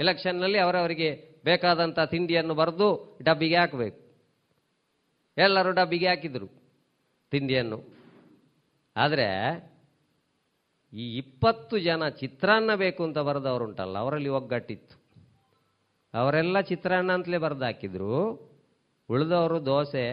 [0.00, 4.01] ಇಲೆಕ್ಷನ್ನಲ್ಲಿ ಅವರವರಿಗೆ ಬೇಕಾದಂಥ ತಿಂಡಿಯನ್ನು ಬರೆದು ಡಬ್ಬಿಗೆ ಹಾಕಬೇಕು.
[5.36, 6.48] ಎಲ್ಲರೂ ಡಬ್ಬಿಗೆ ಹಾಕಿದ್ರು
[7.32, 7.78] ತಿಂಡಿಯನ್ನು.
[8.96, 9.28] ಆದರೆ
[10.92, 14.96] ಈ ಇಪ್ಪತ್ತು ಜನ ಚಿತ್ರಾನ್ನ ಬೇಕು ಅಂತ ಬರೆದವರುಂಟಲ್ಲ ಅವರಲ್ಲಿ ಒಗ್ಗಟ್ಟಿತ್ತು.
[16.14, 18.10] ಅವರೆಲ್ಲ ಚಿತ್ರಾನ್ನ ಅಂತಲೇ ಬರೆದು ಹಾಕಿದ್ರು.
[19.08, 20.04] ಉಳಿದವರು ದೋಸೆ,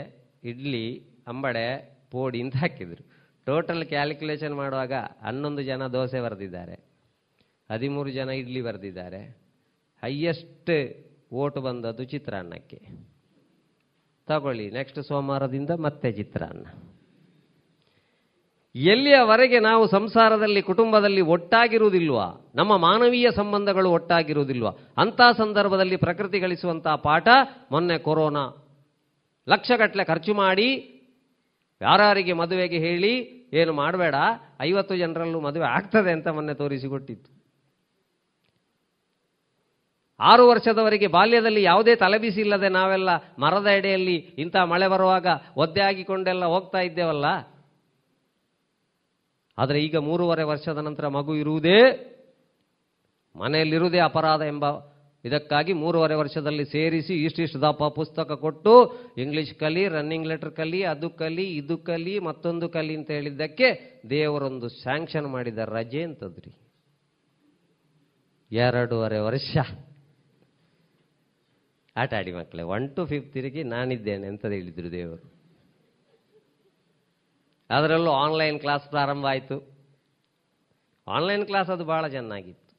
[0.43, 0.85] ಇಡ್ಲಿ,
[1.27, 1.67] ಅಂಬಡೆ,
[2.11, 3.03] ಪೋಡಿ ಅಂತ ಹಾಕಿದ್ರು.
[3.47, 6.75] ಟೋಟಲ್ ಕ್ಯಾಲ್ಕುಲೇಷನ್ ಮಾಡುವಾಗ ಹನ್ನೊಂದು ಜನ ದೋಸೆ ಬರೆದಿದ್ದಾರೆ,
[7.69, 9.21] ಹದಿಮೂರು ಜನ ಇಡ್ಲಿ ಬರೆದಿದ್ದಾರೆ.
[10.03, 10.71] ಹೈಯೆಸ್ಟ್
[11.33, 12.79] ಓಟು ಬಂದದ್ದು ಚಿತ್ರಾನ್ನಕ್ಕೆ.
[14.29, 14.71] ತಗೊಳ್ಳಿ.
[14.71, 16.65] ನೆಕ್ಸ್ಟ್ ಸೋಮವಾರದಿಂದ ಮತ್ತೆ ಚಿತ್ರಾನ್ನ.
[18.75, 22.51] ಎಲ್ಲಿಯವರೆಗೆ ನಾವು ಸಂಸಾರದಲ್ಲಿ, ಕುಟುಂಬದಲ್ಲಿ ಒಟ್ಟಾಗಿರುವುದಿಲ್ವಾ?
[22.55, 24.67] ನಮ್ಮ ಮಾನವೀಯ ಸಂಬಂಧಗಳು ಒಟ್ಟಾಗಿರುವುದಿಲ್ವ?
[24.97, 27.27] ಅಂಥ ಸಂದರ್ಭದಲ್ಲಿ ಪ್ರಕೃತಿ ಗಳಿಸುವಂತಹ ಪಾಠ
[27.71, 28.67] ಮೊನ್ನೆ ಕೊರೋನಾ.
[29.49, 30.95] ಲಕ್ಷಗಟ್ಟಲೆ ಖರ್ಚು ಮಾಡಿ
[31.81, 34.15] ಯಾರಿಗೆ ಮದುವೆಗೆ ಹೇಳಿ, ಏನು ಮಾಡಬೇಡ,
[34.61, 37.38] ಐವತ್ತು ಜನರಲ್ಲೂ ಮದುವೆ ಆಗ್ತದೆ ಅಂತ ಮೊನ್ನೆ ತೋರಿಸಿಕೊಟ್ಟಿತ್ತು.
[40.19, 43.09] ಆರು ವರ್ಷದವರೆಗೆ ಬಾಲ್ಯದಲ್ಲಿ ಯಾವುದೇ ತಲೆಬಿಸಿ ಇಲ್ಲದೆ ನಾವೆಲ್ಲ
[43.39, 45.27] ಮರದ ಎಡೆಯಲ್ಲಿ ಇಂಥ ಮಳೆ ಬರುವಾಗ
[45.57, 47.25] ಒದ್ದೆ ಹಾಕಿಕೊಂಡೆಲ್ಲ ಹೋಗ್ತಾ ಇದ್ದೇವಲ್ಲ?
[49.57, 51.81] ಆದರೆ ಈಗ ಮೂರುವರೆ ವರ್ಷದ ನಂತರ ಮಗು ಇರುವುದೇ
[53.35, 54.65] ಮನೆಯಲ್ಲಿರುವುದೇ ಅಪರಾಧ ಎಂಬ
[55.25, 61.55] ಇದಕ್ಕಾಗಿ ಮೂರುವರೆ ವರ್ಷದಲ್ಲಿ ಸೇರಿಸಿ ಇಷ್ಟಿಷ್ಟು ದಪ್ಪ ಪುಸ್ತಕ ಕೊಟ್ಟು ಇಂಗ್ಲಿಷ್ ಕಲಿ ರನ್ನಿಂಗ್ ಲೆಟರ್ ಕಲಿ, ಅದು ಕಲಿ,
[61.55, 66.51] ಇದು ಕಲಿ, ಮತ್ತೊಂದು ಕಲಿ ಅಂತ ಹೇಳಿದ್ದಕ್ಕೆ ದೇವರೊಂದು ಸ್ಯಾಂಕ್ಷನ್ ಮಾಡಿದ ರಜೆ ಅಂತದ್ರಿ.
[68.51, 69.57] ಎರಡೂವರೆ ವರ್ಷ.
[71.99, 72.63] ಆಟ ಆಡಿ ಮಕ್ಕಳೇ.
[72.63, 75.39] ಒನ್ ಟು ಫಿಫ್ತ್ ತಿರುಗಿ ನಾನಿದ್ದೇನೆ ಅಂತ ಹೇಳಿದ್ರು ದೇವರು
[77.69, 79.79] ಅದರಲ್ಲೂ ಆನ್ಲೈನ್ ಕ್ಲಾಸ್ ಪ್ರಾರಂಭ ಆಯಿತು.
[81.07, 82.75] ಆನ್ಲೈನ್ ಕ್ಲಾಸ್ ಅದು ಭಾಳ ಚೆನ್ನಾಗಿತ್ತು.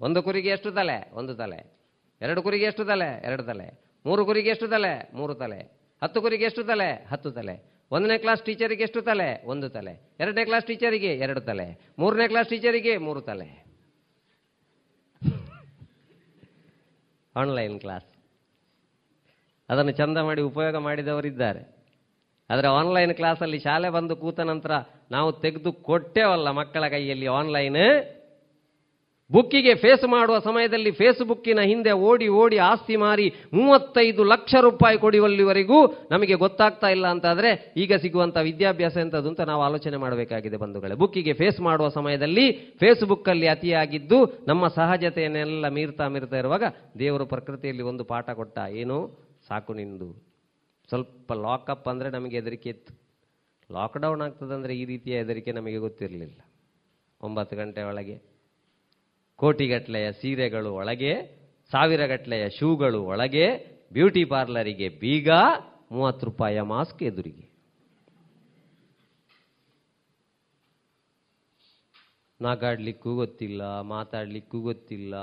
[0.00, 1.10] ಒಂದು ಕುರಿಗೆ ಎಷ್ಟು ತಲೆ?
[1.12, 1.78] ಒಂದು ತಲೆ.
[2.20, 3.24] ಎರಡು ಕುರಿಗೆ ಎಷ್ಟು ತಲೆ?
[3.24, 3.84] ಎರಡು ತಲೆ.
[4.06, 5.10] ಮೂರು ಕುರಿಗೆ ಎಷ್ಟು ತಲೆ?
[5.14, 5.78] ಮೂರು ತಲೆ.
[6.02, 7.04] ಹತ್ತು ಕುರಿಗೆ ಎಷ್ಟು ತಲೆ?
[7.04, 7.78] ಹತ್ತು ತಲೆ.
[7.90, 9.46] ಒಂದನೇ ಕ್ಲಾಸ್ ಟೀಚರಿಗೆ ಎಷ್ಟು ತಲೆ?
[9.46, 10.16] ಒಂದು ತಲೆ.
[10.20, 11.92] ಎರಡನೇ ಕ್ಲಾಸ್ ಟೀಚರಿಗೆ ಎರಡು ತಲೆ.
[11.98, 13.66] ಮೂರನೇ ಕ್ಲಾಸ್ ಟೀಚರಿಗೆ ಮೂರು ತಲೆ.
[17.36, 18.17] ಆನ್ಲೈನ್ ಕ್ಲಾಸ್
[19.70, 21.78] ಅದನ್ನು ಚಂದ ಮಾಡಿ ಉಪಯೋಗ ಮಾಡಿದವರಿದ್ದಾರೆ.
[22.50, 24.70] ಆದರೆ ಆನ್ಲೈನ್ ಕ್ಲಾಸಲ್ಲಿ ಶಾಲೆ ಬಂದು ಕೂತ ನಂತರ
[25.10, 28.04] ನಾವು ತೆಗೆದು ಕೊಟ್ಟೇವಲ್ಲ ಮಕ್ಕಳ ಕೈಯಲ್ಲಿ ಆನ್ಲೈನ್
[29.32, 36.34] ಬುಕ್ಕಿಗೆ ಫೇಸ್ ಮಾಡುವ ಸಮಯದಲ್ಲಿ ಫೇಸ್ಬುಕ್ಕಿನ ಹಿಂದೆ ಓಡಿ ಓಡಿ ಆಸ್ತಿ ಮಾರಿ ಮೂವತ್ತೈದು ಲಕ್ಷ ರೂಪಾಯಿ ಕೊಡುವಲ್ಲಿವರೆಗೂ ನಮಗೆ
[36.34, 40.94] ಗೊತ್ತಾಗ್ತಾ ಇಲ್ಲ ಅಂತಾದರೆ ಈಗ ಸಿಗುವಂಥ ವಿದ್ಯಾಭ್ಯಾಸ ಎಂಥದ್ದು ಅಂತ ನಾವು ಆಲೋಚನೆ ಮಾಡಬೇಕಾಗಿದೆ ಬಂಧುಗಳೇ.
[40.94, 46.64] ಬುಕ್ಕಿಗೆ ಫೇಸ್ ಮಾಡುವ ಸಮಯದಲ್ಲಿ ಫೇಸ್ಬುಕ್ಕಲ್ಲಿ ಅತಿಯಾಗಿದ್ದು ನಮ್ಮ ಸಹಜತೆಯನ್ನೆಲ್ಲ ಮೀರ್ತಾ ಮೀರ್ತಾ ಇರುವಾಗ
[46.98, 49.27] ದೇವರು ಪ್ರಕೃತಿಯಲ್ಲಿ ಒಂದು ಪಾಠ ಕೊಟ್ಟ, ಏನು?
[49.48, 50.08] ಸಾಕು ನಿಂದು.
[50.88, 52.92] ಸ್ವಲ್ಪ ಲಾಕಪ್ ಅಂದರೆ ನಮಗೆ ಹೆದರಿಕೆ ಇತ್ತು.
[53.70, 56.40] ಲಾಕ್ಡೌನ್ ಆಗ್ತದಂದರೆ ಈ ರೀತಿಯ ಹೆದರಿಕೆ ನಮಗೆ ಗೊತ್ತಿರಲಿಲ್ಲ.
[57.20, 58.16] ಒಂಬತ್ತು ಗಂಟೆ ಒಳಗೆ
[59.38, 61.12] ಕೋಟಿಗಟ್ಟಲೆಯ ಸೀರೆಗಳು ಒಳಗೆ,
[61.72, 63.46] ಸಾವಿರಗಟ್ಟಲೆಯ ಶೂಗಳು ಒಳಗೆ,
[63.92, 65.30] ಬ್ಯೂಟಿ ಪಾರ್ಲರಿಗೆ ಬೀಗ,
[65.92, 67.46] ಮೂವತ್ತು ರೂಪಾಯಿಯ ಮಾಸ್ಕ್ ಎದುರಿಗೆ.
[72.40, 75.14] ನಾಗಾಡ್ಲಿಕ್ಕೂ ಗೊತ್ತಿಲ್ಲ, ಮಾತಾಡ್ಲಿಕ್ಕೂ ಗೊತ್ತಿಲ್ಲ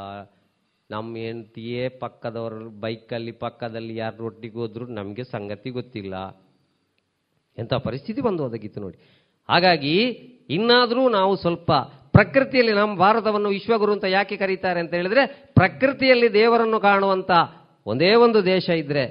[0.91, 6.15] ನಮ್ಮ ಹೆಂಡತಿಯೇ ಪಕ್ಕದವರು, ಬೈಕಲ್ಲಿ ಪಕ್ಕದಲ್ಲಿ ಯಾರು ರೊಟ್ಟಿಗೆ ಹೋದ್ರು ನಮಗೆ ಸಂಗತಿ ಗೊತ್ತಿಲ್ಲ.
[7.57, 8.97] ಎಂಥ ಪರಿಸ್ಥಿತಿ ಬಂದು ಒದಗಿತ್ತು ನೋಡಿ.
[9.49, 9.95] ಹಾಗಾಗಿ
[10.49, 11.71] ಇನ್ನಾದರೂ ನಾವು ಸ್ವಲ್ಪ
[12.11, 17.31] ಪ್ರಕೃತಿಯಲ್ಲಿ ನಮ್ಮ ಭಾರತವನ್ನು ವಿಶ್ವಗುರು ಅಂತ ಯಾಕೆ ಕರೀತಾರೆ ಅಂತ ಹೇಳಿದ್ರೆ ಪ್ರಕೃತಿಯಲ್ಲಿ ದೇವರನ್ನು ಕಾಣುವಂಥ
[17.85, 19.05] ಒಂದೇ ಒಂದು ದೇಶ ಇದ್ರೆ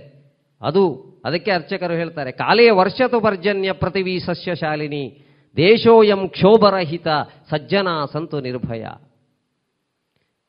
[0.61, 0.83] ಅದು
[1.25, 5.05] ಅದಕ್ಕೆ ಅರ್ಚಕರು ಹೇಳ್ತಾರೆ, ಕಾಲೇ ವರ್ಷತು ಪರ್ಜನ್ಯ ಪ್ರತಿವಿ ಸಸ್ಯಶಾಲಿನಿ
[5.57, 7.09] ದೇಶೋಯಂ ಕ್ಷೋಭರಹಿತ
[7.51, 8.85] ಸಜ್ಜನ ಸಂತು ನಿರ್ಭಯ.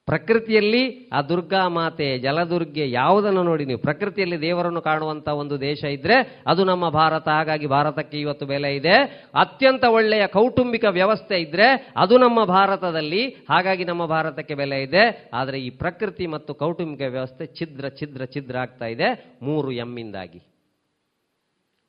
[0.05, 3.79] ಪ್ರಕೃತಿಯಲ್ಲಿ ಆ ದುರ್ಗಾ ಮಾತೆ, ಜಲದುರ್ಗೆ ಯಾವುದನ್ನು ನೋಡಿ ನೀವು?
[3.79, 7.27] ಪ್ರಕೃತಿಯಲ್ಲಿ ದೇವರನ್ನು ಕಾಣುವಂತ ಒಂದು ದೇಶ ಇದ್ರೆ ಅದು ನಮ್ಮ ಭಾರತ.
[7.27, 8.95] ಹಾಗಾಗಿ ಭಾರತಕ್ಕೆ ಇವತ್ತು ಬೆಲೆ ಇದೆ.
[9.39, 13.27] ಅತ್ಯಂತ ಒಳ್ಳೆಯ ಕೌಟುಂಬಿಕ ವ್ಯವಸ್ಥೆ ಇದ್ರೆ ಅದು ನಮ್ಮ ಭಾರತದಲ್ಲಿ.
[13.29, 15.29] ಹಾಗಾಗಿ ನಮ್ಮ ಭಾರತಕ್ಕೆ ಬೆಲೆ ಇದೆ.
[15.33, 19.37] ಆದರೆ ಈ ಪ್ರಕೃತಿ ಮತ್ತು ಕೌಟುಂಬಿಕ ವ್ಯವಸ್ಥೆ ಛಿದ್ರ ಛಿದ್ರ ಛಿದ್ರ ಆಗ್ತಾ ಇದೆ.
[19.41, 20.41] ಮೂರು ಎಮ್ಮಿಂದಾಗಿ.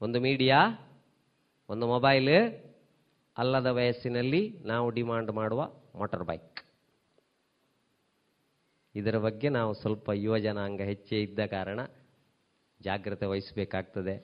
[0.01, 0.89] ಒಂದು ಮೀಡಿಯಾ,
[1.69, 2.53] ಒಂದು ಮೊಬೈಲ್,
[3.39, 6.66] ಅಲ್ಲದ ವಯಸ್ಸಿನಲ್ಲಿ ನಾವು ಡಿಮಾಂಡ್ ಮಾಡುವ ಮೋಟಾರ್ ಬೈಕ್.
[8.97, 11.81] ಇದರ ಬಗ್ಗೆ ನಾವು ಸ್ವಲ್ಪ ಯುವ ಜನಾಂಗ ಹೆಚ್ಚೇ ಇದ್ದ ಕಾರಣ
[12.81, 14.15] ಜಾಗ್ರತೆ ವಹಿಸಬೇಕಾಗ್ತದೆ.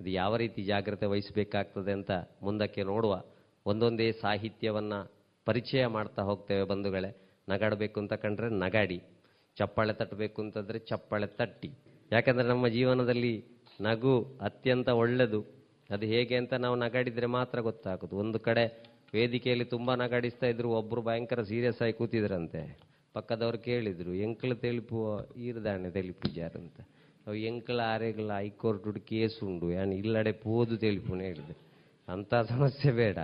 [0.00, 2.12] ಅದು ಯಾವ ರೀತಿ ಜಾಗ್ರತೆ ವಹಿಸಬೇಕಾಗ್ತದೆ ಅಂತ
[2.42, 3.14] ಮುಂದಕ್ಕೆ ನೋಡುವ
[3.66, 4.98] ಒಂದೊಂದೇ ಸಾಹಿತ್ಯವನ್ನು
[5.44, 7.10] ಪರಿಚಯ ಮಾಡ್ತಾ ಹೋಗ್ತೇವೆ ಬಂಧುಗಳೇ.
[7.48, 8.98] ನಗಾಡಬೇಕು ಅಂತ ಕಂಡ್ರೆ ನಗಾಡಿ,
[9.56, 11.70] ಚಪ್ಪಾಳೆ ತಟ್ಟಬೇಕು ಅಂತಂದರೆ ಚಪ್ಪಾಳೆ ತಟ್ಟಿ.
[12.12, 13.34] ಯಾಕಂದರೆ ನಮ್ಮ ಜೀವನದಲ್ಲಿ
[13.80, 15.40] ನಗು ಅತ್ಯಂತ ಒಳ್ಳೆಯದು
[15.90, 18.16] ಅದು ಹೇಗೆ ಅಂತ ನಾವು ನಗಾಡಿದರೆ ಮಾತ್ರ ಗೊತ್ತಾಗೋದು.
[18.16, 18.64] ಒಂದು ಕಡೆ
[19.14, 22.62] ವೇದಿಕೆಯಲ್ಲಿ ತುಂಬ ನಗಾಡಿಸ್ತಾ ಇದ್ರು ಒಬ್ಬರು ಭಯಂಕರ ಸೀರಿಯಸ್ ಆಗಿ ಕೂತಿದ್ರಂತೆ.
[23.16, 24.98] ಪಕ್ಕದವ್ರು ಕೇಳಿದ್ರು ಎಂಕ್ಳ ತೆಲಿಪು
[25.36, 26.28] ಈರದಾಣೆ ತೆಲಿಪು
[26.58, 26.78] ಅಂತ.
[27.26, 29.70] ಅವು ಎಂಕಳ ಆರೆಗಳ ಹೈಕೋರ್ಟ್ ಕೇಸ್ ಉಂಡು.
[29.70, 31.54] ಯಾನ್ ಇಲ್ಲಡೆ ಪೋದು ತೆಲಿಪುನ ಹೇಳಿದೆ
[32.08, 33.18] ಅಂಥ ಸಮಸ್ಯೆ ಬೇಡ.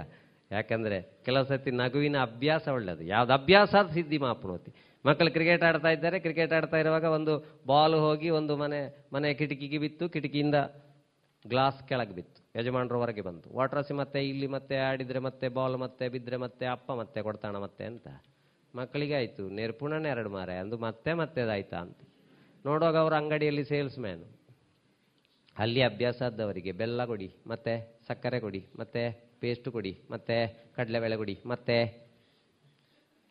[0.50, 4.72] ಯಾಕಂದರೆ ಕೆಲವು ಸತಿ ನಗುವಿನ ಅಭ್ಯಾಸ ಒಳ್ಳೆಯದು ಯಾವ್ದು ಅಭ್ಯಾಸ ಸಿದ್ಧಿ ಮಾಪನೋತಿ
[5.06, 6.18] ಮಕ್ಕಳು ಕ್ರಿಕೆಟ್ ಆಡ್ತಾ ಇದ್ದಾರೆ.
[6.20, 7.34] ಕ್ರಿಕೆಟ್ ಆಡ್ತಾ ಇರುವಾಗ ಒಂದು
[7.66, 8.80] ಬಾಲ್ ಹೋಗಿ ಒಂದು ಮನೆ
[9.12, 10.08] ಮನೆ ಕಿಟಕಿಗೆ ಬಿತ್ತು.
[10.08, 10.54] ಕಿಟಕಿಯಿಂದ
[11.48, 12.40] ಗ್ಲಾಸ್ ಕೆಳಗೆ ಬಿತ್ತು.
[12.58, 17.22] ಯಜಮಾನರು ಹೊರಗೆ ಬಂತು ವಾಟ್ರಸಿ ಮತ್ತೆ ಇಲ್ಲಿ ಮತ್ತೆ ಆಡಿದರೆ ಮತ್ತೆ, ಬಾಲ್ ಮತ್ತೆ ಬಿದ್ದರೆ ಮತ್ತೆ, ಅಪ್ಪ ಮತ್ತೆ,
[17.22, 18.08] ಕೊಡ್ತಾಣ ಮತ್ತೆ ಅಂತ.
[18.76, 21.96] ಮಕ್ಕಳಿಗೆ ಆಯಿತು, ನೆರ್ಪುಣನೇ ಎರಡು ಮಾರೆ, ಅಂದು ಮತ್ತೆ ಮತ್ತೆ ಅದಾಯ್ತಾ ಅಂತ.
[22.66, 24.42] ನೋಡುವಾಗ ಅವ್ರ ಅಂಗಡಿಯಲ್ಲಿ ಸೇಲ್ಸ್ ಮ್ಯಾನು
[25.58, 31.82] ಅಲ್ಲಿ ಅಭ್ಯಾಸ ಆದವರಿಗೆ ಬೆಲ್ಲ ಕೊಡಿ, ಮತ್ತೆ ಸಕ್ಕರೆ ಕೊಡಿ, ಮತ್ತೆ ಪೇಸ್ಟ್ ಕೊಡಿ, ಮತ್ತೆ ಕಡಲೆಬೇಳೆ ಕೊಡಿ, ಮತ್ತೆ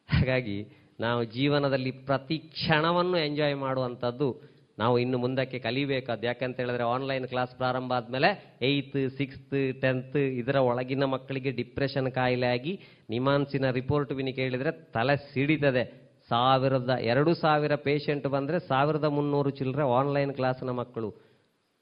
[0.10, 0.68] ಹಾಗಾಗಿ
[1.00, 7.94] ನಾವು ಜೀವನದಲ್ಲಿ ಪ್ರತಿ ಕ್ಷಣವನ್ನು ಎಂಜಾಯ್ ಮಾಡುವಂಥದ್ದು ನಾವು ಇನ್ನು ಮುಂದಕ್ಕೆ ಕಲಿಬೇಕಾದ ಯಾಕಂತ ಹೇಳಿದ್ರೆ ಆನ್ಲೈನ್ ಕ್ಲಾಸ್ ಪ್ರಾರಂಭ
[7.94, 12.80] ಆದಮೇಲೆ ಏಯ್ತ್ ಸಿಕ್ಸ್ತ್ ಟೆಂತ್ ಇದರ ಒಳಗಿನ ಮಕ್ಕಳಿಗೆ ಡಿಪ್ರೆಷನ್ ಕಾಯಿಲೆ ಆಗಿ
[13.10, 15.84] ನಿಮಾನ್ಸಿನ ರಿಪೋರ್ಟ್ ವಿನಿ ಕೇಳಿದರೆ ತಲೆ ಸಿಡಿತದೆ.
[16.30, 21.10] ಸಾವಿರದ, ಎರಡು ಸಾವಿರ ಪೇಷಂಟ್ ಬಂದರೆ ಸಾವಿರದ ಮುನ್ನೂರು ಚಿಲ್ಲರೆ ಆನ್ಲೈನ್ ಕ್ಲಾಸ್ನ ಮಕ್ಕಳು.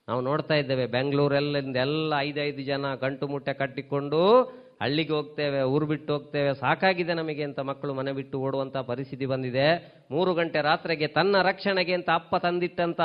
[0.08, 4.22] ನಾವು ನೋಡ್ತಾ ಇದ್ದೇವೆ, ಬೆಂಗಳೂರಲ್ಲಿಂದ ಎಲ್ಲ ಐದೈದು ಜನ ಗಂಟು ಮುಟ್ಟೆ ಕಟ್ಟಿಕೊಂಡು
[4.82, 9.68] ಹಳ್ಳಿಗೆ ಹೋಗ್ತೇವೆ, ಊರು ಬಿಟ್ಟು ಹೋಗ್ತೇವೆ, ಸಾಕಾಗಿದೆ ನಮಗೆ ಅಂತ ಮಕ್ಕಳು ಮನೆ ಬಿಟ್ಟು ಓಡುವಂತ ಪರಿಸ್ಥಿತಿ ಬಂದಿದೆ.
[10.12, 13.02] ಮೂರು ಗಂಟೆ ರಾತ್ರಿಗೆ ತನ್ನ ರಕ್ಷಣೆಗೆ ಅಂತ ಅಪ್ಪ ತಂದಿಟ್ಟಂತ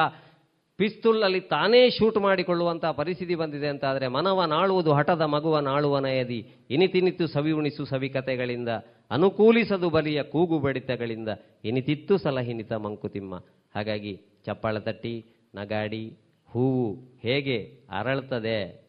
[0.78, 6.38] ಪಿಸ್ತೂಲ್ ಅಲ್ಲಿ ತಾನೇ ಶೂಟ್ ಮಾಡಿಕೊಳ್ಳುವಂತಹ ಪರಿಸ್ಥಿತಿ ಬಂದಿದೆ ಅಂತ ಆದರೆ ಮನವ ನಾಳುವುದು, ಹಠದ ಮಗುವ ನಾಳುವ ನಯದಿ
[6.70, 8.70] ಇನಿತಿನಿತ್ತು ಸವಿ ಉಣಿಸು ಸವಿಕತೆಗಳಿಂದ
[9.10, 11.28] ಅನುಕೂಲಿಸದು ಬಲಿಯ ಕೂಗು ಬಡಿತಗಳಿಂದ
[11.64, 13.34] ಇನಿತಿತ್ತು ಸಲಹಿನಿತ ಮಂಕುತಿಮ್ಮ.
[13.74, 14.14] ಹಾಗಾಗಿ
[14.46, 15.14] ಚಪ್ಪಾಳ ತಟ್ಟಿ,
[15.54, 16.04] ನಗಾಡಿ,
[16.48, 16.88] ಹೂವು
[17.22, 17.58] ಹೇಗೆ
[17.98, 18.83] ಅರಳ್ತದೆ?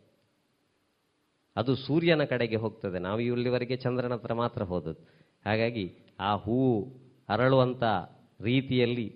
[1.56, 3.00] ಅದು ಸೂರ್ಯನ ಕಡೆಗೆ ಹೋಗ್ತದೆ.
[3.00, 5.08] ನಾವು ಇಲ್ಲಿವರೆಗೆ ಚಂದ್ರನ ಹತ್ರ ಮಾತ್ರ ಹೋದದ್ದು.
[5.46, 6.88] ಹಾಗಾಗಿ ಆ ಹೂವು
[7.30, 7.84] ಅರಳುವಂಥ
[8.42, 9.16] ರೀತಿಯಲ್ಲಿ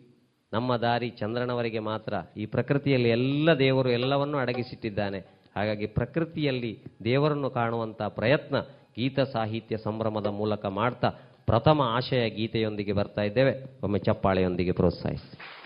[0.53, 2.13] ನಮ್ಮ ದಾರಿ ಚಂದ್ರನವರಿಗೆ ಮಾತ್ರ.
[2.37, 5.19] ಈ ಪ್ರಕೃತಿಯಲ್ಲಿ ಎಲ್ಲ ದೇವರು ಎಲ್ಲವನ್ನೂ ಅಡಗಿಸಿಟ್ಟಿದ್ದಾನೆ.
[5.55, 8.59] ಹಾಗಾಗಿ ಪ್ರಕೃತಿಯಲ್ಲಿ ದೇವರನ್ನು ಕಾಣುವಂಥ ಪ್ರಯತ್ನ
[8.99, 11.09] ಗೀತ ಸಾಹಿತ್ಯ ಸಂಭ್ರಮದ ಮೂಲಕ ಮಾಡ್ತಾ
[11.45, 13.81] ಪ್ರಥಮ ಆಶಯ ಗೀತೆಯೊಂದಿಗೆ ಬರ್ತಾ ಇದ್ದೇವೆ.
[13.83, 15.58] ಒಮ್ಮೆ ಚಪ್ಪಾಳೆಯೊಂದಿಗೆ ಪ್ರೋತ್ಸಾಹಿಸಿ.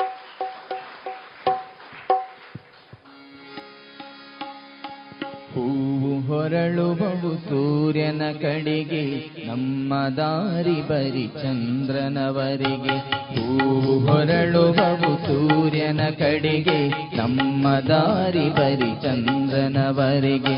[6.27, 12.97] ಹೊರಳುವವು ಸೂರ್ಯನ ಕಡೆಗೆ, ನಮ್ಮ ದಾರಿ ಬರಿ ಚಂದ್ರನವರಿಗೆ.
[13.35, 20.55] ಹೂವು ಹೊರಳುವವು ಸೂರ್ಯನ ಕಡೆಗೆ, ನಮ್ಮ ದಾರಿ ಬರಿ ಚಂದ್ರನವರಿಗೆ.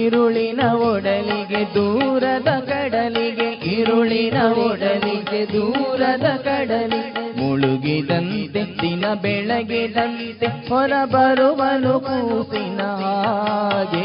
[0.00, 7.27] ಇರುಳಿನ ಒಡಲಿಗೆ ದೂರದ ಕಡಲಿಗೆ, ಇರುಳಿನ ಒಡಲಿಗೆ ದೂರದ ಕಡಲಿಗೆ.
[7.58, 14.04] ಮುಳುಗಿದಂತೆ, ದಿನ ಬೆಳಗಿದಂತೆ ಹೊರಬರುವನು ಕೂಸಿನ ಹಾಗೆ.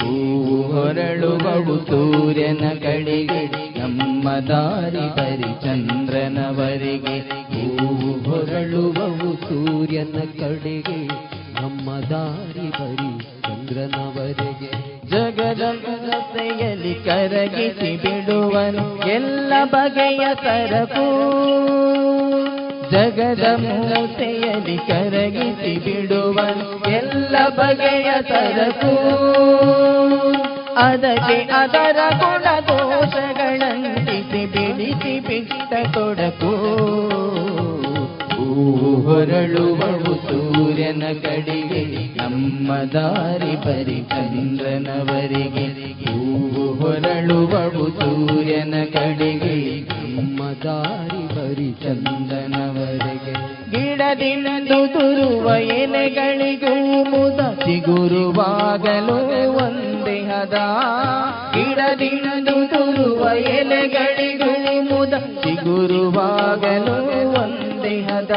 [0.00, 3.42] ಹೂವು ಹೊರಳುವವು ಸೂರ್ಯನ ಕಡೆಗೆ,
[3.78, 7.16] ನಮ್ಮ ದಾರಿ ಬರಿ ಚಂದ್ರನವರೆಗೆ
[7.52, 11.00] ಹೂವು ಹೊರಳುವವು ಸೂರ್ಯನ ಕಡೆಗೆ,
[11.60, 13.10] ನಮ್ಮ ದಾರಿ ಬರಿ
[13.46, 14.70] ಚಂದ್ರನವರೆಗೆ
[15.10, 21.06] ಜಗದ ಜೊತೆಯಲ್ಲಿ ಕರಗಿಸಿ ಬಿಡುವನು ಎಲ್ಲ ಬಗೆಯ ಸರಕು.
[22.90, 28.92] ಜಗದ ಮೂಸೆಯಲ್ಲಿ ಕರಗಿಸಿ ಬಿಡುವನು ಎಲ್ಲ ಬಗೆಯ ಸರಕು
[30.80, 36.52] ಅದಕ್ಕೆ ಅದರ ಗುಣ ದೋಷಗಳಂಟಿಸಿ ಬಿಡಿಸಿ ಬಿಟ್ಟ ತೊಡಕು
[38.50, 41.82] ಹೂವು ಹೊರಳುವವು ಸೂರ್ಯನ ಕಡೆಗೆ,
[42.16, 45.66] ನಮ್ಮ ದಾರಿ ಬರಿ ಚಂದ್ರನವರಿಗೆ
[46.04, 49.54] ಹೂವು ಹೊರಳುವಳು ಸೂರ್ಯನ ಕಡೆಗೆ,
[50.16, 53.34] ನಮ್ಮ ದಾರಿ ಬರಿ ಚಂದನವರೆಗೆ
[53.70, 59.18] ಗಿಡದಿಂದ ತುರುವ ಎಲೆಗಳಿಗೂ ಮುದ, ಚಿಗುರುವಾಗಲು
[59.56, 60.54] ಒಂದೇ ಹದ.
[61.54, 64.52] ಗಿಡದಿಂದ ತುರುವ ಎಲೆಗಳಿಗೂ
[64.82, 66.98] ಮುದ, ಚಿಗುರುವಾಗಲು
[67.42, 68.30] ಒಂದೇ ಹದ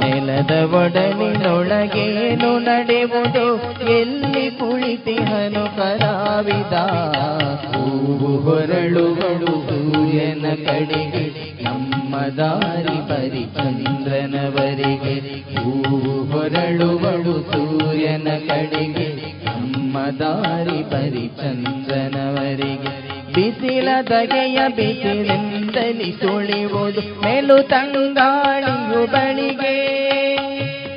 [0.00, 3.44] ನೆಲದ ಒಡಲಿನೊಳಗೇನು ನಡೆಯುವುದು
[3.88, 6.72] ಎಲ್ಲಿ ಕುಳಿತಿಹನು ಕಲಾವಿದ
[7.74, 11.24] ಹೂವು ಹೊರಳುಗಳು ಸೂರ್ಯನ ಕಡೆಗೆ,
[11.62, 15.14] ನಮ್ಮ ದಾರಿ ಬರಿ ಚಂದ್ರನವರಿಗೆ
[15.56, 19.08] ಹೂವು ಹೊರಳುಗಳು ಸೂರ್ಯನ ಕಡೆಗೆ,
[19.44, 29.96] ನಮ್ಮ ದಾರಿ ಬರಿ ಚಂದ್ರನವರಿಗೆ ಬಿಸಿಲ ಬಗೆಯ ಬಿಸಿಲಿಂದಲಿ ಸುಳಿವುದು ಮೇಲು ತಂಗಾಳಿಯು ಬಳಿಗೆ.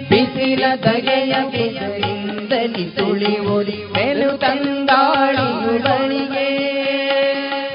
[0.09, 6.75] ಬಿಸಿಲ ದಗೆಯ ಬಿಸಿಲಿಂದಲಿ ಸುಳಿವುದು ಮೇಲು ತಂಗಾಳಿಯು ಬಳಿಗೆ.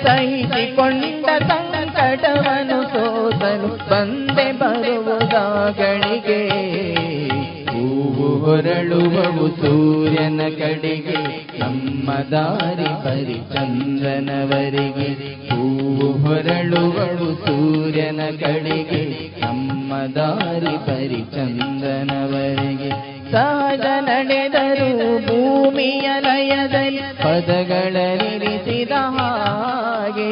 [0.02, 6.69] ಸಹಿಸಿಕೊಂಡ ಸಂಕಟವನ್ನು ಸೋದನು ಬಂದೆ ಬರುವುದಾಗಳಿಗೆ
[8.40, 11.18] ಹೊರಳುವವು ಸೂರ್ಯನ ಕಡೆಗೆ
[11.58, 15.08] ನಮ್ಮ ದಾರಿ ಬರಿ ಚಂದ್ರನವರೆಗೆ
[15.50, 19.02] ಹೂವು ಹೊರಳುವಳು ಸೂರ್ಯನ ಕಡೆಗೆ
[19.40, 22.90] ನಮ್ಮ ದಾರಿ ಬರಿ ಚಂದ್ರನವರೆಗೆ
[23.32, 24.88] ಸಹಜ ನಡೆದರು
[25.26, 30.30] ಭೂಮಿಯ ಲಯದಲ್ಲಿ ಪದಗಳರಿಸಿದ ಹಾಗೆ.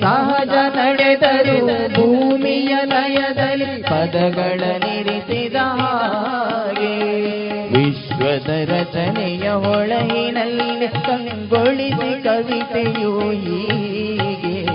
[0.00, 1.58] ಸಹಜ ನಡೆದರು
[1.94, 6.47] ಭೂಮಿಯ ಲಯದಲ್ಲಿ ಪದಗಳ ನಿರಿಸಿದ ಹಾಗೆ.
[8.18, 14.68] ವಿಶ್ವದ ರಚನೆಯ ಒಳಗಿನಲ್ಲಿ ಕಂಗೊಳಿಸಿ ಕವಿತೆಯು ಹೀಗೆ.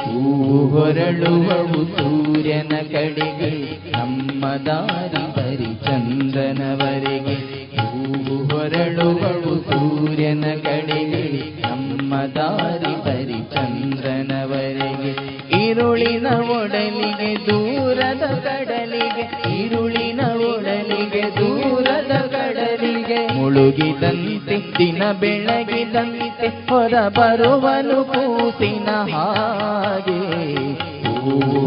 [0.00, 3.50] ಹೂವು ಹೊರಳುವವು ಸೂರ್ಯನ ಕಡೆಗೆ,
[3.90, 7.36] ನಮ್ಮ ದಾರಿ ಬರಿ ಚಂದ್ರನವರೆಗೆ
[7.80, 11.24] ಹೂವು ಹೊರಳುವವು ಸೂರ್ಯನ ಕಡೆಗೆ,
[11.60, 15.29] ನಮ್ಮ ದಾರಿ ಬರಿ ಚಂದ್ರನವರೆಗೆ
[15.70, 23.38] ಈರುಳಿನ ಒಡಲಿಗೆ, ದೂರದ ಕಡಲಿಗೆ ಈರುಳಿನ ಒಡಲಿಗೆ, ದೂರದ ಕಡಲಿಗೆ.
[23.38, 30.20] ಮುಳುಗಿದಂತೆ, ದಿನ ಬೆಳಗಿದಂತೆ ಹೊರ ಬರುವನು ಕೂಸಿನ ಹಾಗೆ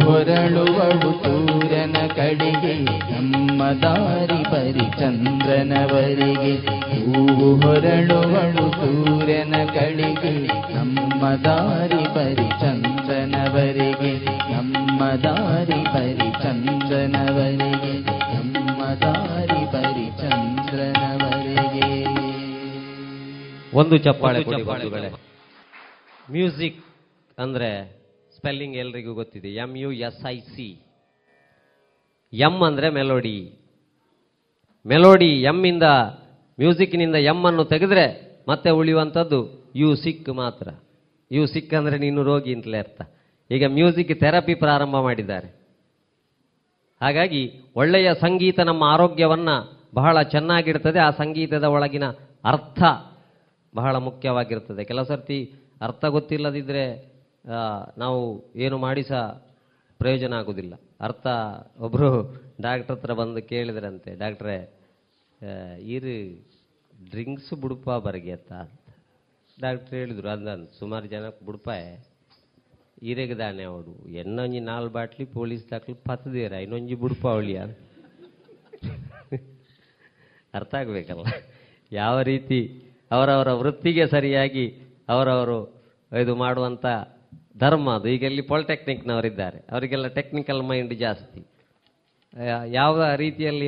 [0.06, 2.74] ಹೊರಳುವಳು ಸೂರ್ಯನ ಕಡೆಗೆ,
[3.12, 6.56] ನಮ್ಮ ದಾರಿ ಬರಿ ಚಂದ್ರನವರಿಗೆ.
[7.06, 11.03] ಹೂವು ಹೊರಳುವಳು ಸೂರ್ಯನ ಕಡೆಗೆ, ನಮ್ಮ
[11.46, 14.12] ದಾರಿ ಬರಿ ಚಂದನವರಿಗೆ
[14.54, 17.94] ನಮ್ಮ ದಾರಿ ಬರಿ ಚಂದ್ರನವರೆಗೆ
[18.34, 21.90] ನಮ್ಮ ದಾರಿ ಬರಿ ಚಂದ್ರನವರೆಗೆ
[23.74, 25.10] ಒಂದು ಚಪ್ಪಾಳೆ ಚಪ್ಪಾಳೆ ಬಂಧುಗಳೇ.
[26.32, 26.80] ಮ್ಯೂಸಿಕ್
[27.38, 27.70] ಅಂದ್ರೆ
[28.38, 29.50] ಸ್ಪೆಲ್ಲಿಂಗ್ ಎಲ್ರಿಗೂ ಗೊತ್ತಿದೆ.
[29.50, 30.68] M U S I C
[32.34, 33.38] M ಅಂದ್ರೆ ಮೆಲೋಡಿ
[34.86, 35.84] ಮೆಲೋಡಿ ಎಂ ಇಂದ
[36.60, 38.06] ಮ್ಯೂಸಿಕ್ನಿಂದ ಎಂ ಅನ್ನು ತೆಗೆದ್ರೆ
[38.48, 39.40] ಮತ್ತೆ ಉಳಿಯುವಂಥದ್ದು
[39.76, 40.68] ಯು ಸಿಕ್ ಮಾತ್ರ.
[41.34, 43.02] ಯು ಸಿಕ್ಕಂದ್ರೆ ನೀನು ರೋಗಿ ಅಂತಲೇ ಅರ್ಥ.
[43.50, 45.50] ಈಗ ಮ್ಯೂಸಿಕ್ ಥೆರಪಿ ಪ್ರಾರಂಭ ಮಾಡಿದ್ದಾರೆ.
[47.02, 47.42] ಹಾಗಾಗಿ
[47.76, 49.50] ಒಳ್ಳೆಯ ಸಂಗೀತ ನಮ್ಮ ಆರೋಗ್ಯವನ್ನ
[49.96, 51.00] ಬಹಳ ಚೆನ್ನಾಗಿಡ್ತದೆ.
[51.00, 52.06] ಆ ಸಂಗೀತದ ಒಳಗಿನ
[52.44, 52.82] ಅರ್ಥ
[53.74, 54.82] ಬಹಳ ಮುಖ್ಯವಾಗಿರ್ತದೆ.
[54.84, 55.40] ಕೆಲವು ಸರ್ತಿ
[55.82, 56.86] ಅರ್ಥ ಗೊತ್ತಿಲ್ಲದಿದ್ದರೆ
[57.98, 58.20] ನಾವು
[58.56, 59.24] ಏನು ಮಾಡಿ ಸಹ
[60.00, 60.74] ಪ್ರಯೋಜನ ಆಗೋದಿಲ್ಲ.
[61.02, 61.26] ಅರ್ಥ
[61.80, 62.10] ಒಬ್ಬರು
[62.62, 64.58] ಡಾಕ್ಟ್ರ್ ಹತ್ರ ಬಂದು ಕೇಳಿದ್ರಂತೆ, ಡಾಕ್ಟ್ರೇ
[65.96, 66.16] ಇರು
[67.10, 68.54] ಡ್ರಿಂಕ್ಸ್ ಬುಡುಪ ಬರಗೆ ಅಂತ
[69.58, 71.84] ಡಾಕ್ಟ್ರ್ ಹೇಳಿದ್ರು ಅಂದಂದು ಸುಮಾರು ಜನಕ್ಕೆ ಬುಡ್ಪಾಯ
[73.10, 77.60] ಈರೆಗದಾನೆ ಅವಡು ಎನ್ನೊಂಜಿ ನಾಲ್ ಬಾಟ್ಲಿ ಪೊಲೀಸ್ ದಾಖಲು ಪತ್ತದೇರ ಇನ್ನೊಂಜಿ ಬುಡುಪ ಅವಳಿಯ
[80.58, 81.26] ಅರ್ಥ ಆಗಬೇಕಲ್ಲ?
[81.92, 82.60] ಯಾವ ರೀತಿ
[83.12, 84.66] ಅವರವರ ವೃತ್ತಿಗೆ ಸರಿಯಾಗಿ
[85.10, 85.58] ಅವರವರು
[86.22, 86.86] ಇದು ಮಾಡುವಂಥ
[87.58, 88.08] ಧರ್ಮ ಅದು.
[88.08, 89.60] ಈಗ ಇಲ್ಲಿ ಪಾಲಿಟೆಕ್ನಿಕ್ನವರಿದ್ದಾರೆ.
[89.72, 91.42] ಅವರಿಗೆಲ್ಲ ಟೆಕ್ನಿಕಲ್ ಮೈಂಡ್ ಜಾಸ್ತಿ.
[92.80, 93.68] ಯಾವ ರೀತಿಯಲ್ಲಿ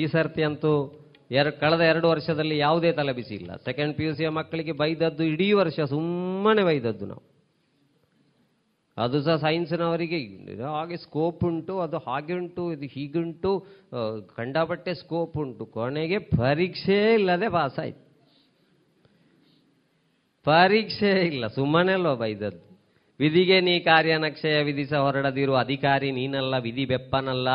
[0.00, 0.72] ಈ ಸರ್ತಿ ಅಂತೂ
[1.30, 3.50] ಎರ ಕಳೆದ ಎರಡು ವರ್ಷದಲ್ಲಿ ಯಾವುದೇ ತಲೆಬಿಸಿ ಇಲ್ಲ.
[3.64, 7.24] ಸೆಕೆಂಡ್ ಪಿ ಯು ಸಿಯ ಮಕ್ಕಳಿಗೆ ಬೈದದ್ದು ಇಡೀ ವರ್ಷ ಸುಮ್ಮನೆ ಬೈದದ್ದು ನಾವು.
[8.96, 10.18] ಅದು ಸಹ ಸೈನ್ಸ್ನವರಿಗೆ
[10.60, 13.52] ಹಾಗೆ ಸ್ಕೋಪ್ ಉಂಟು, ಅದು ಹಾಗೆ ಉಂಟು ಇದು ಹೀಗುಂಟು
[14.36, 15.66] ಕಂಡಾಪಟ್ಟೆ ಸ್ಕೋಪ್ ಉಂಟು.
[15.66, 18.02] ಕೊನೆಗೆ ಪರೀಕ್ಷೆ ಇಲ್ಲದೆ ಪಾಸ್ ಆಯ್ತು.
[20.46, 22.65] ಪರೀಕ್ಷೆ ಇಲ್ಲ ಸುಮ್ಮನೆ ಅಲ್ವಾ ಬೈದದ್ದು.
[23.20, 25.54] ವಿಧಿಗೆ ನೀ ಕಾರ್ಯನಕ್ಷಯ ವಿಧಿಸ ಹೊರಡದಿರು.
[25.54, 27.48] ಅಧಿಕಾರಿ ನೀನಲ್ಲ, ವಿಧಿ ಬೆಪ್ಪನಲ್ಲ.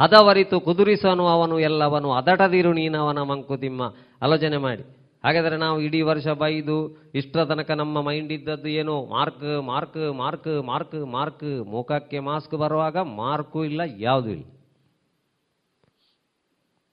[0.00, 2.12] ಹದವರಿತು ಕುದುರಿಸನು ಅವನು ಎಲ್ಲವನು.
[2.12, 3.82] ಅದಟದಿರು ನೀನವನ ಮಂಕುತಿಮ್ಮ.
[4.22, 4.84] ಆಲೋಚನೆ ಮಾಡಿ.
[5.24, 6.76] ಹಾಗಾದರೆ ನಾವು ಇಡೀ ವರ್ಷ ಬೈದು,
[7.14, 9.06] ಇಷ್ಟರ ತನಕ ನಮ್ಮ ಮೈಂಡ್ ಇದ್ದದ್ದು ಏನು?
[9.06, 11.48] Mark mark mark mark mark.
[11.66, 14.44] ಮುಖಕ್ಕೆ ಮಾಸ್ಕ್ ಬರುವಾಗ ಮಾರ್ಕು ಇಲ್ಲ, ಯಾವುದೂ ಇಲ್ಲ.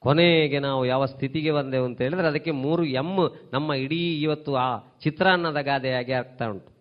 [0.04, 3.12] ಕೊನೆಗೆ ನಾವು ಯಾವ ಸ್ಥಿತಿಗೆ ಬಂದೆವು ಅಂತ ಹೇಳಿದ್ರೆ ಅದಕ್ಕೆ ಮೂರು ಎಂ
[3.54, 4.70] ನಮ್ಮ ಇಡೀ ಇವತ್ತು ಆ
[5.04, 6.73] ಚಿತ್ರಾನ್ನದ ಗಾದೆಯಾಗಿ ಆಗ್ತಾ ಉಂಟು.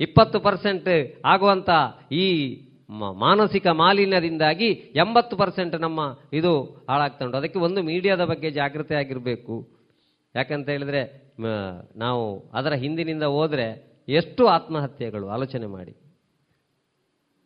[0.00, 1.70] ಇಪ್ಪತ್ತು ಪರ್ಸೆಂಟ್ ಆಗುವಂಥ
[2.12, 2.26] ಈ
[3.12, 9.68] ಮಾನಸಿಕ ಮಾಲಿನ್ಯದಿಂದಾಗಿ ಎಂಬತ್ತು ಪರ್ಸೆಂಟ್ ನಮ್ಮ ಇದು ಹಾಳಾಗ್ತಾ ಅದಕ್ಕೆ ಒಂದು ಮೀಡಿಯಾದ ಬಗ್ಗೆ ಜಾಗೃತಿ ಆಗಿರಬೇಕು
[10.34, 11.28] ಯಾಕಂತ ಹೇಳಿದ್ರೆ
[11.96, 15.96] ನಾವು ಅದರ ಹಿಂದಿನಿಂದ ಹೋದರೆ ಎಷ್ಟು ಆತ್ಮಹತ್ಯೆಗಳು, ಆಲೋಚನೆ ಮಾಡಿ.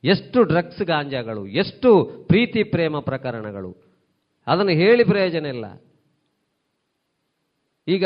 [0.04, 3.76] ಎಷ್ಟು ಡ್ರಗ್ಸ್ ಗಾಂಜಾಗಳು, ಎಷ್ಟು ಪ್ರೀತಿ ಪ್ರೇಮ ಪ್ರಕರಣಗಳು.
[4.46, 5.82] ಅದನ್ನು ಹೇಳಿ ಪ್ರಯೋಜನ ಇಲ್ಲ.
[7.88, 8.04] ಈಗ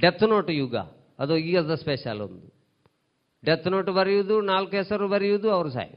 [0.00, 0.76] ಡೆತ್ ನೋಟ್ ಯುಗ,
[1.18, 2.53] ಅದು ಈಗದ ಸ್ಪೆಷಲ್ ಒಂದು.
[3.46, 5.92] ಡೆತ್ ನೋಟ್ ಬರೆಯುವುದು, ನಾಲ್ಕು ಹೆಸರು ಬರೆಯುವುದು ಅವರು ಸಾಯ್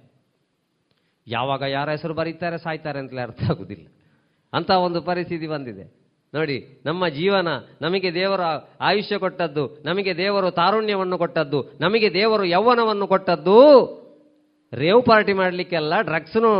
[1.27, 3.87] ಯಾವಾಗ ಯಾರ ಹೆಸರು ಬರೀತಾರೆ, ಸಾಯ್ತಾರೆ ಅಂತಲೇ ಅರ್ಥ ಆಗುದಿಲ್ಲ.
[4.53, 6.07] ಅಂತ ಒಂದು ಪರಿಸ್ಥಿತಿ ಬಂದಿದೆ.
[6.35, 7.47] ನೋಡಿ, ನಮ್ಮ ಜೀವನ
[7.81, 8.41] ನಮಗೆ ದೇವರ
[8.81, 13.57] ಆಯುಷ್ಯ ಕೊಟ್ಟದ್ದು, ನಮಗೆ ದೇವರು ತಾರುಣ್ಯವನ್ನು ಕೊಟ್ಟದ್ದು, ನಮಗೆ ದೇವರು ಯೌವನವನ್ನು ಕೊಟ್ಟದ್ದು,
[14.73, 16.51] ರೇವ್ ಪಾರ್ಟಿ ಮಾಡಲಿಕ್ಕೆಲ್ಲ, ಡ್ರಗ್ಸ್ನು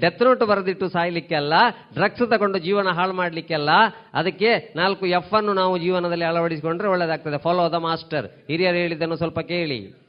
[0.00, 1.52] ಡೆತ್ ನೋಟ್ ಬರೆದಿಟ್ಟು ಸಾಯ್ಲಿಕ್ಕೆಲ್ಲ,
[1.94, 3.70] ಡ್ರಗ್ಸ್ ತಗೊಂಡು ಜೀವನ ಹಾಳು ಮಾಡಲಿಕ್ಕೆಲ್ಲ,
[4.14, 10.05] ಅದಕ್ಕೆ ನಾಲ್ಕು ಎಫ್ ಅನ್ನು ನಾವು ಜೀವನದಲ್ಲಿ ಅಳವಡಿಸಿಕೊಂಡ್ರೆ ಒಳ್ಳೆಯದಾಗ್ತದೆ ಫಾಲೋ ದ ಮಾಸ್ಟರ್ ಹಿರಿಯರು ಹೇಳಿದ್ದನ್ನು ಸ್ವಲ್ಪ ಕೇಳಿ.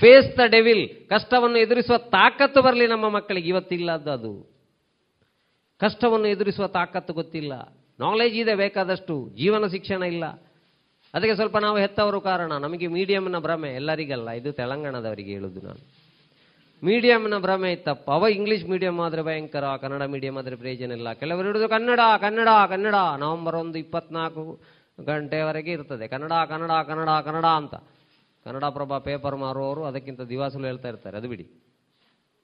[0.00, 3.48] ಫೇಸ್ ದ ಡೆವಿಲ್ ಕಷ್ಟವನ್ನು ಎದುರಿಸುವ ತಾಕತ್ತು ಬರಲಿ ನಮ್ಮ ಮಕ್ಕಳಿಗೆ.
[3.48, 4.54] ಇವತ್ತಿಲ್ಲ ಅದು.
[5.80, 7.72] ಕಷ್ಟವನ್ನು ಎದುರಿಸುವ ತಾಕತ್ತು ಗೊತ್ತಿಲ್ಲ.
[8.00, 9.30] ನಾಲೆಜ್ ಇದೆ ಬೇಕಾದಷ್ಟು.
[9.36, 10.26] ಜೀವನ ಶಿಕ್ಷಣ ಇಲ್ಲ.
[11.14, 12.52] ಅದಕ್ಕೆ ಸ್ವಲ್ಪ ನಾವು ಹೆತ್ತವರು ಕಾರಣ.
[12.52, 14.30] ನಮಗೆ ಮೀಡಿಯಂನ ಭ್ರಮೆ ಎಲ್ಲರಿಗಲ್ಲ.
[14.30, 16.04] ಇದು ತೆಲಂಗಾಣದವರಿಗೆ ಹೇಳುದು ನಾನು.
[16.84, 21.12] ಮೀಡಿಯಂನ ಭ್ರಮೆ ಇತ್ತಪ್ಪ ಅವ ಇಂಗ್ಲಿಷ್ ಮೀಡಿಯಂ ಆದರೆ ಭಯಂಕರ ಕನ್ನಡ ಮೀಡಿಯಂ ಆದರೆ ಪ್ರಯೋಜನ ಇಲ್ಲ.
[21.12, 22.94] ಕೆಲವರು ಹಿಡಿದು ಕನ್ನಡ ಕನ್ನಡ ಕನ್ನಡ.
[23.18, 24.60] ನವೆಂಬರ್ ಒಂದು ಇಪ್ಪತ್ನಾಲ್ಕು
[25.06, 26.08] ಗಂಟೆವರೆಗೆ ಇರ್ತದೆ.
[26.08, 27.74] ಕನ್ನಡ ಕನ್ನಡ ಕನ್ನಡ ಕನ್ನಡ ಅಂತ.
[28.44, 31.44] ಕನ್ನಡ ಪ್ರಭಾ ಪೇಪರ್ ಮಾರುವವರು ಅದಕ್ಕಿಂತ ದಿವಾಸಲು ಹೇಳ್ತಾ ಇರ್ತಾರೆ, ಅದು ಬಿಡಿ.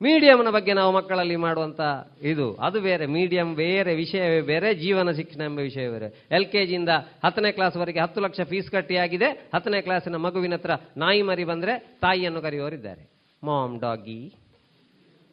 [0.00, 1.80] ಮೀಡಿಯಂನ ಬಗ್ಗೆ ನಾವು ಮಕ್ಕಳಲ್ಲಿ ಮಾಡುವಂಥ
[2.22, 3.06] ಇದು, ಅದು ಬೇರೆ.
[3.06, 6.08] ಮೀಡಿಯಂ ಬೇರೆ, ವಿಷಯವೇ ಬೇರೆ, ಜೀವನ ಶಿಕ್ಷಣ ಎಂಬ ವಿಷಯ ಬೇರೆ.
[6.30, 6.92] ಎಲ್ ಕೆ ಜಿಯಿಂದ
[7.24, 13.02] ಹತ್ತನೇ ಕ್ಲಾಸ್ವರೆಗೆ ಹತ್ತು ಲಕ್ಷ ಫೀಸ್ ಕಟ್ಟಿಯಾಗಿದೆ ಹತ್ತನೇ ಕ್ಲಾಸಿನ ಮಗುವಿನ ಹತ್ರ ನಾಯಿ ಮರಿ ಬಂದರೆ ತಾಯಿಯನ್ನು ಕರೆಯುವವರಿದ್ದಾರೆ.
[13.44, 14.20] Mom doggy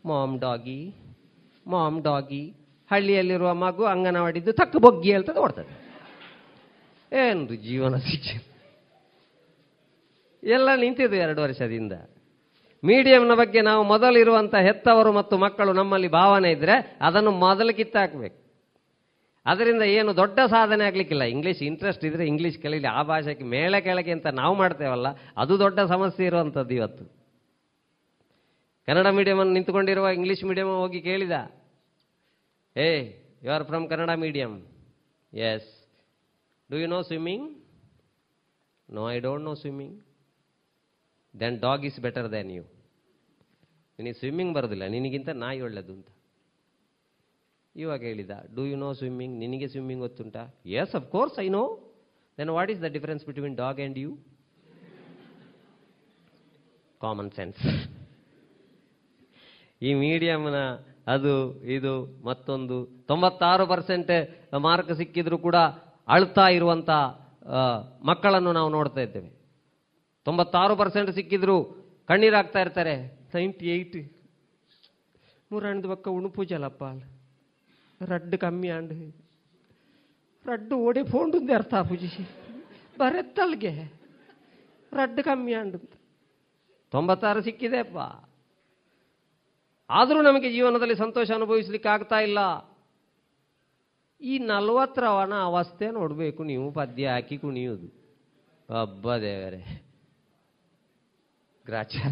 [0.05, 0.81] mom doggy
[1.67, 2.43] mom doggy
[2.91, 5.73] ಹಳ್ಳಿಯಲ್ಲಿರುವ ಮಗು ಅಂಗನವಾಡಿದ್ದು ತಕ್ಕ ಬೊಗ್ಗಿ ಹೇಳ್ತದೆ, ಓಡ್ತದೆ.
[7.11, 8.39] ಏನು ಜೀವನ ಶಿಕ್ಷಣ
[10.43, 11.93] ಎಲ್ಲ ನಿಂತಿದ್ದು ಎರಡು ವರ್ಷದಿಂದ.
[12.83, 18.37] ಮೀಡಿಯಂನ ಬಗ್ಗೆ ನಾವು ಮೊದಲಿರುವಂಥ ಹೆತ್ತವರು ಮತ್ತು ಮಕ್ಕಳು ನಮ್ಮಲ್ಲಿ ಭಾವನೆ ಇದ್ದರೆ ಅದನ್ನು ಮೊದಲು ಕಿತ್ತಾಕಬೇಕು.
[19.45, 21.23] ಅದರಿಂದ ಏನು ದೊಡ್ಡ ಸಾಧನೆ ಆಗಲಿಕ್ಕಿಲ್ಲ.
[21.23, 25.07] ಇಂಗ್ಲೀಷ್ ಇಂಟ್ರೆಸ್ಟ್ ಇದ್ದರೆ ಇಂಗ್ಲೀಷ್ ಕಲೀಲಿ, ಆ ಭಾಷೆಗೆ ಮೇಳೆ ಕೆಳಗೆ ಅಂತ ನಾವು ಮಾಡ್ತೇವಲ್ಲ,
[25.37, 27.05] ಅದು ದೊಡ್ಡ ಸಮಸ್ಯೆ ಇರುವಂಥದ್ದು ಇವತ್ತು.
[28.85, 31.31] ಕನ್ನಡ ಮೀಡಿಯಮನ್ನು ನಿಂತುಕೊಂಡಿರುವ ಇಂಗ್ಲೀಷ್ ಮೀಡಿಯಮ್ ಹೋಗಿ ಕೇಳಿದ,
[32.77, 32.89] hey
[33.43, 34.65] you are from Kannada medium
[35.33, 35.87] yes
[36.71, 37.57] do you know swimming
[38.89, 40.06] no I don't know swimming
[41.41, 42.63] then dog is better than you
[43.99, 46.09] ನಿನಗೆ ಸ್ವಿಮ್ಮಿಂಗ್ ಬರೋದಿಲ್ಲ, ನಿನಗಿಂತ ನಾಯಿ ಒಳ್ಳೇದು ಅಂತ.
[47.75, 50.43] ಇವಾಗ ಹೇಳಿದ ಡೂ ಯು ನೋ ಸ್ವಿಮ್ಮಿಂಗ್ ನಿನಗೆ ಸ್ವಿಮ್ಮಿಂಗ್ ಗೊತ್ತುಂಟಾ?
[50.81, 51.63] Yes of course I know
[52.37, 54.11] then what is the difference between dog and you
[57.01, 57.63] common sense
[59.81, 60.59] ಈ ಮೀಡಿಯಮ್ನ
[61.13, 61.33] ಅದು,
[61.75, 61.93] ಇದು,
[62.29, 62.77] ಮತ್ತೊಂದು
[63.09, 64.09] ತೊಂಬತ್ತಾರು ಪರ್ಸೆಂಟ್
[64.67, 65.57] ಮಾರ್ಕ್ ಸಿಕ್ಕಿದ್ರು ಕೂಡ
[66.15, 66.89] ಅಳ್ತಾ ಇರುವಂಥ
[68.09, 69.29] ಮಕ್ಕಳನ್ನು ನಾವು ನೋಡ್ತಾ ಇದ್ದೇವೆ.
[70.27, 71.57] ತೊಂಬತ್ತಾರು ಪರ್ಸೆಂಟ್ ಸಿಕ್ಕಿದ್ರು
[72.07, 72.95] ಕಣ್ಣೀರಾಗ್ತಾ ಇರ್ತಾರೆ.
[73.33, 73.99] Ninety eight.
[75.51, 76.83] ಮೂರಣ್ಣದ ಪಕ್ಕ ಉಣುಪೂಜಲಪ್ಪ
[78.11, 78.93] ರಡ್ಡು ಕಮ್ಮಿ ಆಂಡ್
[80.47, 82.09] ರಡ್ಡು ಓಡಿ ಫೋಂಡುಂದೆ ಅರ್ಥ ಪೂಜಿ.
[82.99, 83.73] ಬರತ್ತಲ್ಗೆ.
[84.93, 85.79] ರಡ್ಡು ಕಮ್ಮಿ ಆಂಡು
[86.91, 88.27] ತೊಂಬತ್ತಾರು ಸಿಕ್ಕಿದೆ ಸಿಕ್ಕಿದೆಪ್ಪ.
[89.89, 92.39] ಆದರೂ ನಮಗೆ ಜೀವನದಲ್ಲಿ ಸಂತೋಷ ಅನುಭವಿಸ್ಲಿಕ್ಕೆ ಆಗ್ತಾ ಇಲ್ಲ.
[94.21, 97.89] ಈ ನಲ್ವತ್ತರವನ ಅವಸ್ಥೆ ನೋಡಬೇಕು ನೀವು ಪದ್ಯ ಹಾಕಿ ಕುಣಿಯೋದು
[98.73, 99.86] ಹಬ್ಬ ದೇವರೇ.
[101.67, 102.11] ಗ್ರಾಚಾರ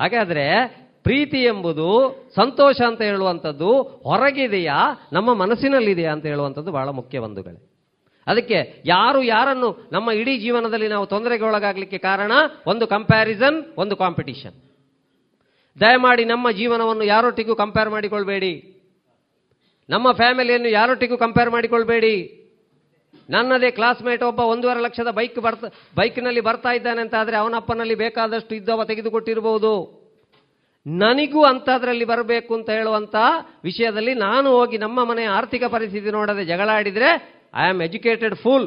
[0.00, 0.66] ಹಾಗಾದ್ರೆ
[1.02, 7.70] ಪ್ರೀತಿ ಎಂಬುದು ಸಂತೋಷ ಅಂತ ಹೇಳುವಂಥದ್ದು ಹೊರಗಿದೆಯಾ, ನಮ್ಮ ಮನಸ್ಸಿನಲ್ಲಿದೆಯಾ ಅಂತ ಹೇಳುವಂಥದ್ದು ಬಹಳ ಮುಖ್ಯ ಬಂಧುಗಳೇ.
[8.26, 12.32] ಅದಕ್ಕೆ ಯಾರು ಯಾರನ್ನು ನಮ್ಮ ಇಡೀ ಜೀವನದಲ್ಲಿ ನಾವು ತೊಂದರೆಗೆ ಒಳಗಾಗಲಿಕ್ಕೆ ಕಾರಣ?
[12.66, 14.54] ಒಂದು ಕಂಪ್ಯಾರಿಸನ್ ಒಂದು ಕಾಂಪಿಟಿಷನ್
[15.80, 18.82] ದಯಮಾಡಿ ನಮ್ಮ ಜೀವನವನ್ನು ಯಾರೊಟ್ಟಿಗೂ ಕಂಪೇರ್ ಮಾಡಿಕೊಳ್ಬೇಡಿ.
[19.90, 22.41] ನಮ್ಮ ಫ್ಯಾಮಿಲಿಯನ್ನು ಯಾರೊಟ್ಟಿಗೂ ಕಂಪೇರ್ ಮಾಡಿಕೊಳ್ಬೇಡಿ.
[23.32, 28.84] ನನ್ನದೇ ಕ್ಲಾಸ್ಮೇಟ್ ಒಬ್ಬ ಒಂದೂವರೆ ಲಕ್ಷದ ಬೈಕ್ ಬರ್ತಾ ಬೈಕ್ನಲ್ಲಿ ಬರ್ತಾ ಇದ್ದಾನೆ ಅಂತ ಆದರೆ ಅವನಪ್ಪನಲ್ಲಿ ಬೇಕಾದಷ್ಟು ಇದ್ದವ
[28.84, 29.72] ತೆಗೆದುಕೊಟ್ಟಿರಬಹುದು
[30.86, 33.16] ನನಗೂ ಅಂಥದ್ರಲ್ಲಿ ಬರಬೇಕು ಅಂತ ಹೇಳುವಂಥ
[33.64, 37.10] ವಿಷಯದಲ್ಲಿ ನಾನು ಹೋಗಿ ನಮ್ಮ ಮನೆಯ ಆರ್ಥಿಕ ಪರಿಸ್ಥಿತಿ ನೋಡದೆ ಜಗಳ ಆಡಿದ್ರೆ
[37.56, 38.66] ಐ ಆಮ್ ಎಜುಕೇಟೆಡ್ ಫುಲ್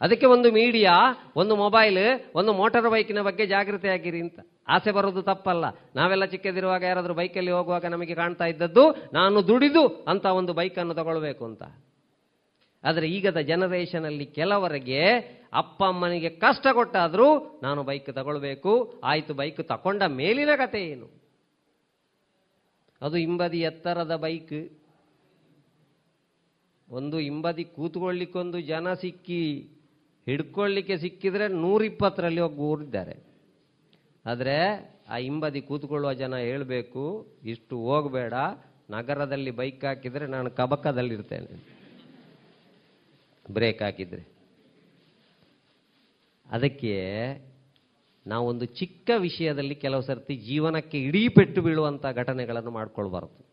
[0.00, 0.94] ಅದಕ್ಕೆ ಒಂದು ಮೀಡಿಯಾ
[1.40, 1.98] ಒಂದು ಮೊಬೈಲ್
[2.40, 4.38] ಒಂದು ಮೋಟಾರ್ ಬೈಕಿನ ಬಗ್ಗೆ ಜಾಗೃತಿ ಆಗಿರಿ ಅಂತ.
[4.74, 5.64] ಆಸೆ ಬರೋದು ತಪ್ಪಲ್ಲ.
[5.96, 11.62] ನಾವೆಲ್ಲ ಚಿಕ್ಕದಿರುವಾಗ ಯಾರಾದರೂ ಬೈಕಲ್ಲಿ ಹೋಗುವಾಗ ನಮಗೆ ಕಾಣ್ತಾ ಇದ್ದದ್ದು, ನಾನು ದುಡಿದು ಅಂತ ಒಂದು ಬೈಕನ್ನು ತಗೊಳ್ಬೇಕು ಅಂತ.
[12.84, 15.00] ಆದರೆ ಈಗದ ಜನರೇಷನಲ್ಲಿ ಕೆಲವರಿಗೆ
[15.52, 17.28] ಅಪ್ಪ ಅಮ್ಮನಿಗೆ ಕಷ್ಟ ಕೊಟ್ಟಾದರೂ
[17.62, 18.72] ನಾನು ಬೈಕ್ ತಗೊಳ್ಬೇಕು,
[19.04, 21.08] ಆಯಿತು ಬೈಕ್ ತಕೊಂಡ ಮೇಲಿನ ಕತೆ ಏನು?
[23.02, 24.58] ಅದು ಹಿಂಬದಿ ಎತ್ತರದ ಬೈಕ್
[26.88, 29.42] ಒಂದು ಹಿಂಬದಿ ಕೂತ್ಕೊಳ್ಳಿಕ್ಕೊಂದು ಜನ ಸಿಕ್ಕಿ.
[30.28, 33.16] ಹಿಡ್ಕೊಳ್ಳಿಕ್ಕೆ ಸಿಕ್ಕಿದ್ರೆ ನೂರಿಪ್ಪತ್ತರಲ್ಲಿ ಹೋಗಿ ಊರಿದ್ದಾರೆ.
[34.26, 34.56] ಆದರೆ
[35.08, 38.34] ಆ ಹಿಂಬದಿ ಕೂತ್ಕೊಳ್ಳುವ ಜನ ಹೇಳಬೇಕು, ಇಷ್ಟು ಹೋಗಬೇಡ,
[38.90, 41.78] ನಗರದಲ್ಲಿ ಬೈಕ್ ಹಾಕಿದರೆ ನಾನು ಕಬಕದಲ್ಲಿರ್ತೇನೆ.
[43.50, 44.28] ಬ್ರೇಕ್ ಹಾಕಿದರೆ.
[46.50, 46.94] ಅದಕ್ಕೆ
[48.26, 53.47] ನಾವೊಂದು ಚಿಕ್ಕ ವಿಷಯದಲ್ಲಿ ಕೆಲವು ಸರ್ತಿ ಜೀವನಕ್ಕೆ ಇಡೀ ಪೆಟ್ಟು ಬೀಳುವಂಥ ಘಟನೆಗಳನ್ನು ಮಾಡ್ಕೊಳ್ಬಾರ್ದು.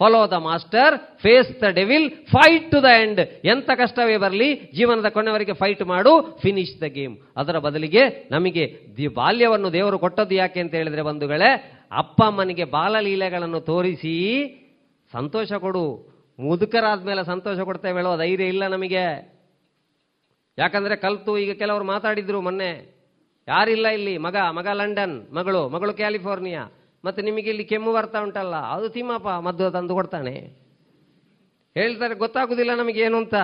[0.00, 5.52] Follow the master face the devil fight to the end ಎಂತ ಕಷ್ಟವೇ ಬರಲಿ, ಜೀವನದ ಕೊನೆವರೆಗೆ
[5.52, 8.64] ಫೈಟ್ ಮಾಡು ಫಿನಿಶ್ ದ ಗೇಮ್ ಅದರ ಬದಲಿಗೆ ನಮಗೆ
[8.96, 11.50] ದಿ ಬಾಲ್ಯವನ್ನು ದೇವರು ಕೊಟ್ಟದ್ದು ಯಾಕೆ ಅಂತ ಹೇಳಿದ್ರೆ ಬಂಧುಗಳೇ,
[11.92, 14.16] ಅಪ್ಪ ಅಮ್ಮನಿಗೆ ಬಾಲಲೀಲೆಗಳನ್ನು ತೋರಿಸಿ
[15.12, 15.84] ಸಂತೋಷ ಕೊಡು.
[16.38, 19.04] ಮುದುಕರಾದ ಮೇಲೆ ಸಂತೋಷ ಕೊಡ್ತೇವೆ ಹೇಳೋ ಧೈರ್ಯ ಇಲ್ಲ ನಮಗೆ.
[20.58, 22.72] ಯಾಕಂದ್ರೆ ಕಲ್ತು ಈಗ ಕೆಲವರು ಮಾತಾಡಿದ್ರು ಮೊನ್ನೆ.
[23.48, 24.18] ಯಾರಿಲ್ಲ ಇಲ್ಲಿ?
[24.18, 26.62] ಮಗ ಮಗ ಲಂಡನ್, ಮಗಳು ಮಗಳು ಕ್ಯಾಲಿಫೋರ್ನಿಯಾ.
[27.04, 30.34] ಮತ್ತೆ ನಿಮಗೆ ಇಲ್ಲಿ ಕೆಮ್ಮು ಬರ್ತಾ ಉಂಟಲ್ಲ, ಅದು ತಿಮ್ಮಪ್ಪ ಮದ್ದು ತಂದು ಕೊಡ್ತಾನೆ.
[31.76, 33.36] ಹೇಳ್ತಾರೆ, ಗೊತ್ತಾಗುದಿಲ್ಲ ನಮಗೆ ಏನು ಅಂತ.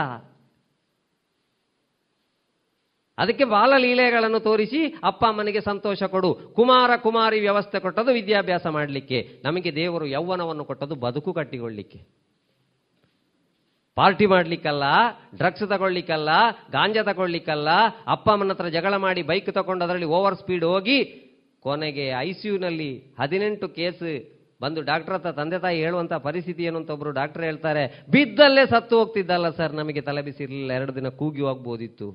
[3.18, 4.80] ಅದಕ್ಕೆ ಬಾಲಲೀಲೆಗಳನ್ನು ತೋರಿಸಿ,
[5.10, 6.30] ಅಪ್ಪ ಅಮ್ಮನಿಗೆ ಸಂತೋಷ ಕೊಡು.
[6.56, 9.18] ಕುಮಾರ ಕುಮಾರಿ ವ್ಯವಸ್ಥೆ ಕೊಟ್ಟದು ವಿದ್ಯಾಭ್ಯಾಸ ಮಾಡಲಿಕ್ಕೆ.
[9.44, 12.00] ನಮಗೆ ದೇವರು ಯೌವನವನ್ನು ಕೊಟ್ಟದು ಬದುಕು ಕಟ್ಟಿಕೊಳ್ಳಿಕ್ಕೆ.
[13.96, 14.84] ಪಾರ್ಟಿ ಮಾಡ್ಲಿಕ್ಕಲ್ಲ,
[15.38, 16.30] ಡ್ರಗ್ಸ್ ತಗೊಳ್ಲಿಕ್ಕಲ್ಲ
[16.74, 17.68] ಗಾಂಜಾ ತಗೊಳ್ಲಿಕ್ಕಲ್ಲ
[18.14, 20.98] ಅಪ್ಪ ಅಮ್ಮನ ಹತ್ರ ಜಗಳ ಮಾಡಿ ಬೈಕ್ ತಗೊಂಡು ಅದರಲ್ಲಿ ಓವರ್ ಸ್ಪೀಡ್ ಹೋಗಿ
[21.66, 22.90] ಕೊನೆಗೆ ಐ ಸಿ ಯುನಲ್ಲಿ
[23.20, 24.04] ಹದಿನೆಂಟು ಕೇಸ್
[24.62, 27.82] ಬಂದು ಡಾಕ್ಟರ್ ಹತ್ರ ತಂದೆ ತಾಯಿ ಹೇಳುವಂತ ಪರಿಸ್ಥಿತಿ ಏನು ಅಂತ ಒಬ್ರು ಡಾಕ್ಟರ್ ಹೇಳ್ತಾರೆ,
[28.12, 32.08] ಬಿದ್ದಲ್ಲೇ ಸತ್ತು ಹೋಗ್ತಿದ್ದಲ್ಲ ಸರ್, ನಮಗೆ ತಲೆ ಬಿಸಿರ್ಲಿಲ್ಲ, ಎರಡು ದಿನ ಕೂಗಿ ಹೋಗ್ಬೋದಿತ್ತು.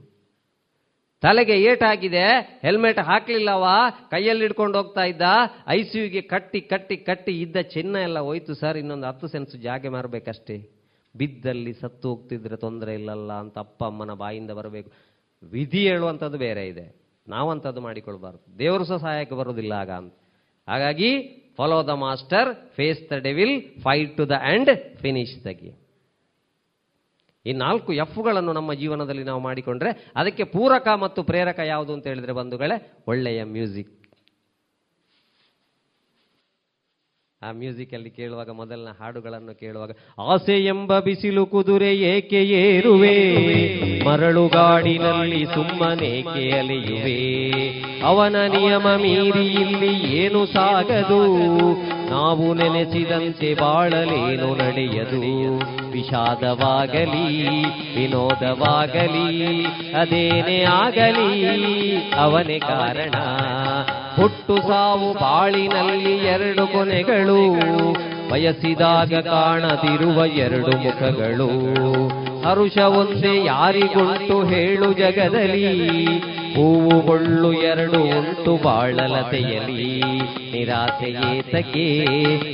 [1.23, 2.23] ತಲೆಗೆ ಏಟಾಗಿದೆ
[2.65, 3.65] ಹೆಲ್ಮೆಟ್ ಹಾಕ್ಲಿಲ್ಲವ,
[4.13, 5.27] ಕೈಯಲ್ಲಿ ಹಿಡ್ಕೊಂಡು ಹೋಗ್ತಾ ಇದ್ದ
[5.75, 9.91] ಐ ಸಿ ಯುಗೆ ಕಟ್ಟಿ ಕಟ್ಟಿ ಕಟ್ಟಿ ಇದ್ದ ಚಿನ್ನ ಎಲ್ಲ ಹೋಯ್ತು ಸರ್, ಇನ್ನೊಂದು ಹತ್ತು ಸೆನ್ಸ್ ಜಾಗೆ
[9.97, 10.57] ಮಾರಬೇಕಷ್ಟೇ.
[11.15, 14.89] ಬಿದ್ದಲ್ಲಿ ಸತ್ತು ಹೋಗ್ತಿದ್ರೆ ತೊಂದರೆ ಇಲ್ಲಲ್ಲ ಅಂತ ಅಪ್ಪ ಅಮ್ಮನ ಬಾಯಿಂದ ಬರಬೇಕು.
[15.43, 16.87] ವಿಧಿ ಹೇಳುವಂಥದ್ದು ಬೇರೆ ಇದೆ.
[17.27, 20.13] ನಾವಂಥದ್ದು ಮಾಡಿಕೊಳ್ಬಾರ್ದು ದೇವರು ಸಹ ಸಹಾಯಕ್ಕೆ ಬರೋದಿಲ್ಲ ಆಗ ಅಂತ.
[20.67, 21.21] ಹಾಗಾಗಿ
[21.57, 25.77] follow the master face the devil fight to the end finish the game
[27.45, 32.93] ಈ ನಾಲ್ಕು ಎಫ್ಗಳನ್ನು ನಮ್ಮ ಜೀವನದಲ್ಲಿ ನಾವು ಮಾಡಿಕೊಂಡ್ರೆ ಅದಕ್ಕೆ ಪೂರಕ ಮತ್ತು ಪ್ರೇರಕ ಯಾವುದು ಅಂತ ಹೇಳಿದ್ರೆ ಬಂಧುಗಳೇ,
[33.07, 34.00] ಒಳ್ಳೆಯ ಮ್ಯೂಸಿಕ್.
[37.43, 43.15] ಆ ಮ್ಯೂಸಿಕಲ್ಲಿ ಕೇಳುವಾಗ ಮೊದಲಿನ ಹಾಡುಗಳನ್ನು ಕೇಳುವಾಗ, ಆಸೆ ಎಂಬ ಬಿಸಿಲು ಕುದುರೆ ಏಕೆ ಏರುವೆ?
[44.05, 47.17] ಮರಳುಗಾಡಿನಲ್ಲಿ ಸುಮ್ಮನೇಕೆ ಅಲೆಯುವೆ
[48.01, 51.21] ಅವನ ನಿಯಮ ಮೀರಿ ಇಲ್ಲಿ ಏನು ಸಾಗದು?
[52.11, 55.91] ನಾವು ನೆನೆಸಿದಂತೆ ಬಾಳಲೇನು ನಡೆಯದು.
[55.91, 57.43] ವಿಷಾದವಾಗಲಿ,
[57.95, 63.11] ವಿನೋದವಾಗಲಿ, ಅದೇನೇ ಆಗಲಿ, ಅವನೇ ಕಾರಣ.
[64.21, 67.51] ಹುಟ್ಟು ಸಾವು ಬಾಳಿನಲ್ಲಿ ಎರಡು ಕೊನೆಗಳು,
[68.31, 71.51] ಬಯಸಿದಾಗ ಕಾಣದಿರುವ ಎರಡು ಮುಖಗಳು.
[72.49, 75.87] ಹರುಷ ಒಂದೇ ಯಾರಿಗುಂಟು ಹೇಳು ಜಗದಲ್ಲಿ
[76.55, 80.01] ಹೂವುಗೊಳ್ಳು ಎರಡು ಉಂಟು ಬಾಳಲತೆಯಲಿ
[80.51, 81.85] ನಿರಾಸೆ ಏತಕೆ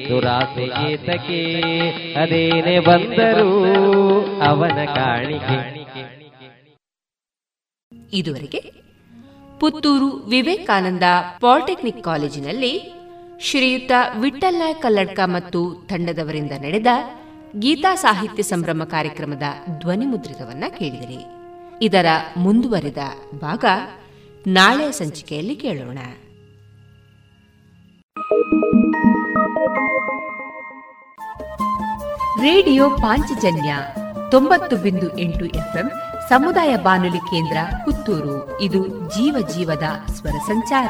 [0.10, 1.42] ದುರಾಸೆ ಏತಕೆ
[2.14, 3.52] ಅದೇನೆ ಬಂದರೂ
[4.40, 5.58] ಅವನ ಕಾಣಿಕೆ.
[8.14, 8.62] ಇದುವರೆಗೆ
[9.60, 11.04] ಪುತ್ತೂರು ವಿವೇಕಾನಂದ
[11.40, 12.74] ಪಾಲಿಟೆಕ್ನಿಕ್ ಕಾಲೇಜಿನಲ್ಲಿ
[13.42, 13.92] ಶ್ರೀಯುತ
[14.22, 16.88] ವಿಠಲ್ ನಾಯಕ್ ಕಲ್ಲಡ್ಕ ಮತ್ತು ತಂಡದವರಿಂದ ನಡೆದ
[17.60, 19.44] ಗೀತಾ ಸಾಹಿತ್ಯ ಸಂಭ್ರಮ ಕಾರ್ಯಕ್ರಮದ
[19.80, 21.37] ಧ್ವನಿ ಮುದ್ರಿತವನ್ನ ಕೇಳಿದಿರಿ.
[21.82, 22.06] ಇದರ
[22.38, 22.98] ಮುಂದುವರಿದ
[23.40, 23.66] ಭಾಗ
[24.48, 25.98] ನಾಳೆ ಸಂಚಿಕೆಯಲ್ಲಿ ಕೇಳೋಣ.
[32.42, 33.78] ರೇಡಿಯೋ ಪಾಂಚಜನ್ಯ
[34.32, 35.92] ತೊಂಬತ್ತು ಬಿಂದು ಎಂಟು ಎಫ್ಎಂ
[36.30, 38.62] ಸಮುದಾಯ ಬಾನುಲಿ ಕೇಂದ್ರ ಪುತ್ತೂರು.
[38.62, 39.84] ಇದು ಜೀವ ಜೀವದ
[40.14, 40.90] ಸ್ವರ ಸಂಚಾರ.